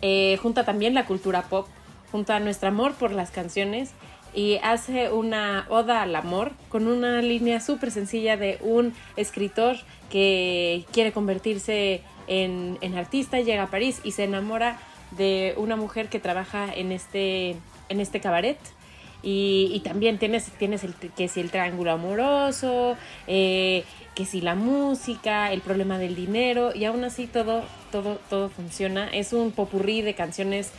eh, 0.00 0.38
junta 0.40 0.64
también 0.64 0.94
la 0.94 1.04
cultura 1.04 1.42
pop, 1.42 1.66
junta 2.10 2.40
nuestro 2.40 2.70
amor 2.70 2.94
por 2.94 3.12
las 3.12 3.30
canciones 3.30 3.90
y 4.34 4.56
hace 4.62 5.12
una 5.12 5.66
oda 5.68 6.00
al 6.00 6.16
amor 6.16 6.52
con 6.70 6.86
una 6.86 7.20
línea 7.20 7.60
súper 7.60 7.90
sencilla 7.90 8.38
de 8.38 8.56
un 8.62 8.94
escritor 9.18 9.76
que 10.10 10.86
quiere 10.90 11.12
convertirse 11.12 12.00
en, 12.28 12.78
en 12.80 12.96
artista, 12.96 13.40
llega 13.40 13.64
a 13.64 13.66
París 13.66 14.00
y 14.02 14.12
se 14.12 14.24
enamora 14.24 14.80
de 15.10 15.52
una 15.58 15.76
mujer 15.76 16.08
que 16.08 16.18
trabaja 16.18 16.72
en 16.72 16.92
este, 16.92 17.56
en 17.90 18.00
este 18.00 18.20
cabaret. 18.20 18.56
Y, 19.22 19.80
también 19.84 20.18
tienes, 20.18 20.46
tienes 20.58 20.82
el, 20.82 20.94
que 20.94 21.28
si 21.28 21.40
el 21.40 21.50
triángulo 21.50 21.92
amoroso, 21.92 22.96
eh, 23.28 23.84
que 24.14 24.26
si 24.26 24.40
la 24.40 24.54
música, 24.54 25.52
el 25.52 25.60
problema 25.60 25.98
del 25.98 26.14
dinero, 26.14 26.74
y 26.74 26.84
aún 26.84 27.04
así 27.04 27.26
todo, 27.26 27.62
todo, 27.90 28.18
todo 28.28 28.48
funciona. 28.48 29.08
Es 29.08 29.32
un 29.32 29.52
popurrí 29.52 30.02
de 30.02 30.14
canciones, 30.14 30.70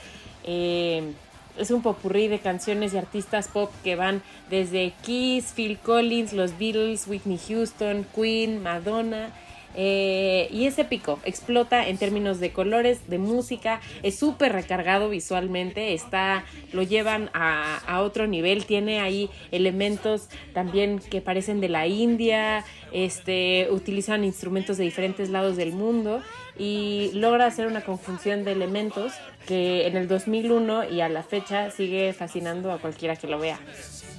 eh, 0.44 1.14
es 1.58 1.72
un 1.72 1.82
popurrí 1.82 2.28
de 2.28 2.40
canciones 2.40 2.94
y 2.94 2.98
artistas 2.98 3.48
pop 3.48 3.72
que 3.84 3.96
van 3.96 4.22
desde 4.50 4.94
Kiss, 5.04 5.54
Phil 5.56 5.78
Collins, 5.80 6.34
los 6.34 6.58
Beatles, 6.58 7.08
Whitney 7.08 7.40
Houston, 7.48 8.06
Queen, 8.16 8.62
Madonna. 8.62 9.32
Eh, 9.76 10.48
y 10.52 10.66
es 10.66 10.78
épico, 10.78 11.20
explota 11.26 11.88
en 11.88 11.98
términos 11.98 12.40
de 12.40 12.52
colores, 12.52 13.10
de 13.10 13.18
música, 13.18 13.82
es 14.04 14.18
súper 14.18 14.54
recargado 14.54 15.10
visualmente, 15.10 15.94
está, 15.94 16.46
lo 16.74 16.84
llevan 16.84 17.30
a, 17.34 17.78
a, 17.88 18.02
otro 18.02 18.28
nivel, 18.28 18.66
tiene 18.66 19.00
ahí 19.00 19.30
elementos 19.52 20.30
también 20.54 21.00
que 21.00 21.22
parecen 21.22 21.60
de 21.60 21.70
la 21.70 21.88
India, 21.88 22.64
este, 22.92 23.68
utilizan 23.72 24.24
instrumentos 24.24 24.78
de 24.78 24.84
diferentes 24.84 25.30
lados 25.30 25.58
del 25.58 25.72
mundo 25.72 26.22
y 26.58 27.12
logra 27.14 27.48
hacer 27.48 27.68
una 27.68 27.82
conjunción 27.82 28.44
de 28.44 28.52
elementos 28.52 29.14
que 29.48 29.88
en 29.88 29.98
el 29.98 30.08
2001 30.08 30.90
y 30.90 31.02
a 31.02 31.10
la 31.10 31.24
fecha 31.24 31.72
sigue 31.72 32.14
fascinando 32.14 32.72
a 32.72 32.78
cualquiera 32.78 33.16
que 33.16 33.28
lo 33.28 33.40
vea. 33.40 33.60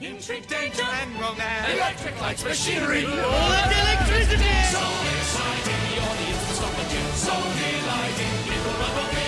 Intrigue, 0.00 0.46
danger, 0.48 0.82
and 0.82 1.14
romance. 1.14 1.72
Electric 1.72 2.20
lights, 2.20 2.44
machinery, 2.44 3.04
all 3.04 3.10
that 3.10 3.72
electricity. 3.82 4.44
So 4.74 4.82
exciting, 5.16 5.80
the 5.88 5.98
audience 6.02 6.42
was 6.48 6.60
on 6.62 6.72
the 6.74 6.84
tune. 6.90 7.12
So 7.14 7.32
delighting, 7.32 8.34
people 8.44 8.74
run 8.80 8.94
away. 9.04 9.22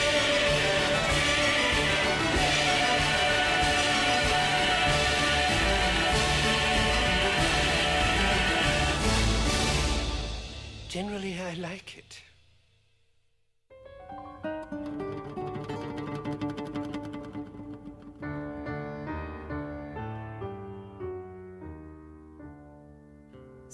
Generally, 10.89 11.35
I 11.41 11.55
like 11.55 11.97
it. 11.97 12.26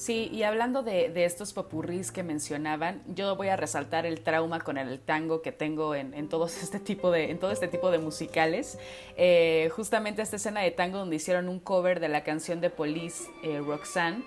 Sí, 0.02 0.28
y 0.32 0.42
hablando 0.42 0.82
de, 0.82 1.12
estos 1.24 1.52
popurrís 1.52 2.10
que 2.10 2.24
mencionaban, 2.24 3.04
yo 3.06 3.36
voy 3.36 3.50
a 3.50 3.56
resaltar 3.56 4.04
el 4.04 4.20
trauma 4.22 4.58
con 4.58 4.76
el 4.76 4.98
tango 4.98 5.42
que 5.42 5.52
tengo 5.52 5.94
en, 5.94 6.12
en 6.14 6.28
todos 6.28 6.60
este 6.60 6.80
tipo 6.80 7.12
de, 7.12 7.30
en 7.30 7.38
todo 7.38 7.52
este 7.52 7.68
tipo 7.68 7.88
de 7.92 7.98
musicales. 7.98 8.80
Eh, 9.16 9.70
justamente 9.76 10.20
esta 10.20 10.34
escena 10.34 10.60
de 10.60 10.72
tango 10.72 10.98
donde 10.98 11.14
hicieron 11.14 11.48
un 11.48 11.60
cover 11.60 12.00
de 12.00 12.08
la 12.08 12.24
canción 12.24 12.60
de 12.60 12.68
Police, 12.68 13.30
eh, 13.44 13.60
Roxanne. 13.64 14.24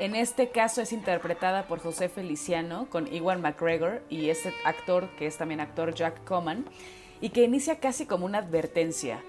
En 0.00 0.16
este 0.16 0.48
caso 0.48 0.82
es 0.82 0.92
interpretada 0.92 1.68
por 1.68 1.78
José 1.78 2.08
Feliciano 2.08 2.88
con 2.90 3.06
Iwan 3.06 3.42
McGregor 3.42 4.02
y 4.08 4.28
este 4.28 4.52
actor, 4.64 5.08
que 5.16 5.28
es 5.28 5.38
también 5.38 5.60
actor 5.60 5.94
Jack 5.94 6.24
Coman, 6.24 6.64
y 7.20 7.28
que 7.28 7.44
inicia 7.44 7.78
casi 7.78 8.06
como 8.06 8.26
una 8.26 8.38
advertencia, 8.38 9.22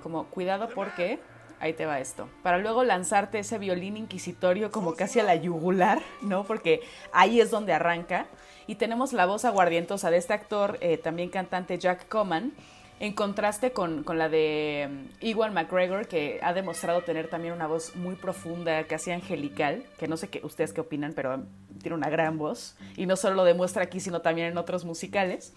como 0.00 0.26
cuidado 0.26 0.68
porque 0.72 1.18
ahí 1.60 1.74
te 1.74 1.86
va 1.86 2.00
esto. 2.00 2.28
Para 2.42 2.58
luego 2.58 2.82
lanzarte 2.82 3.38
ese 3.38 3.58
violín 3.58 3.96
inquisitorio 3.96 4.70
como 4.70 4.94
casi 4.94 5.20
a 5.20 5.22
la 5.22 5.36
yugular, 5.36 6.00
¿no? 6.22 6.44
Porque 6.44 6.80
ahí 7.12 7.40
es 7.40 7.50
donde 7.50 7.72
arranca. 7.72 8.26
Y 8.66 8.76
tenemos 8.76 9.12
la 9.12 9.26
voz 9.26 9.44
aguardientosa 9.44 10.10
de 10.10 10.16
este 10.16 10.32
actor, 10.32 10.78
eh, 10.80 10.96
también 10.96 11.28
cantante 11.28 11.78
Jack 11.78 12.08
Coman, 12.08 12.52
en 13.00 13.14
contraste 13.14 13.72
con, 13.72 14.04
con 14.04 14.18
la 14.18 14.28
de 14.28 14.86
um, 14.90 15.08
Ewan 15.22 15.54
McGregor, 15.54 16.06
que 16.06 16.38
ha 16.42 16.52
demostrado 16.52 17.00
tener 17.00 17.28
también 17.28 17.54
una 17.54 17.66
voz 17.66 17.96
muy 17.96 18.14
profunda, 18.14 18.84
casi 18.84 19.10
angelical, 19.10 19.84
que 19.98 20.06
no 20.06 20.18
sé 20.18 20.28
qué, 20.28 20.42
ustedes 20.44 20.74
qué 20.74 20.82
opinan, 20.82 21.14
pero 21.14 21.42
tiene 21.80 21.96
una 21.96 22.10
gran 22.10 22.36
voz. 22.36 22.76
Y 22.98 23.06
no 23.06 23.16
solo 23.16 23.36
lo 23.36 23.44
demuestra 23.44 23.84
aquí, 23.84 24.00
sino 24.00 24.20
también 24.20 24.48
en 24.48 24.58
otros 24.58 24.84
musicales. 24.84 25.54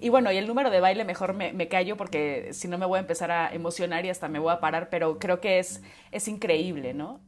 Y 0.00 0.08
bueno, 0.08 0.32
y 0.32 0.38
el 0.38 0.46
número 0.46 0.70
de 0.70 0.80
baile 0.80 1.04
mejor 1.04 1.34
me, 1.34 1.52
me 1.52 1.68
callo 1.68 1.98
porque 1.98 2.48
si 2.52 2.66
no 2.66 2.78
me 2.78 2.86
voy 2.86 2.96
a 2.96 3.00
empezar 3.00 3.30
a 3.30 3.52
emocionar 3.52 4.06
y 4.06 4.08
hasta 4.08 4.28
me 4.28 4.38
voy 4.38 4.52
a 4.52 4.60
parar, 4.60 4.88
pero 4.88 5.18
creo 5.18 5.38
que 5.38 5.58
es, 5.58 5.82
es 6.12 6.28
increíble, 6.28 6.94
¿no? 6.94 7.20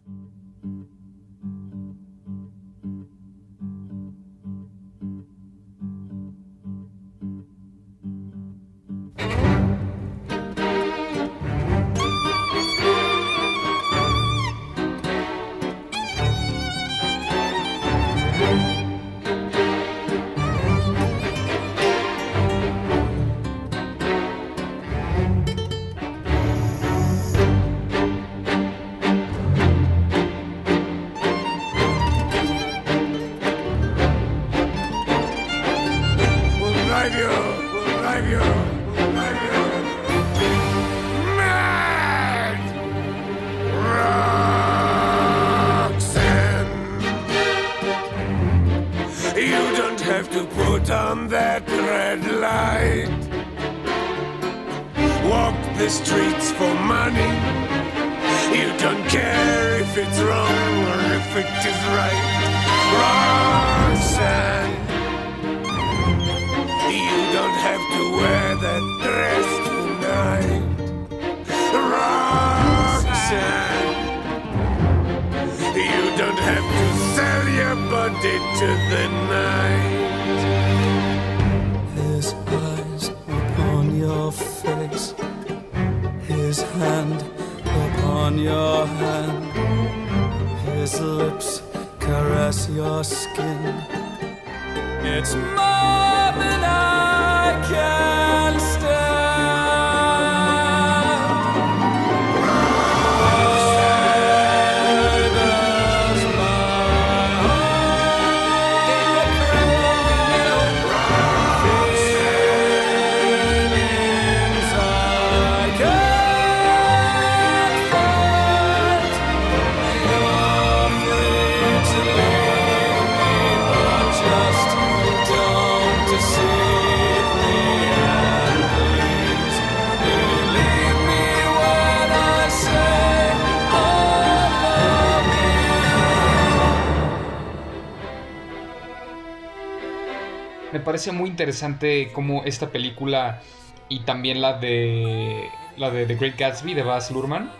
Parece 140.98 141.12
muy 141.12 141.30
interesante 141.30 142.10
cómo 142.12 142.42
esta 142.42 142.70
película 142.70 143.40
y 143.88 144.00
también 144.00 144.40
la 144.40 144.58
de 144.58 145.48
la 145.76 145.92
de 145.92 146.06
The 146.06 146.16
Great 146.16 146.36
Gatsby 146.36 146.74
de 146.74 146.82
Baz 146.82 147.12
Luhrmann, 147.12 147.52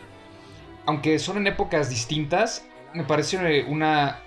aunque 0.87 1.21
son 1.21 1.37
en 1.37 1.47
épocas 1.47 1.89
distintas, 1.89 2.67
me 2.95 3.05
parece 3.05 3.63
una 3.69 4.19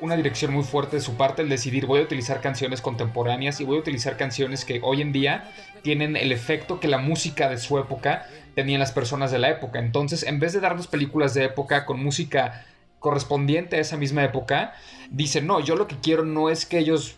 una 0.00 0.16
dirección 0.16 0.54
muy 0.54 0.64
fuerte 0.64 0.96
de 0.96 1.02
su 1.02 1.18
parte 1.18 1.42
el 1.42 1.50
decidir 1.50 1.84
voy 1.84 2.00
a 2.00 2.04
utilizar 2.04 2.40
canciones 2.40 2.80
contemporáneas 2.80 3.60
y 3.60 3.64
voy 3.64 3.76
a 3.76 3.80
utilizar 3.80 4.16
canciones 4.16 4.64
que 4.64 4.80
hoy 4.82 5.02
en 5.02 5.12
día 5.12 5.50
tienen 5.82 6.16
el 6.16 6.32
efecto 6.32 6.80
que 6.80 6.88
la 6.88 6.96
música 6.96 7.50
de 7.50 7.58
su 7.58 7.78
época 7.78 8.24
tenía 8.54 8.76
en 8.76 8.80
las 8.80 8.92
personas 8.92 9.30
de 9.30 9.40
la 9.40 9.50
época. 9.50 9.78
Entonces, 9.78 10.22
en 10.22 10.40
vez 10.40 10.54
de 10.54 10.60
darnos 10.60 10.86
películas 10.86 11.34
de 11.34 11.44
época 11.44 11.84
con 11.84 12.02
música 12.02 12.64
correspondiente 12.98 13.76
a 13.76 13.80
esa 13.80 13.98
misma 13.98 14.24
época, 14.24 14.72
dice, 15.10 15.42
no, 15.42 15.60
yo 15.60 15.76
lo 15.76 15.86
que 15.86 15.96
quiero 16.00 16.24
no 16.24 16.48
es 16.48 16.64
que 16.64 16.78
ellos 16.78 17.17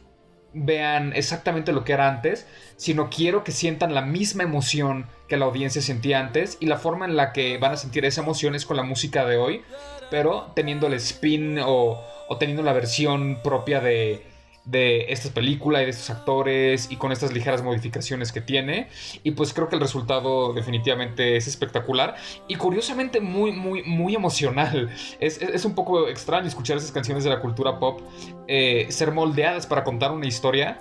vean 0.52 1.12
exactamente 1.14 1.72
lo 1.72 1.85
que 1.85 1.93
era 1.93 2.09
antes, 2.09 2.47
sino 2.77 3.09
quiero 3.10 3.44
que 3.44 3.52
sientan 3.52 3.94
la 3.94 4.02
misma 4.02 4.43
emoción 4.43 5.06
que 5.28 5.36
la 5.36 5.47
audiencia 5.47 5.81
sentía 5.81 6.18
antes 6.18 6.56
y 6.60 6.66
la 6.66 6.78
forma 6.78 7.05
en 7.05 7.16
la 7.16 7.32
que 7.32 7.59
van 7.59 7.72
a 7.72 7.77
sentir 7.77 8.05
esa 8.05 8.22
emoción 8.22 8.55
es 8.55 8.66
con 8.66 8.77
la 8.77 8.82
música 8.82 9.24
de 9.24 9.36
hoy, 9.36 9.62
pero 10.10 10.52
teniendo 10.56 10.86
el 10.86 10.94
spin 10.94 11.59
o, 11.60 12.02
o 12.28 12.36
teniendo 12.39 12.62
la 12.62 12.72
versión 12.72 13.40
propia 13.43 13.81
de, 13.81 14.24
de 14.65 15.12
esta 15.12 15.31
película 15.32 15.82
y 15.82 15.87
de 15.87 15.91
estos 15.91 16.11
actores 16.11 16.91
y 16.91 16.97
con 16.97 17.12
estas 17.12 17.32
ligeras 17.32 17.62
modificaciones 17.62 18.32
que 18.32 18.41
tiene. 18.41 18.89
Y 19.23 19.32
pues 19.32 19.53
creo 19.53 19.69
que 19.69 19.77
el 19.77 19.81
resultado 19.81 20.53
definitivamente 20.53 21.37
es 21.37 21.47
espectacular 21.49 22.15
y 22.49 22.57
curiosamente 22.57 23.20
muy, 23.20 23.53
muy, 23.53 23.82
muy 23.85 24.15
emocional. 24.15 24.91
Es, 25.20 25.41
es- 25.41 25.65
un 25.65 25.74
poco 25.74 26.09
extraño 26.09 26.47
escuchar 26.49 26.77
esas 26.78 26.93
canciones 26.93 27.24
de 27.24 27.31
la 27.31 27.41
cultura 27.41 27.78
pop 27.78 28.01
eh, 28.49 28.87
ser 28.91 29.12
moldeadas 29.12 29.66
para 29.66 29.85
contar 29.85 30.12
una 30.12 30.27
historia. 30.27 30.81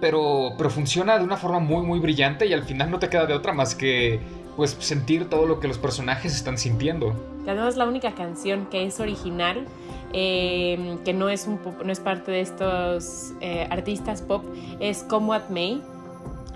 Pero, 0.00 0.54
pero 0.56 0.70
funciona 0.70 1.18
de 1.18 1.24
una 1.24 1.36
forma 1.36 1.58
muy, 1.58 1.82
muy 1.86 1.98
brillante 1.98 2.46
y 2.46 2.54
al 2.54 2.62
final 2.64 2.90
no 2.90 2.98
te 2.98 3.10
queda 3.10 3.26
de 3.26 3.34
otra 3.34 3.52
más 3.52 3.74
que 3.74 4.18
pues 4.56 4.76
sentir 4.80 5.28
todo 5.28 5.46
lo 5.46 5.60
que 5.60 5.68
los 5.68 5.78
personajes 5.78 6.34
están 6.34 6.58
sintiendo. 6.58 7.14
Que 7.44 7.50
además 7.50 7.76
la 7.76 7.86
única 7.86 8.14
canción 8.14 8.66
que 8.70 8.84
es 8.84 9.00
original, 9.00 9.66
eh, 10.12 10.98
que 11.04 11.12
no 11.12 11.28
es, 11.28 11.46
un 11.46 11.58
no 11.84 11.92
es 11.92 12.00
parte 12.00 12.30
de 12.30 12.40
estos 12.40 13.32
eh, 13.40 13.66
artistas 13.70 14.22
pop, 14.22 14.44
es 14.80 15.04
Come 15.04 15.26
What 15.26 15.48
May. 15.50 15.82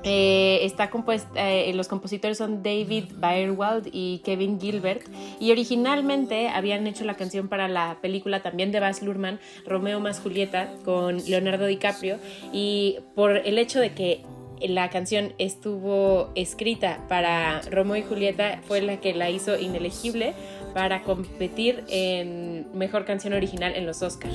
Eh, 0.07 0.67
está 0.67 0.91
compuesta, 0.91 1.31
eh, 1.35 1.73
los 1.73 1.89
compositores 1.89 2.37
son 2.37 2.63
David 2.63 3.05
Byrwald 3.17 3.89
y 3.91 4.21
Kevin 4.23 4.61
Gilbert 4.61 5.01
y 5.41 5.51
originalmente 5.51 6.51
habían 6.51 6.87
hecho 6.87 7.05
la 7.05 7.15
canción 7.15 7.49
para 7.49 7.69
la 7.69 7.97
película 8.03 8.43
también 8.43 8.71
de 8.71 8.81
Baz 8.81 9.01
Luhrmann, 9.01 9.41
Romeo 9.67 10.01
más 10.01 10.21
Julieta, 10.21 10.75
con 10.85 11.25
Leonardo 11.25 11.65
DiCaprio 11.65 12.19
y 12.53 12.99
por 13.15 13.39
el 13.39 13.57
hecho 13.57 13.81
de 13.81 13.95
que 13.95 14.27
la 14.69 14.91
canción 14.91 15.33
estuvo 15.39 16.31
escrita 16.35 16.99
para 17.09 17.61
Romeo 17.71 17.97
y 17.97 18.03
Julieta 18.03 18.61
fue 18.67 18.81
la 18.81 18.99
que 19.01 19.15
la 19.15 19.31
hizo 19.31 19.59
inelegible 19.59 20.35
para 20.73 21.03
competir 21.03 21.85
en 21.89 22.67
mejor 22.75 23.05
canción 23.05 23.33
original 23.33 23.75
en 23.75 23.87
los 23.87 24.03
Oscars. 24.03 24.35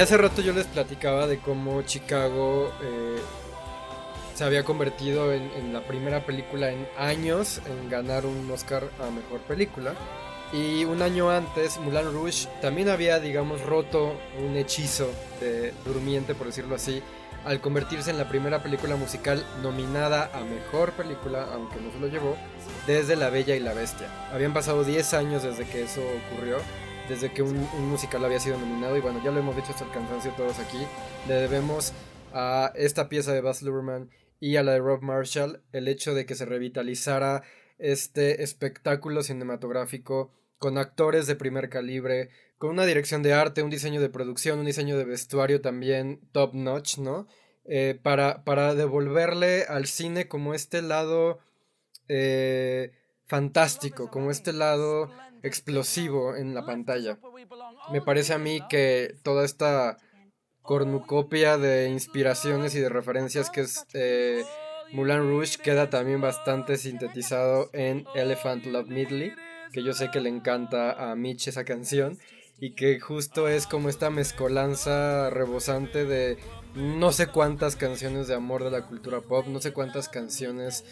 Y 0.00 0.02
hace 0.02 0.16
rato 0.16 0.40
yo 0.40 0.54
les 0.54 0.66
platicaba 0.66 1.26
de 1.26 1.40
cómo 1.40 1.82
Chicago 1.82 2.72
eh, 2.82 3.18
se 4.34 4.44
había 4.44 4.64
convertido 4.64 5.30
en, 5.30 5.42
en 5.58 5.74
la 5.74 5.82
primera 5.82 6.24
película 6.24 6.70
en 6.70 6.88
años 6.96 7.60
en 7.66 7.90
ganar 7.90 8.24
un 8.24 8.50
Oscar 8.50 8.88
a 8.98 9.10
Mejor 9.10 9.40
Película. 9.40 9.92
Y 10.54 10.86
un 10.86 11.02
año 11.02 11.30
antes, 11.30 11.76
Moulin 11.76 12.14
Rouge 12.14 12.48
también 12.62 12.88
había, 12.88 13.20
digamos, 13.20 13.60
roto 13.60 14.16
un 14.42 14.56
hechizo 14.56 15.12
de 15.38 15.74
durmiente, 15.84 16.34
por 16.34 16.46
decirlo 16.46 16.76
así, 16.76 17.02
al 17.44 17.60
convertirse 17.60 18.10
en 18.10 18.16
la 18.16 18.26
primera 18.26 18.62
película 18.62 18.96
musical 18.96 19.44
nominada 19.62 20.30
a 20.32 20.40
Mejor 20.40 20.92
Película, 20.92 21.46
aunque 21.52 21.78
no 21.78 21.92
se 21.92 21.98
lo 21.98 22.06
llevó, 22.06 22.38
desde 22.86 23.16
La 23.16 23.28
Bella 23.28 23.54
y 23.54 23.60
la 23.60 23.74
Bestia. 23.74 24.08
Habían 24.32 24.54
pasado 24.54 24.82
10 24.82 25.12
años 25.12 25.42
desde 25.42 25.66
que 25.66 25.82
eso 25.82 26.00
ocurrió, 26.00 26.56
desde 27.08 27.32
que 27.32 27.42
un, 27.42 27.56
musical 27.88 28.24
había 28.24 28.40
sido 28.40 28.58
nominado, 28.58 28.96
y 28.96 29.00
bueno, 29.00 29.20
ya 29.24 29.30
lo 29.30 29.40
hemos 29.40 29.56
dicho 29.56 29.72
hasta 29.72 29.84
el 29.84 29.90
cansancio 29.90 30.32
todos 30.36 30.58
aquí, 30.58 30.78
le 31.28 31.34
debemos 31.34 31.92
a 32.32 32.72
esta 32.74 33.08
pieza 33.08 33.32
de 33.32 33.40
Baz 33.40 33.62
Luhrmann 33.62 34.10
y 34.38 34.56
a 34.56 34.62
la 34.62 34.72
de 34.72 34.78
Rob 34.78 35.02
Marshall 35.02 35.62
el 35.72 35.88
hecho 35.88 36.14
de 36.14 36.26
que 36.26 36.34
se 36.34 36.44
revitalizara 36.44 37.42
este 37.78 38.42
espectáculo 38.42 39.22
cinematográfico 39.22 40.32
con 40.58 40.78
actores 40.78 41.26
de 41.26 41.36
primer 41.36 41.70
calibre, 41.70 42.30
con 42.58 42.70
una 42.70 42.84
dirección 42.84 43.22
de 43.22 43.32
arte, 43.32 43.62
un 43.62 43.70
diseño 43.70 44.00
de 44.00 44.10
producción, 44.10 44.58
un 44.58 44.66
diseño 44.66 44.96
de 44.96 45.04
vestuario 45.04 45.60
también 45.60 46.20
top 46.32 46.54
notch, 46.54 46.98
¿no? 46.98 47.26
Eh, 47.64 47.98
para, 48.02 48.44
para 48.44 48.74
devolverle 48.74 49.64
al 49.64 49.86
cine 49.86 50.28
como 50.28 50.54
este 50.54 50.82
lado 50.82 51.38
eh, 52.08 52.92
fantástico, 53.26 54.10
como 54.10 54.30
este 54.30 54.52
lado 54.52 55.10
explosivo 55.42 56.36
en 56.36 56.54
la 56.54 56.64
pantalla. 56.64 57.18
Me 57.92 58.00
parece 58.00 58.34
a 58.34 58.38
mí 58.38 58.60
que 58.68 59.14
toda 59.22 59.44
esta 59.44 59.96
cornucopia 60.62 61.58
de 61.58 61.88
inspiraciones 61.88 62.74
y 62.74 62.80
de 62.80 62.88
referencias 62.88 63.50
que 63.50 63.62
es 63.62 63.86
eh, 63.94 64.44
Moulin 64.92 65.18
Rouge 65.18 65.58
queda 65.62 65.90
también 65.90 66.20
bastante 66.20 66.76
sintetizado 66.76 67.70
en 67.72 68.04
Elephant 68.14 68.66
Love 68.66 68.88
Medley, 68.88 69.32
que 69.72 69.82
yo 69.82 69.92
sé 69.92 70.10
que 70.10 70.20
le 70.20 70.28
encanta 70.28 71.10
a 71.10 71.14
Mitch 71.14 71.48
esa 71.48 71.64
canción 71.64 72.18
y 72.58 72.74
que 72.74 73.00
justo 73.00 73.48
es 73.48 73.66
como 73.66 73.88
esta 73.88 74.10
mezcolanza 74.10 75.30
rebosante 75.30 76.04
de 76.04 76.38
no 76.74 77.10
sé 77.12 77.28
cuántas 77.28 77.76
canciones 77.76 78.28
de 78.28 78.34
amor 78.34 78.64
de 78.64 78.70
la 78.70 78.86
cultura 78.86 79.20
pop, 79.20 79.46
no 79.46 79.60
sé 79.60 79.72
cuántas 79.72 80.08
canciones 80.08 80.84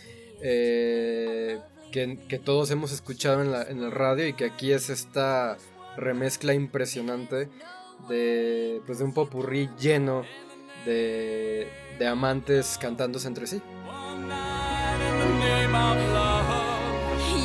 eh, 0.42 1.60
que, 1.90 2.18
que 2.28 2.38
todos 2.38 2.70
hemos 2.70 2.92
escuchado 2.92 3.42
en, 3.42 3.52
la, 3.52 3.62
en 3.62 3.82
el 3.82 3.90
radio 3.90 4.26
y 4.26 4.34
que 4.34 4.44
aquí 4.46 4.72
es 4.72 4.90
esta 4.90 5.56
remezcla 5.96 6.54
impresionante 6.54 7.48
de, 8.08 8.80
pues 8.86 8.98
de 8.98 9.04
un 9.04 9.12
popurrí 9.12 9.68
lleno 9.78 10.24
de, 10.84 11.68
de 11.98 12.06
amantes 12.06 12.78
cantándose 12.80 13.28
entre 13.28 13.46
sí. 13.46 13.60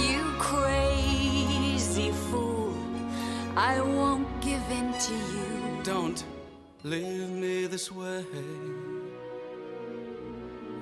You 0.07 0.23
crazy 0.39 2.11
fool, 2.29 2.73
I 3.57 3.79
won't 3.81 4.27
give 4.41 4.61
in 4.71 4.93
to 4.93 5.13
you. 5.13 5.83
Don't 5.83 6.23
leave 6.83 7.29
me 7.29 7.67
this 7.67 7.91
way. 7.91 8.25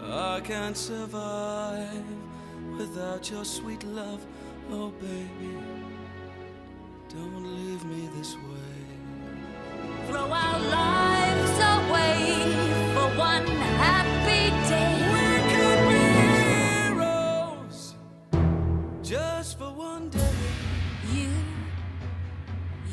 I 0.04 0.42
can't 0.44 0.76
survive 0.76 2.04
without 2.78 3.30
your 3.30 3.46
sweet 3.46 3.84
love. 3.84 4.26
Oh, 4.72 4.90
baby, 5.02 5.58
don't 7.10 7.44
leave 7.44 7.84
me 7.86 8.10
this 8.18 8.36
way. 8.36 8.80
Throw 10.08 10.30
our 10.32 10.60
lives 10.60 11.58
away 11.78 12.38
for 12.94 13.08
one 13.18 13.46
happy 13.86 14.50
day. 14.70 14.94
We 15.14 15.28
could 15.54 15.82
be 15.90 16.04
heroes 16.96 17.96
just 19.04 19.58
for 19.58 19.72
one 19.74 20.10
day. 20.10 20.36
You, 21.14 21.30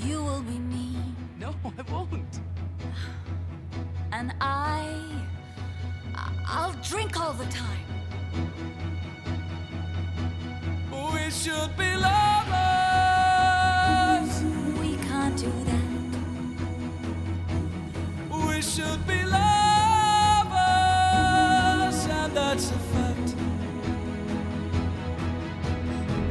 you 0.04 0.22
will 0.22 0.42
be 0.42 0.58
me, 0.58 0.96
No, 1.38 1.54
I 1.64 1.82
won't. 1.92 2.40
and 4.12 4.32
I, 4.40 4.94
I- 6.14 6.34
I'll 6.46 6.72
drink 6.82 7.18
all 7.20 7.32
the 7.34 7.46
time. 7.46 7.84
We 11.28 11.34
should 11.34 11.76
be 11.76 11.94
lovers. 11.94 12.42
We 14.80 14.96
can't 15.08 15.36
do 15.36 15.52
that. 15.68 15.90
We 18.46 18.62
should 18.62 19.06
be 19.06 19.24
lovers, 19.24 19.36
and 22.06 22.34
that's 22.34 22.70
a 22.70 22.78
fact. 22.92 23.34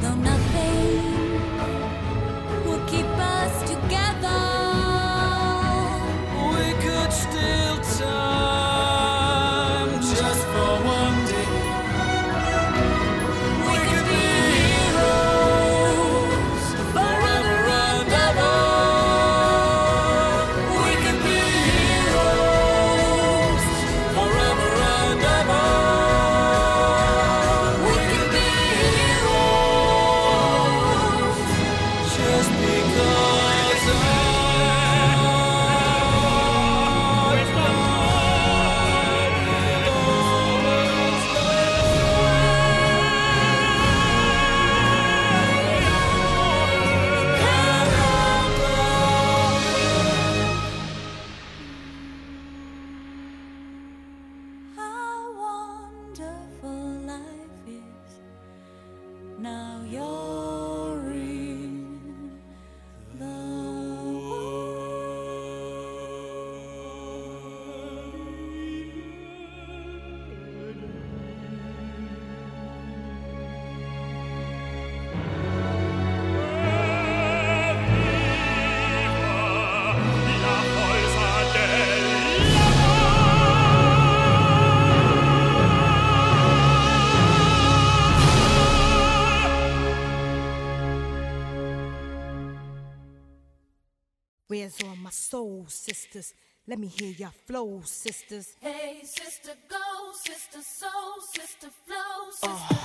Though 0.01 0.15
nothing 0.15 1.06
sisters. 96.17 96.33
Let 96.67 96.77
me 96.79 96.87
hear 96.87 97.13
your 97.17 97.31
flow, 97.45 97.81
sisters. 97.85 98.55
Hey, 98.59 99.01
sister, 99.03 99.53
go, 99.69 100.11
sister, 100.13 100.61
soul, 100.61 101.21
sister, 101.33 101.69
flow, 101.85 102.31
sister. 102.31 102.77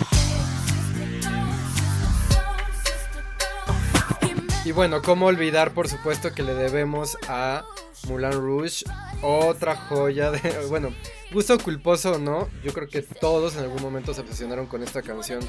Y 4.64 4.70
bueno, 4.70 5.02
cómo 5.02 5.26
olvidar, 5.26 5.74
por 5.74 5.88
supuesto, 5.88 6.32
que 6.32 6.44
le 6.44 6.54
debemos 6.54 7.18
a 7.28 7.64
Moulin 8.06 8.30
Rouge 8.30 8.84
otra 9.20 9.74
joya 9.74 10.30
de. 10.30 10.40
Bueno, 10.68 10.94
gusto 11.32 11.58
culposo 11.58 12.12
o 12.12 12.18
no, 12.18 12.48
yo 12.62 12.72
creo 12.72 12.86
que 12.86 13.02
todos 13.02 13.56
en 13.56 13.64
algún 13.64 13.82
momento 13.82 14.14
se 14.14 14.20
obsesionaron 14.20 14.66
con 14.66 14.84
esta 14.84 15.02
canción 15.02 15.40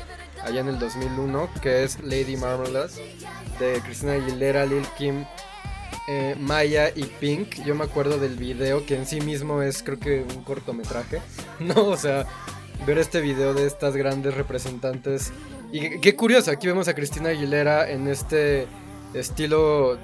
allá 0.42 0.62
en 0.62 0.70
el 0.70 0.80
2001, 0.80 1.50
que 1.62 1.84
es 1.84 2.00
Lady 2.02 2.38
Marmalade, 2.38 2.94
de 3.60 3.80
Cristina 3.82 4.14
Aguilera, 4.14 4.66
Lil 4.66 4.88
Kim, 4.98 5.26
eh, 6.08 6.36
Maya 6.40 6.90
y 6.96 7.04
Pink. 7.04 7.64
Yo 7.66 7.76
me 7.76 7.84
acuerdo 7.86 8.18
del 8.18 8.36
video, 8.38 8.86
que 8.86 8.96
en 8.96 9.06
sí 9.06 9.22
mismo 9.22 9.62
es, 9.62 9.84
creo 9.84 10.00
que, 10.00 10.22
un 10.36 10.44
cortometraje. 10.44 11.22
No, 11.60 11.86
o 11.86 11.98
sea, 11.98 12.26
ver 12.86 12.98
este 12.98 13.22
video 13.22 13.54
de 13.54 13.66
estas 13.68 13.96
grandes 13.96 14.34
representantes. 14.34 15.32
Y 15.72 16.00
qué- 16.02 16.16
curioso, 16.16 16.52
aquí 16.52 16.68
vemos 16.68 16.88
a 16.88 16.94
Cristina 16.94 17.30
Aguilera 17.30 17.90
en 17.90 18.08
este 18.08 18.68
estilo 19.14 19.98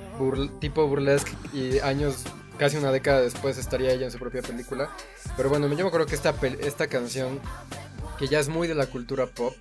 tipo 0.59 0.87
burlesque 0.87 1.31
y 1.53 1.79
años, 1.79 2.23
casi 2.57 2.77
una 2.77 2.91
década 2.91 3.21
después 3.21 3.57
estaría 3.57 3.91
ella 3.91 4.05
en 4.05 4.11
su 4.11 4.19
propia 4.19 4.41
película. 4.41 4.89
Pero 5.35 5.49
bueno, 5.49 5.67
yo 5.67 5.75
me 5.75 5.87
acuerdo 5.87 6.05
que 6.05 6.15
esta, 6.15 6.33
esta 6.61 6.87
canción, 6.87 7.39
que 8.17 8.27
ya 8.27 8.39
es 8.39 8.49
muy 8.49 8.67
de 8.67 8.75
la 8.75 8.85
cultura 8.87 9.25
pop, 9.27 9.53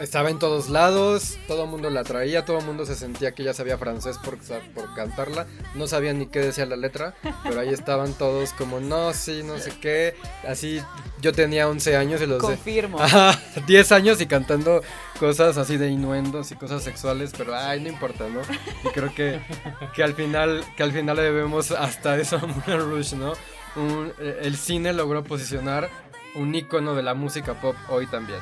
estaba 0.00 0.30
en 0.30 0.38
todos 0.38 0.68
lados, 0.68 1.38
todo 1.48 1.64
el 1.64 1.70
mundo 1.70 1.90
la 1.90 2.04
traía, 2.04 2.44
todo 2.44 2.58
el 2.58 2.64
mundo 2.64 2.84
se 2.86 2.94
sentía 2.94 3.32
que 3.32 3.42
ya 3.44 3.54
sabía 3.54 3.78
francés 3.78 4.18
por, 4.18 4.38
por 4.74 4.94
cantarla, 4.94 5.46
no 5.74 5.86
sabían 5.86 6.18
ni 6.18 6.26
qué 6.26 6.40
decía 6.40 6.66
la 6.66 6.76
letra, 6.76 7.14
pero 7.42 7.60
ahí 7.60 7.70
estaban 7.70 8.12
todos 8.14 8.52
como, 8.52 8.80
no, 8.80 9.12
sí, 9.14 9.42
no 9.44 9.58
sé 9.58 9.72
qué, 9.80 10.14
así 10.46 10.82
yo 11.20 11.32
tenía 11.32 11.68
11 11.68 11.96
años 11.96 12.20
y 12.20 12.26
los 12.26 12.40
Confirmo. 12.42 12.98
Ajá, 13.00 13.38
10 13.66 13.92
años 13.92 14.20
y 14.20 14.26
cantando 14.26 14.82
cosas 15.18 15.56
así 15.56 15.76
de 15.76 15.88
innuendos 15.88 16.50
y 16.52 16.56
cosas 16.56 16.82
sexuales, 16.82 17.32
pero 17.36 17.54
ay, 17.56 17.80
no 17.80 17.88
importa, 17.88 18.24
¿no? 18.28 18.40
Y 18.88 18.92
creo 18.92 19.14
que, 19.14 19.40
que 19.94 20.02
al 20.02 20.14
final 20.14 20.64
que 20.76 20.82
al 20.82 20.92
final 20.92 21.16
le 21.16 21.22
debemos 21.22 21.70
hasta 21.70 22.16
eso 22.18 22.36
a 22.36 22.40
Moulin 22.46 22.90
Rouge, 22.90 23.16
¿no? 23.16 23.32
Un- 23.76 24.12
eh, 24.18 24.40
el 24.42 24.56
cine 24.56 24.92
logró 24.92 25.22
posicionar 25.24 25.88
un 26.34 26.54
icono 26.54 26.94
de 26.94 27.02
la 27.02 27.14
música 27.14 27.54
pop 27.60 27.76
hoy 27.88 28.06
también. 28.06 28.40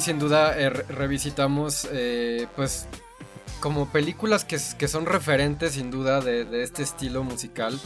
Sin 0.00 0.18
duda 0.18 0.58
eh, 0.58 0.70
re- 0.70 0.84
revisitamos 0.88 1.88
eh, 1.92 2.46
pues 2.56 2.86
como 3.60 3.90
películas 3.90 4.44
que, 4.44 4.58
que 4.78 4.88
son 4.88 5.06
referentes 5.06 5.72
sin 5.72 5.90
duda 5.90 6.20
de, 6.20 6.62
este 6.62 6.82
estilo 6.82 7.22
musical. 7.22 7.78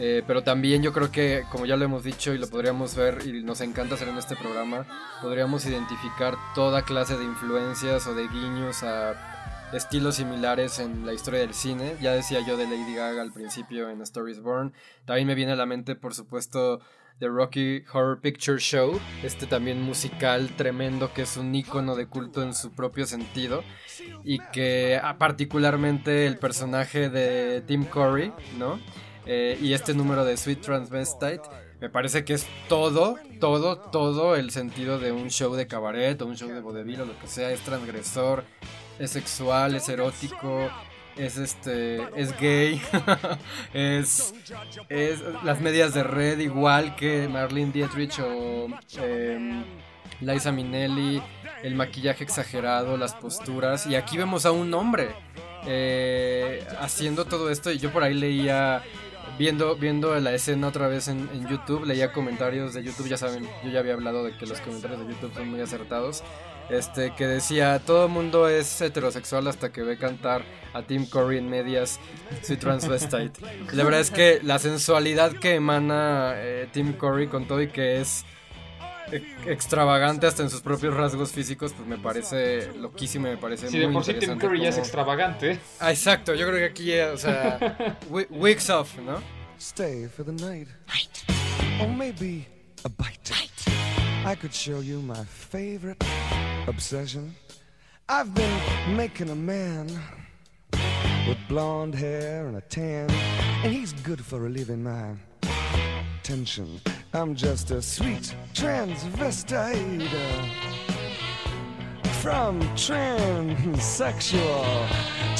Eh, 0.00 0.24
pero 0.26 0.42
también 0.42 0.82
yo 0.82 0.92
creo 0.92 1.12
que, 1.12 1.44
como 1.52 1.66
ya 1.66 1.76
lo 1.76 1.84
hemos 1.84 2.02
dicho 2.02 2.34
y 2.34 2.38
lo 2.38 2.48
podríamos 2.48 2.96
ver 2.96 3.24
y 3.24 3.44
nos 3.44 3.60
encanta 3.60 3.94
hacer 3.94 4.08
en 4.08 4.18
este 4.18 4.34
programa, 4.34 4.86
podríamos 5.22 5.64
identificar 5.66 6.36
toda 6.56 6.82
clase 6.82 7.16
de 7.16 7.22
influencias 7.22 8.04
o 8.08 8.14
de 8.14 8.26
guiños 8.26 8.82
a 8.82 9.14
estilos 9.72 10.16
similares 10.16 10.80
en 10.80 11.06
la 11.06 11.12
historia 11.12 11.40
del 11.40 11.54
cine. 11.54 11.96
Ya 12.00 12.10
decía 12.12 12.40
yo 12.44 12.56
de 12.56 12.64
Lady 12.64 12.94
Gaga 12.96 13.22
al 13.22 13.32
principio 13.32 13.88
en 13.88 14.02
is 14.02 14.40
Born. 14.40 14.72
También 15.04 15.28
me 15.28 15.36
viene 15.36 15.52
a 15.52 15.56
la 15.56 15.66
mente, 15.66 15.94
por 15.94 16.12
supuesto, 16.12 16.80
The 17.18 17.28
Rocky 17.28 17.84
Horror 17.92 18.20
Picture 18.20 18.58
Show, 18.58 19.00
este 19.22 19.46
también 19.46 19.80
musical 19.80 20.50
tremendo 20.56 21.12
que 21.12 21.22
es 21.22 21.36
un 21.36 21.54
icono 21.54 21.94
de 21.94 22.06
culto 22.06 22.42
en 22.42 22.54
su 22.54 22.72
propio 22.72 23.06
sentido 23.06 23.62
y 24.24 24.38
que 24.52 25.00
ah, 25.02 25.16
particularmente 25.16 26.26
el 26.26 26.38
personaje 26.38 27.08
de 27.08 27.62
Tim 27.62 27.84
Curry, 27.84 28.32
¿no? 28.58 28.80
Eh, 29.26 29.58
y 29.60 29.72
este 29.72 29.94
número 29.94 30.24
de 30.24 30.36
Sweet 30.36 30.60
Transvestite 30.60 31.42
me 31.80 31.88
parece 31.88 32.24
que 32.24 32.34
es 32.34 32.46
todo, 32.68 33.16
todo, 33.40 33.78
todo 33.78 34.36
el 34.36 34.50
sentido 34.50 34.98
de 34.98 35.12
un 35.12 35.30
show 35.30 35.54
de 35.54 35.66
cabaret 35.66 36.20
o 36.20 36.26
un 36.26 36.36
show 36.36 36.48
de 36.48 36.60
vodevil 36.60 37.02
o 37.02 37.04
lo 37.06 37.18
que 37.18 37.26
sea, 37.26 37.50
es 37.50 37.60
transgresor, 37.60 38.44
es 38.98 39.10
sexual, 39.10 39.74
es 39.74 39.88
erótico, 39.88 40.70
es 41.16 41.36
este, 41.36 42.02
es 42.16 42.38
gay, 42.38 42.82
es, 43.74 44.34
es 44.88 45.20
las 45.44 45.60
medias 45.60 45.94
de 45.94 46.02
red 46.02 46.38
igual 46.38 46.96
que 46.96 47.28
Marlene 47.28 47.72
Dietrich 47.72 48.18
o 48.20 48.68
em, 48.98 49.64
Liza 50.20 50.52
Minnelli, 50.52 51.22
el 51.62 51.74
maquillaje 51.74 52.24
exagerado, 52.24 52.96
las 52.96 53.14
posturas. 53.14 53.86
Y 53.86 53.94
aquí 53.94 54.16
vemos 54.16 54.46
a 54.46 54.52
un 54.52 54.72
hombre 54.74 55.10
eh, 55.66 56.66
haciendo 56.80 57.24
todo 57.24 57.50
esto. 57.50 57.70
Y 57.70 57.78
yo 57.78 57.92
por 57.92 58.02
ahí 58.02 58.14
leía 58.14 58.82
viendo, 59.38 59.76
viendo 59.76 60.18
la 60.20 60.32
escena 60.34 60.68
otra 60.68 60.88
vez 60.88 61.08
en, 61.08 61.28
en 61.32 61.48
YouTube, 61.48 61.84
leía 61.84 62.12
comentarios 62.12 62.74
de 62.74 62.82
YouTube, 62.82 63.08
ya 63.08 63.16
saben, 63.16 63.48
yo 63.64 63.70
ya 63.70 63.80
había 63.80 63.94
hablado 63.94 64.24
de 64.24 64.36
que 64.36 64.46
los 64.46 64.60
comentarios 64.60 65.00
de 65.00 65.12
YouTube 65.12 65.34
son 65.34 65.48
muy 65.48 65.60
acertados. 65.60 66.22
Este, 66.70 67.14
que 67.14 67.26
decía, 67.26 67.78
todo 67.84 68.06
el 68.06 68.10
mundo 68.12 68.48
es 68.48 68.80
heterosexual 68.80 69.46
hasta 69.48 69.70
que 69.70 69.82
ve 69.82 69.98
cantar 69.98 70.42
a 70.72 70.82
Tim 70.82 71.06
Curry 71.06 71.38
en 71.38 71.48
medias 71.50 72.00
Sweet 72.42 72.58
Transvestite. 72.60 73.32
La 73.72 73.84
verdad 73.84 74.00
es 74.00 74.10
que 74.10 74.40
la 74.42 74.58
sensualidad 74.58 75.32
que 75.32 75.54
emana 75.56 76.32
eh, 76.36 76.68
Tim 76.72 76.94
Curry 76.94 77.28
con 77.28 77.46
todo 77.46 77.60
y 77.60 77.68
que 77.68 78.00
es 78.00 78.24
e- 79.12 79.22
extravagante 79.46 80.26
hasta 80.26 80.42
en 80.42 80.48
sus 80.48 80.62
propios 80.62 80.94
rasgos 80.94 81.32
físicos, 81.32 81.74
pues 81.74 81.86
me 81.86 81.98
parece 81.98 82.72
loquísimo, 82.78 83.26
y 83.28 83.32
me 83.32 83.36
parece 83.36 83.68
Si 83.68 83.76
muy 83.76 83.86
de 83.86 83.92
por 83.92 84.04
sí 84.04 84.14
Tim 84.14 84.38
Curry 84.38 84.62
ya 84.62 84.70
es 84.70 84.78
extravagante. 84.78 85.58
Ah, 85.80 85.90
exacto, 85.92 86.34
yo 86.34 86.46
creo 86.46 86.58
que 86.58 86.64
aquí, 86.64 86.92
eh, 86.92 87.04
o 87.10 87.18
sea, 87.18 87.98
wi- 88.08 88.26
wigs 88.30 88.70
off, 88.70 88.96
¿no? 88.98 89.18
Stay 89.60 90.06
for 90.08 90.24
the 90.24 90.32
night. 90.32 90.68
Or 91.80 91.88
maybe 91.88 92.46
a 92.84 92.88
bite. 92.88 93.34
I 94.26 94.34
could 94.34 94.52
show 94.54 94.80
you 94.80 95.00
my 95.02 95.22
favorite 95.26 96.02
obsession. 96.66 97.34
I've 98.08 98.34
been 98.34 98.96
making 98.96 99.28
a 99.30 99.34
man 99.34 99.88
with 101.26 101.38
blonde 101.48 101.94
hair 101.94 102.46
and 102.46 102.56
a 102.56 102.60
tan, 102.62 103.10
and 103.62 103.72
he's 103.72 103.92
good 103.92 104.22
for 104.24 104.40
relieving 104.40 104.82
my 104.82 105.12
tension. 106.22 106.80
I'm 107.12 107.34
just 107.34 107.70
a 107.70 107.80
sweet 107.80 108.34
transvestite 108.54 110.12
uh, 110.12 110.46
from 112.20 112.60
transsexual 112.74 114.88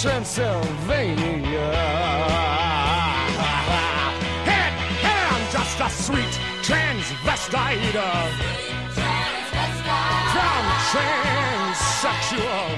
Transylvania. 0.01 1.72
Head, 4.44 4.72
head, 5.02 5.32
I'm 5.32 5.52
just 5.52 5.80
a 5.80 5.90
sweet 5.90 6.38
transvestite 6.62 7.96
transsexual 10.94 12.68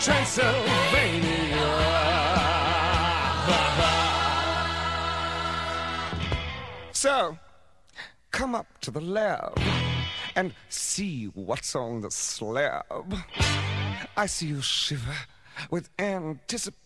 Transylvania. 0.00 1.72
So, 6.92 7.36
come 8.30 8.54
up 8.54 8.66
to 8.80 8.90
the 8.90 9.02
lab 9.02 9.60
and 10.34 10.54
see 10.70 11.26
what's 11.34 11.76
on 11.76 12.00
the 12.00 12.10
slab. 12.10 13.16
I 14.16 14.26
see 14.26 14.46
you 14.46 14.62
shiver 14.62 15.16
with 15.70 15.90
anticipation. 15.98 16.78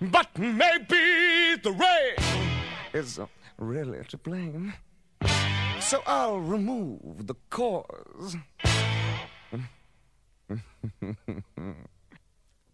But 0.00 0.36
maybe 0.36 1.56
the 1.62 1.70
rain 1.70 2.16
is 2.92 3.20
really 3.58 4.04
to 4.08 4.16
blame. 4.16 4.72
So 5.88 6.02
I'll 6.06 6.38
remove 6.38 7.26
the 7.26 7.34
cause. 7.48 8.36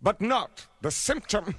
but 0.03 0.21
not 0.21 0.67
the 0.83 0.91
symptom. 0.91 1.55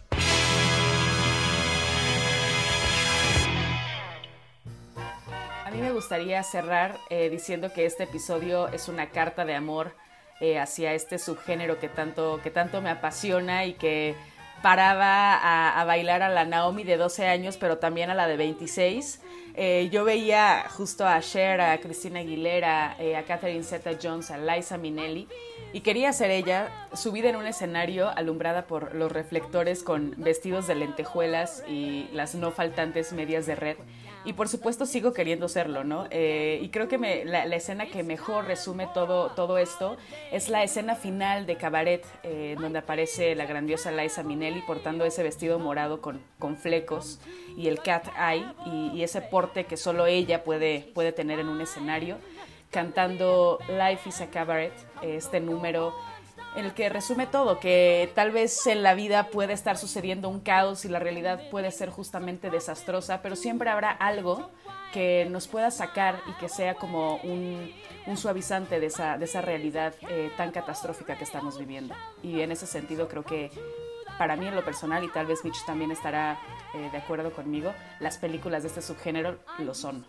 A 5.66 5.72
mí 5.72 5.80
me 5.80 5.92
gustaría 5.92 6.44
cerrar 6.44 7.00
eh, 7.10 7.30
diciendo 7.30 7.72
que 7.72 7.86
este 7.86 8.04
episodio 8.04 8.68
es 8.68 8.90
una 8.90 9.12
carta 9.12 9.46
de 9.46 9.56
amor 9.56 9.96
eh, 10.42 10.60
hacia 10.60 10.94
este 10.94 11.18
subgénero 11.18 11.80
que 11.80 11.88
tanto, 11.88 12.42
que 12.44 12.52
tanto 12.52 12.82
me 12.82 12.90
apasiona 12.90 13.64
y 13.64 13.76
que 13.76 14.18
paraba 14.66 15.80
a, 15.80 15.86
bailar 15.86 16.24
a 16.24 16.30
la 16.30 16.44
Naomi 16.44 16.84
de 16.84 16.98
12 16.98 17.28
años, 17.28 17.56
pero 17.56 17.78
también 17.78 18.10
a 18.10 18.16
la 18.16 18.26
de 18.26 18.36
26. 18.36 19.22
Eh, 19.54 19.90
yo 19.92 20.04
veía 20.04 20.66
justo 20.76 21.06
a 21.06 21.22
Cher, 21.22 21.62
a 21.62 21.78
Cristina 21.78 22.22
Aguilera, 22.22 22.96
eh, 22.98 23.16
a 23.16 23.26
Catherine 23.26 23.64
Zeta-Jones, 23.64 24.32
a 24.32 24.40
Liza 24.40 24.80
Minnelli, 24.80 25.28
y 25.72 25.82
quería 25.82 26.12
ser 26.14 26.32
ella, 26.32 26.88
subida 26.96 27.30
en 27.30 27.36
un 27.36 27.46
escenario 27.46 28.10
alumbrada 28.10 28.66
por 28.66 28.96
los 28.96 29.12
reflectores 29.12 29.84
con 29.84 30.16
vestidos 30.18 30.66
de 30.66 30.74
lentejuelas 30.74 31.64
y 31.68 32.08
las 32.12 32.34
no 32.34 32.50
faltantes 32.50 33.14
medias 33.14 33.46
de 33.46 33.54
red. 33.54 33.78
Y 34.26 34.34
por 34.34 34.50
supuesto 34.50 34.88
sigo 34.88 35.14
queriendo 35.14 35.48
serlo, 35.48 35.84
¿no? 35.84 36.08
Eh, 36.10 36.60
y 36.62 36.70
creo 36.70 36.88
que 36.88 37.24
la, 37.26 37.44
escena 37.56 37.86
que 37.86 38.02
mejor 38.04 38.46
resume 38.46 38.88
todo, 38.92 39.30
todo 39.30 39.60
esto 39.60 39.98
es 40.32 40.50
la 40.50 40.64
escena 40.64 40.96
final 40.96 41.46
de 41.46 41.58
Cabaret, 41.58 42.04
eh, 42.24 42.56
donde 42.60 42.80
aparece 42.80 43.36
la 43.36 43.46
grandiosa 43.46 43.92
Liza 43.92 44.24
Minnelli 44.24 44.62
portando 44.64 45.06
ese 45.06 45.22
vestido 45.22 45.60
morado 45.60 46.02
con, 46.02 46.22
con 46.40 46.58
flecos 46.58 47.20
y 47.56 47.68
el 47.68 47.80
cat 47.80 48.08
eye 48.18 48.46
y, 48.66 48.98
y 48.98 49.04
ese 49.04 49.22
porte 49.22 49.66
que 49.66 49.78
solo 49.78 50.08
ella 50.08 50.44
puede, 50.44 50.92
puede 50.96 51.12
tener 51.12 51.40
en 51.40 51.48
un 51.48 51.62
escenario, 51.62 52.18
cantando 52.72 53.60
Life 53.70 54.10
is 54.10 54.22
a 54.22 54.32
Cabaret, 54.32 54.74
este 55.04 55.40
número 55.40 55.94
en 56.56 56.66
el 56.66 56.74
que 56.74 56.90
resume 56.90 57.28
todo, 57.28 57.60
que 57.60 58.12
tal 58.16 58.32
vez 58.32 58.66
en 58.68 58.84
la 58.84 58.94
vida 58.94 59.30
puede 59.30 59.54
estar 59.54 59.78
sucediendo 59.78 60.30
un 60.30 60.40
caos 60.40 60.86
y 60.86 60.90
la 60.90 61.00
realidad 61.00 61.42
puede 61.52 61.72
ser 61.72 61.90
justamente 61.90 62.50
desastrosa, 62.50 63.22
pero 63.22 63.36
siempre 63.36 63.70
habrá 63.70 63.92
algo 63.92 64.50
que 64.94 65.28
nos 65.30 65.48
pueda 65.48 65.72
sacar 65.72 66.22
y 66.28 66.34
que 66.40 66.48
sea 66.48 66.76
como 66.76 67.18
un, 67.18 67.74
suavizante 68.16 68.80
de 68.80 68.86
esa, 68.86 69.18
de 69.18 69.26
esa 69.26 69.42
realidad 69.42 69.94
eh, 70.10 70.32
tan 70.38 70.52
catastrófica 70.52 71.18
que 71.18 71.24
estamos 71.26 71.60
viviendo. 71.60 71.94
Y 72.24 72.40
en 72.42 72.52
ese 72.52 72.66
sentido 72.66 73.08
creo 73.08 73.24
que 73.24 73.52
para 74.18 74.36
mí 74.36 74.48
en 74.48 74.56
lo 74.56 74.64
personal, 74.64 75.04
y 75.04 75.12
tal 75.12 75.26
vez 75.26 75.44
Mitch 75.44 75.66
también 75.66 75.92
estará 75.92 76.40
eh, 76.74 76.90
de 76.92 76.98
acuerdo 76.98 77.34
conmigo, 77.34 77.74
las 78.00 78.18
películas 78.18 78.64
de 78.64 78.70
este 78.70 78.82
subgénero 78.82 79.38
lo 79.60 79.74
son. 79.74 80.06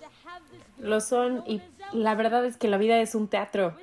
Lo 0.78 1.00
son 1.00 1.42
y 1.46 1.60
la 1.92 2.14
verdad 2.14 2.44
es 2.44 2.56
que 2.56 2.68
la 2.68 2.76
vida 2.76 3.00
es 3.00 3.14
un 3.14 3.28
teatro. 3.28 3.74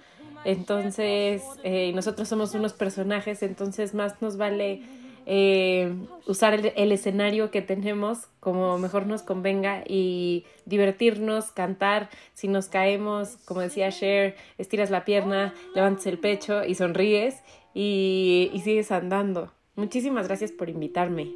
Entonces, 0.46 1.42
eh, 1.64 1.92
nosotros 1.94 2.28
somos 2.28 2.54
unos 2.54 2.74
personajes, 2.74 3.44
entonces 3.44 3.94
más 3.94 4.22
nos 4.22 4.38
vale 4.38 4.82
eh, 5.26 5.96
usar 6.28 6.54
el, 6.76 6.92
escenario 6.92 7.50
que 7.50 7.62
tenemos 7.62 8.28
como 8.42 8.78
mejor 8.78 9.08
nos 9.08 9.22
convenga 9.22 9.84
y 9.88 10.46
divertirnos, 10.66 11.52
cantar. 11.52 12.10
Si 12.34 12.48
nos 12.48 12.68
caemos, 12.68 13.38
como 13.46 13.62
decía 13.62 13.90
Cher, 13.92 14.36
estiras 14.58 14.90
la 14.90 15.06
pierna, 15.06 15.54
levantas 15.76 16.06
el 16.08 16.20
pecho 16.20 16.66
y 16.66 16.76
sonríes 16.76 17.42
y, 17.74 18.52
y 18.54 18.60
sigues 18.62 18.92
andando. 18.92 19.54
Muchísimas 19.76 20.28
gracias 20.28 20.52
por 20.52 20.70
invitarme. 20.70 21.32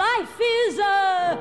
Life 0.00 0.40
is 0.40 0.78
a 0.80 1.38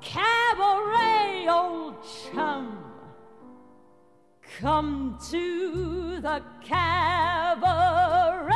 cabaret, 0.00 1.27
old 1.48 1.94
chum. 2.32 2.78
Come 4.60 5.18
to 5.30 6.20
the 6.20 6.42
cabaret. 6.64 8.48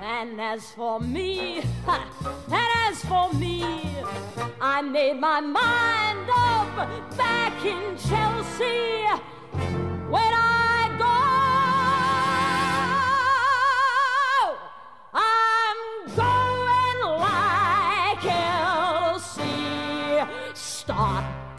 And 0.00 0.40
as 0.40 0.70
for 0.70 1.00
me, 1.00 1.60
ha, 1.84 2.06
and 2.46 2.94
as 2.94 3.04
for 3.04 3.32
me, 3.34 3.64
I 4.60 4.82
made 4.82 5.18
my 5.18 5.40
mind 5.40 6.28
up 6.30 7.16
back 7.16 7.64
in 7.64 7.96
Chelsea. 7.96 9.06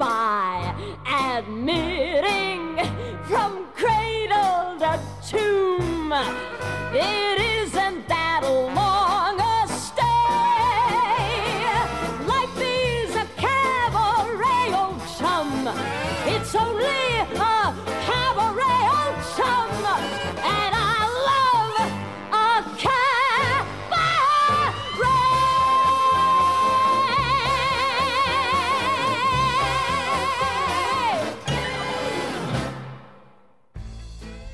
By 0.01 0.73
admitting 1.05 2.75
from 3.25 3.67
cradle 3.75 4.75
to 4.79 4.99
tomb. 5.29 6.11
It 6.91 7.39
isn't 7.39 7.50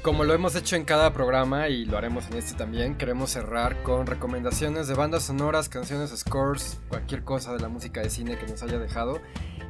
Como 0.08 0.24
lo 0.24 0.34
hemos 0.34 0.56
hecho 0.56 0.78
en 0.78 0.86
cada 0.86 1.12
programa 1.12 1.68
y 1.68 1.84
lo 1.84 1.98
haremos 1.98 2.28
en 2.28 2.38
este 2.38 2.54
también, 2.54 2.96
queremos 2.96 3.32
cerrar 3.32 3.84
con 3.84 4.08
recomendaciones 4.08 4.88
de 4.88 4.94
bandas 4.94 5.24
sonoras, 5.24 5.68
canciones, 5.68 6.12
scores, 6.18 6.80
cualquier 6.88 7.26
cosa 7.26 7.52
de 7.52 7.60
la 7.60 7.68
música 7.68 8.00
de 8.00 8.10
cine 8.10 8.38
que 8.38 8.48
nos 8.48 8.64
haya 8.64 8.80
dejado 8.80 9.20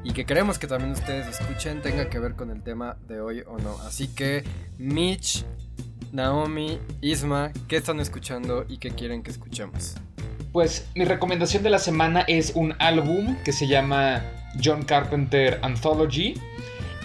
y 0.03 0.13
que 0.13 0.27
queremos 0.27 0.59
que 0.59 0.67
también 0.67 0.91
ustedes 0.91 1.25
escuchen, 1.25 1.81
tenga 1.81 2.07
que 2.07 2.19
ver 2.19 2.35
con 2.35 2.51
el 2.51 2.61
tema 2.61 2.97
de 3.07 3.19
hoy 3.19 3.41
o 3.47 3.57
no. 3.57 3.79
Así 3.79 4.09
que, 4.09 4.43
Mitch, 4.77 5.43
Naomi, 6.11 6.77
Isma, 7.01 7.51
¿qué 7.67 7.77
están 7.77 7.99
escuchando 7.99 8.63
y 8.69 8.77
qué 8.77 8.91
quieren 8.91 9.23
que 9.23 9.31
escuchemos? 9.31 9.95
Pues 10.53 10.87
mi 10.93 11.05
recomendación 11.05 11.63
de 11.63 11.71
la 11.71 11.79
semana 11.79 12.21
es 12.27 12.51
un 12.53 12.75
álbum 12.77 13.35
que 13.43 13.51
se 13.51 13.67
llama 13.67 14.21
John 14.63 14.83
Carpenter 14.83 15.59
Anthology. 15.63 16.35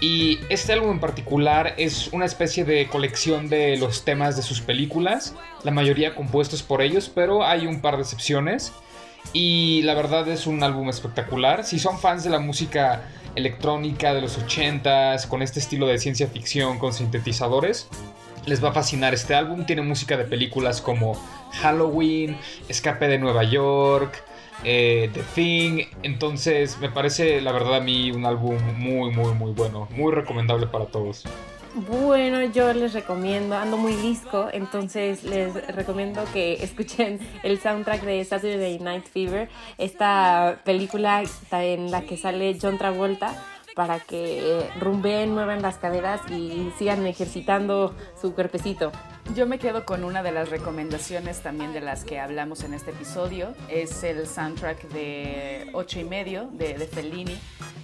Y 0.01 0.39
este 0.49 0.73
álbum 0.73 0.91
en 0.91 0.99
particular 0.99 1.75
es 1.77 2.09
una 2.11 2.25
especie 2.25 2.65
de 2.65 2.87
colección 2.87 3.47
de 3.47 3.77
los 3.77 4.03
temas 4.03 4.35
de 4.35 4.41
sus 4.41 4.59
películas, 4.59 5.33
la 5.63 5.71
mayoría 5.71 6.13
compuestos 6.15 6.61
por 6.61 6.81
ellos, 6.81 7.09
pero 7.13 7.45
hay 7.45 7.67
un 7.67 7.79
par 7.79 7.95
de 7.95 8.01
excepciones. 8.01 8.73
Y 9.31 9.81
la 9.83 9.93
verdad 9.93 10.27
es 10.27 10.45
un 10.45 10.61
álbum 10.63 10.89
espectacular. 10.89 11.63
Si 11.63 11.79
son 11.79 11.97
fans 11.97 12.23
de 12.23 12.29
la 12.29 12.39
música 12.39 13.03
electrónica 13.35 14.13
de 14.13 14.21
los 14.21 14.37
80s, 14.37 15.27
con 15.27 15.41
este 15.41 15.59
estilo 15.59 15.87
de 15.87 15.97
ciencia 15.97 16.27
ficción, 16.27 16.77
con 16.77 16.93
sintetizadores, 16.93 17.87
les 18.45 18.63
va 18.63 18.69
a 18.69 18.73
fascinar 18.73 19.13
este 19.13 19.33
álbum. 19.33 19.65
Tiene 19.65 19.81
música 19.81 20.17
de 20.17 20.25
películas 20.25 20.81
como 20.81 21.13
Halloween, 21.61 22.37
Escape 22.67 23.07
de 23.07 23.17
Nueva 23.17 23.43
York, 23.43 24.23
eh, 24.63 25.09
The 25.13 25.23
Thing. 25.35 25.85
Entonces, 26.03 26.79
me 26.79 26.89
parece, 26.89 27.41
la 27.41 27.51
verdad, 27.51 27.75
a 27.75 27.79
mí 27.79 28.11
un 28.11 28.25
álbum 28.25 28.57
muy, 28.77 29.11
muy, 29.11 29.33
muy 29.33 29.51
bueno. 29.51 29.87
Muy 29.91 30.13
recomendable 30.13 30.67
para 30.67 30.85
todos. 30.85 31.23
Bueno, 31.75 32.43
yo 32.43 32.71
les 32.71 32.93
recomiendo, 32.93 33.55
ando 33.55 33.77
muy 33.77 33.93
disco, 33.93 34.47
entonces 34.53 35.23
les 35.23 35.53
recomiendo 35.75 36.23
que 36.31 36.53
escuchen 36.63 37.19
el 37.41 37.59
soundtrack 37.59 38.03
de 38.03 38.23
Saturday 38.23 38.77
Night 38.77 39.05
Fever, 39.05 39.49
esta 39.79 40.61
película 40.65 41.23
en 41.51 41.89
la 41.89 42.01
que 42.01 42.15
sale 42.15 42.55
John 42.61 42.77
Travolta 42.77 43.43
para 43.73 43.99
que 43.99 44.69
rumbeen, 44.79 45.33
muevan 45.33 45.63
las 45.63 45.77
caderas 45.77 46.21
y 46.29 46.71
sigan 46.77 47.07
ejercitando 47.07 47.95
su 48.21 48.35
cuerpecito. 48.35 48.91
Yo 49.35 49.47
me 49.47 49.57
quedo 49.57 49.85
con 49.85 50.03
una 50.03 50.21
de 50.21 50.31
las 50.31 50.49
recomendaciones 50.49 51.41
también 51.41 51.73
de 51.73 51.81
las 51.81 52.03
que 52.03 52.19
hablamos 52.19 52.63
en 52.63 52.73
este 52.73 52.91
episodio. 52.91 53.55
Es 53.67 54.03
el 54.03 54.27
soundtrack 54.27 54.89
de 54.89 55.69
ocho 55.73 55.99
y 55.99 56.03
medio 56.03 56.49
de, 56.51 56.75
de 56.77 56.85
Fellini. 56.85 57.39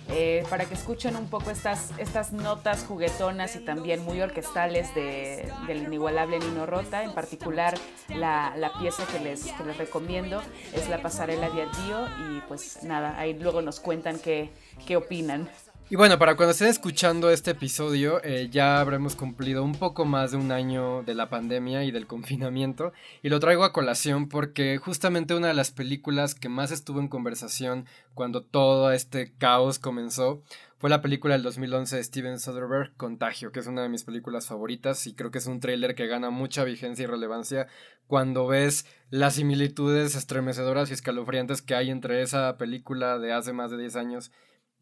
eh, 0.10 0.44
para 0.50 0.66
que 0.66 0.74
escuchen 0.74 1.16
un 1.16 1.28
poco 1.30 1.52
estas, 1.52 1.92
estas 1.98 2.34
notas 2.34 2.84
juguetonas 2.84 3.56
y 3.56 3.60
también 3.60 4.04
muy 4.04 4.22
orquestales 4.22 4.94
de, 4.96 5.52
del 5.68 5.84
inigualable 5.84 6.40
Nino 6.40 6.66
Rota. 6.66 7.04
En 7.04 7.14
particular, 7.14 7.76
la, 8.10 8.54
la 8.58 8.74
pieza 8.74 9.06
que 9.08 9.20
les, 9.20 9.44
que 9.46 9.64
les 9.64 9.78
recomiendo 9.78 10.42
es 10.74 10.90
la 10.90 11.02
pasarela 11.02 11.50
de 11.50 11.64
Addio. 11.64 12.08
Y 12.32 12.42
pues 12.48 12.84
nada, 12.84 13.18
ahí 13.20 13.34
luego 13.34 13.62
nos 13.62 13.80
cuentan 13.80 14.20
qué, 14.20 14.52
qué 14.86 14.98
opinan. 14.98 15.50
Y 15.92 15.96
bueno, 15.96 16.20
para 16.20 16.36
cuando 16.36 16.52
estén 16.52 16.68
escuchando 16.68 17.32
este 17.32 17.50
episodio, 17.50 18.24
eh, 18.24 18.48
ya 18.52 18.80
habremos 18.80 19.16
cumplido 19.16 19.64
un 19.64 19.74
poco 19.74 20.06
más 20.06 20.30
de 20.30 20.38
un 20.38 20.52
año 20.52 21.02
de 21.02 21.16
la 21.16 21.32
pandemia 21.32 21.84
y 21.84 21.90
del 21.90 22.06
confinamiento. 22.06 22.94
Y 23.24 23.30
lo 23.30 23.40
traigo 23.40 23.64
a 23.64 23.74
colación 23.74 24.30
porque 24.30 24.78
justamente 24.78 25.34
una 25.34 25.48
de 25.48 25.56
las 25.56 25.72
películas 25.72 26.36
que 26.36 26.48
más 26.48 26.70
estuvo 26.70 27.00
en 27.00 27.08
conversación 27.08 27.88
cuando 28.14 28.44
todo 28.44 28.92
este 28.92 29.34
caos 29.40 29.80
comenzó 29.80 30.44
fue 30.78 30.92
la 30.92 31.02
película 31.02 31.34
del 31.34 31.42
2011 31.42 31.96
de 31.96 32.04
Steven 32.04 32.40
Soderbergh, 32.40 32.96
Contagio, 32.96 33.52
que 33.52 33.60
es 33.60 33.66
una 33.66 33.82
de 33.82 33.90
mis 33.90 34.04
películas 34.04 34.46
favoritas 34.46 35.08
y 35.08 35.16
creo 35.16 35.32
que 35.32 35.40
es 35.40 35.48
un 35.48 35.60
tráiler 35.60 35.96
que 35.96 36.06
gana 36.06 36.30
mucha 36.30 36.64
vigencia 36.66 37.04
y 37.04 37.08
relevancia 37.08 37.66
cuando 38.06 38.46
ves 38.46 38.86
las 39.10 39.34
similitudes 39.34 40.16
estremecedoras 40.16 40.92
y 40.92 40.94
escalofriantes 40.94 41.64
que 41.64 41.74
hay 41.74 41.90
entre 41.90 42.22
esa 42.22 42.58
película 42.58 43.18
de 43.18 43.34
hace 43.34 43.54
más 43.54 43.72
de 43.72 43.80
10 43.80 43.96
años 43.96 44.32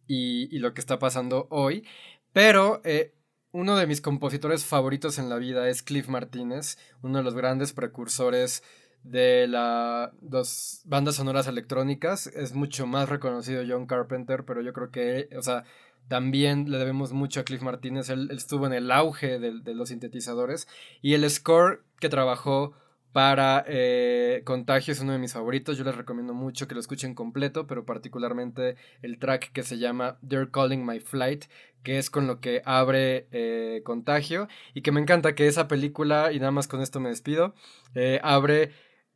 y, 0.08 0.58
lo 0.60 0.74
que 0.74 0.82
está 0.82 1.00
pasando 1.00 1.48
hoy. 1.50 1.86
Pero 2.34 2.82
eh, 2.84 3.14
uno 3.52 3.76
de 3.76 3.88
mis 3.88 4.02
compositores 4.02 4.66
favoritos 4.66 5.20
en 5.20 5.30
la 5.30 5.38
vida 5.38 5.70
es 5.70 5.84
Cliff 5.84 6.08
Martínez, 6.08 6.78
uno 7.02 7.20
de 7.20 7.24
los 7.24 7.36
grandes 7.36 7.74
precursores 7.74 8.64
de 9.04 9.48
las 9.48 10.82
bandas 10.86 11.16
sonoras 11.16 11.48
electrónicas. 11.48 12.28
Es 12.28 12.54
mucho 12.54 12.86
más 12.86 13.10
reconocido 13.10 13.64
John 13.68 13.88
Carpenter, 13.88 14.44
pero 14.46 14.62
yo 14.62 14.74
creo 14.74 14.92
que, 14.92 15.30
o 15.38 15.42
sea, 15.42 15.64
también 16.08 16.72
le 16.72 16.78
debemos 16.78 17.14
mucho 17.14 17.40
a 17.40 17.44
Cliff 17.44 17.62
Martínez. 17.62 18.10
Él, 18.10 18.30
estuvo 18.32 18.66
en 18.66 18.74
el 18.74 18.92
auge 18.92 19.40
de, 19.40 19.74
los 19.74 19.90
sintetizadores 19.90 20.68
y 21.02 21.14
el 21.14 21.30
score 21.30 21.84
que 22.00 22.10
trabajó 22.10 22.74
para 23.12 23.64
eh, 23.68 24.42
Contagio 24.46 24.92
es 24.92 25.00
uno 25.00 25.14
de 25.14 25.20
mis 25.20 25.34
favoritos. 25.34 25.78
Yo 25.78 25.84
les 25.84 25.96
recomiendo 25.96 26.34
mucho 26.34 26.68
que 26.68 26.76
lo 26.76 26.80
escuchen 26.80 27.16
completo, 27.16 27.68
pero 27.68 27.86
particularmente 27.86 28.76
el 29.02 29.18
track 29.20 29.52
que 29.52 29.64
se 29.64 29.78
llama 29.78 30.20
They're 30.28 30.52
Calling 30.52 30.86
My 30.86 31.00
Flight, 31.00 31.46
que 31.84 31.98
es 31.98 32.10
con 32.10 32.28
lo 32.28 32.40
que 32.40 32.62
abre 32.66 33.28
eh, 33.32 33.82
Contagio 33.84 34.48
y 34.74 34.82
que 34.82 34.92
me 34.92 35.02
encanta 35.02 35.36
que 35.36 35.48
esa 35.48 35.68
película, 35.68 36.32
y 36.32 36.40
nada 36.40 36.52
más 36.52 36.68
con 36.68 36.82
esto 36.82 37.00
me 37.00 37.10
despido, 37.10 37.56
eh, 37.96 38.20
abre 38.24 38.72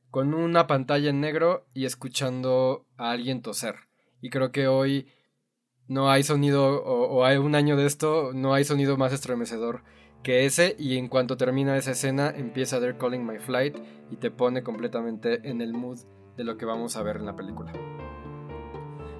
con 0.09 0.33
una 0.33 0.67
pantalla 0.67 1.09
en 1.09 1.21
negro 1.21 1.67
y 1.73 1.85
escuchando 1.85 2.85
a 2.97 3.11
alguien 3.11 3.41
toser. 3.41 3.75
Y 4.21 4.29
creo 4.29 4.51
que 4.51 4.67
hoy 4.67 5.07
no 5.87 6.09
hay 6.09 6.23
sonido, 6.23 6.83
o, 6.83 7.07
o 7.07 7.25
hay 7.25 7.37
un 7.37 7.55
año 7.55 7.75
de 7.75 7.85
esto, 7.85 8.31
no 8.33 8.53
hay 8.53 8.63
sonido 8.63 8.97
más 8.97 9.13
estremecedor 9.13 9.83
que 10.23 10.45
ese 10.45 10.75
y 10.77 10.97
en 10.97 11.07
cuanto 11.07 11.37
termina 11.37 11.77
esa 11.77 11.91
escena 11.91 12.29
empieza 12.35 12.79
They're 12.79 12.97
Calling 12.97 13.25
My 13.25 13.39
Flight 13.39 13.77
y 14.11 14.17
te 14.17 14.31
pone 14.31 14.63
completamente 14.63 15.49
en 15.49 15.61
el 15.61 15.73
mood 15.73 15.99
de 16.37 16.43
lo 16.43 16.57
que 16.57 16.65
vamos 16.65 16.95
a 16.95 17.03
ver 17.03 17.17
en 17.17 17.25
la 17.25 17.35
película. 17.35 17.71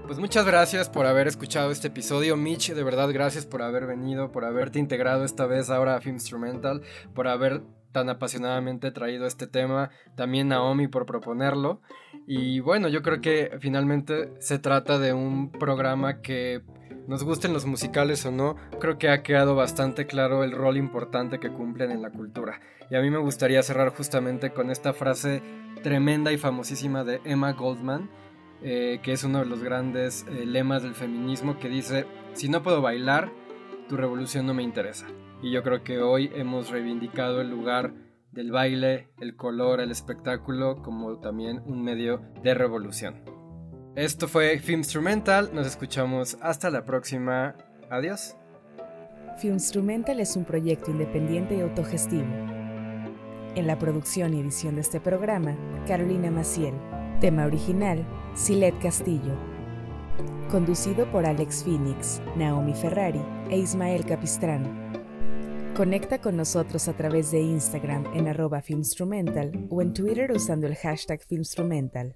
Pues 0.06 0.20
muchas 0.20 0.46
gracias 0.46 0.90
por 0.90 1.06
haber 1.06 1.28
escuchado 1.28 1.72
este 1.72 1.88
episodio, 1.88 2.36
Mitch, 2.36 2.74
de 2.74 2.84
verdad 2.84 3.10
gracias 3.14 3.46
por 3.46 3.62
haber 3.62 3.86
venido, 3.86 4.32
por 4.32 4.44
haberte 4.44 4.78
integrado 4.78 5.24
esta 5.24 5.46
vez 5.46 5.70
ahora 5.70 5.96
a 5.96 6.02
Film 6.02 6.16
Instrumental, 6.16 6.82
por 7.14 7.28
haber 7.28 7.62
tan 7.92 8.10
apasionadamente 8.10 8.92
traído 8.92 9.26
este 9.26 9.48
tema, 9.48 9.90
también 10.16 10.50
Naomi 10.50 10.88
por 10.88 11.06
proponerlo. 11.06 11.82
Y 12.28 12.60
bueno, 12.60 12.88
yo 12.88 13.02
creo 13.02 13.22
que 13.22 13.58
finalmente 13.60 14.34
se 14.40 14.60
trata 14.60 15.00
de 15.00 15.14
un 15.14 15.52
programa 15.52 16.22
que 16.22 16.62
nos 17.08 17.24
gusten 17.24 17.54
los 17.54 17.66
musicales 17.66 18.26
o 18.26 18.32
no, 18.32 18.56
creo 18.80 18.98
que 18.98 19.10
ha 19.10 19.24
quedado 19.24 19.56
bastante 19.56 20.06
claro 20.06 20.44
el 20.44 20.52
rol 20.52 20.78
importante 20.78 21.40
que 21.40 21.52
cumplen 21.52 21.92
en 21.92 22.02
la 22.02 22.12
cultura. 22.12 22.62
Y 22.90 22.96
a 22.96 23.02
mí 23.02 23.10
me 23.10 23.18
gustaría 23.18 23.64
cerrar 23.64 23.90
justamente 23.96 24.52
con 24.52 24.70
esta 24.70 24.94
frase 24.94 25.42
tremenda 25.84 26.32
y 26.32 26.38
famosísima 26.38 27.04
de 27.04 27.22
Emma 27.24 27.54
Goldman, 27.54 28.10
eh, 28.64 29.00
que 29.02 29.14
es 29.14 29.24
uno 29.24 29.40
de 29.40 29.46
los 29.46 29.64
grandes 29.64 30.26
eh, 30.30 30.46
lemas 30.46 30.84
del 30.84 30.94
feminismo, 30.94 31.58
que 31.58 31.70
dice, 31.70 32.06
si 32.34 32.50
no 32.50 32.62
puedo 32.62 32.82
bailar, 32.82 33.32
tu 33.90 33.98
revolución 33.98 34.46
no 34.46 34.54
me 34.54 34.64
interesa. 34.64 35.08
Y 35.42 35.52
yo 35.52 35.64
creo 35.64 35.84
que 35.84 36.00
hoy 36.00 36.32
hemos 36.36 36.70
reivindicado 36.70 37.42
el 37.42 37.50
lugar 37.50 37.94
del 38.32 38.52
baile, 38.52 39.10
el 39.20 39.36
color, 39.36 39.82
el 39.82 39.92
espectáculo, 39.92 40.82
como 40.82 41.20
también 41.20 41.62
un 41.66 41.84
medio 41.84 42.22
de 42.44 42.54
revolución. 42.54 43.41
Esto 43.96 44.30
fue 44.30 44.58
Film 44.60 44.80
Instrumental, 44.80 45.50
nos 45.54 45.68
escuchamos 45.68 46.38
hasta 46.42 46.70
la 46.70 46.86
próxima. 46.86 47.56
Adiós. 47.90 48.38
Film 49.38 49.56
Instrumental 49.56 50.22
es 50.22 50.38
un 50.38 50.46
proyecto 50.46 50.92
independiente 50.92 51.58
y 51.58 51.60
autogestivo. 51.60 52.24
En 53.54 53.68
la 53.68 53.78
producción 53.78 54.34
y 54.34 54.40
edición 54.40 54.76
de 54.76 54.82
este 54.82 55.02
programa, 55.02 55.58
Carolina 55.86 56.32
Maciel. 56.32 56.74
Tema 57.20 57.46
original, 57.46 58.08
Silet 58.34 58.80
Castillo. 58.82 59.36
Conducido 60.50 61.12
por 61.12 61.26
Alex 61.26 61.66
Phoenix, 61.66 62.22
Naomi 62.38 62.74
Ferrari 62.74 63.22
e 63.50 63.58
Ismael 63.58 64.06
Capistrán. 64.06 64.94
Conecta 65.76 66.22
con 66.22 66.38
nosotros 66.38 66.88
a 66.88 66.94
través 66.94 67.32
de 67.32 67.42
Instagram 67.42 68.06
en 68.16 68.30
arroba 68.30 68.62
Filmstrumental 68.62 69.68
o 69.70 69.82
en 69.82 69.94
Twitter 69.94 70.32
usando 70.32 70.66
el 70.66 70.78
hashtag 70.78 71.22
Filmstrumental. 71.24 72.16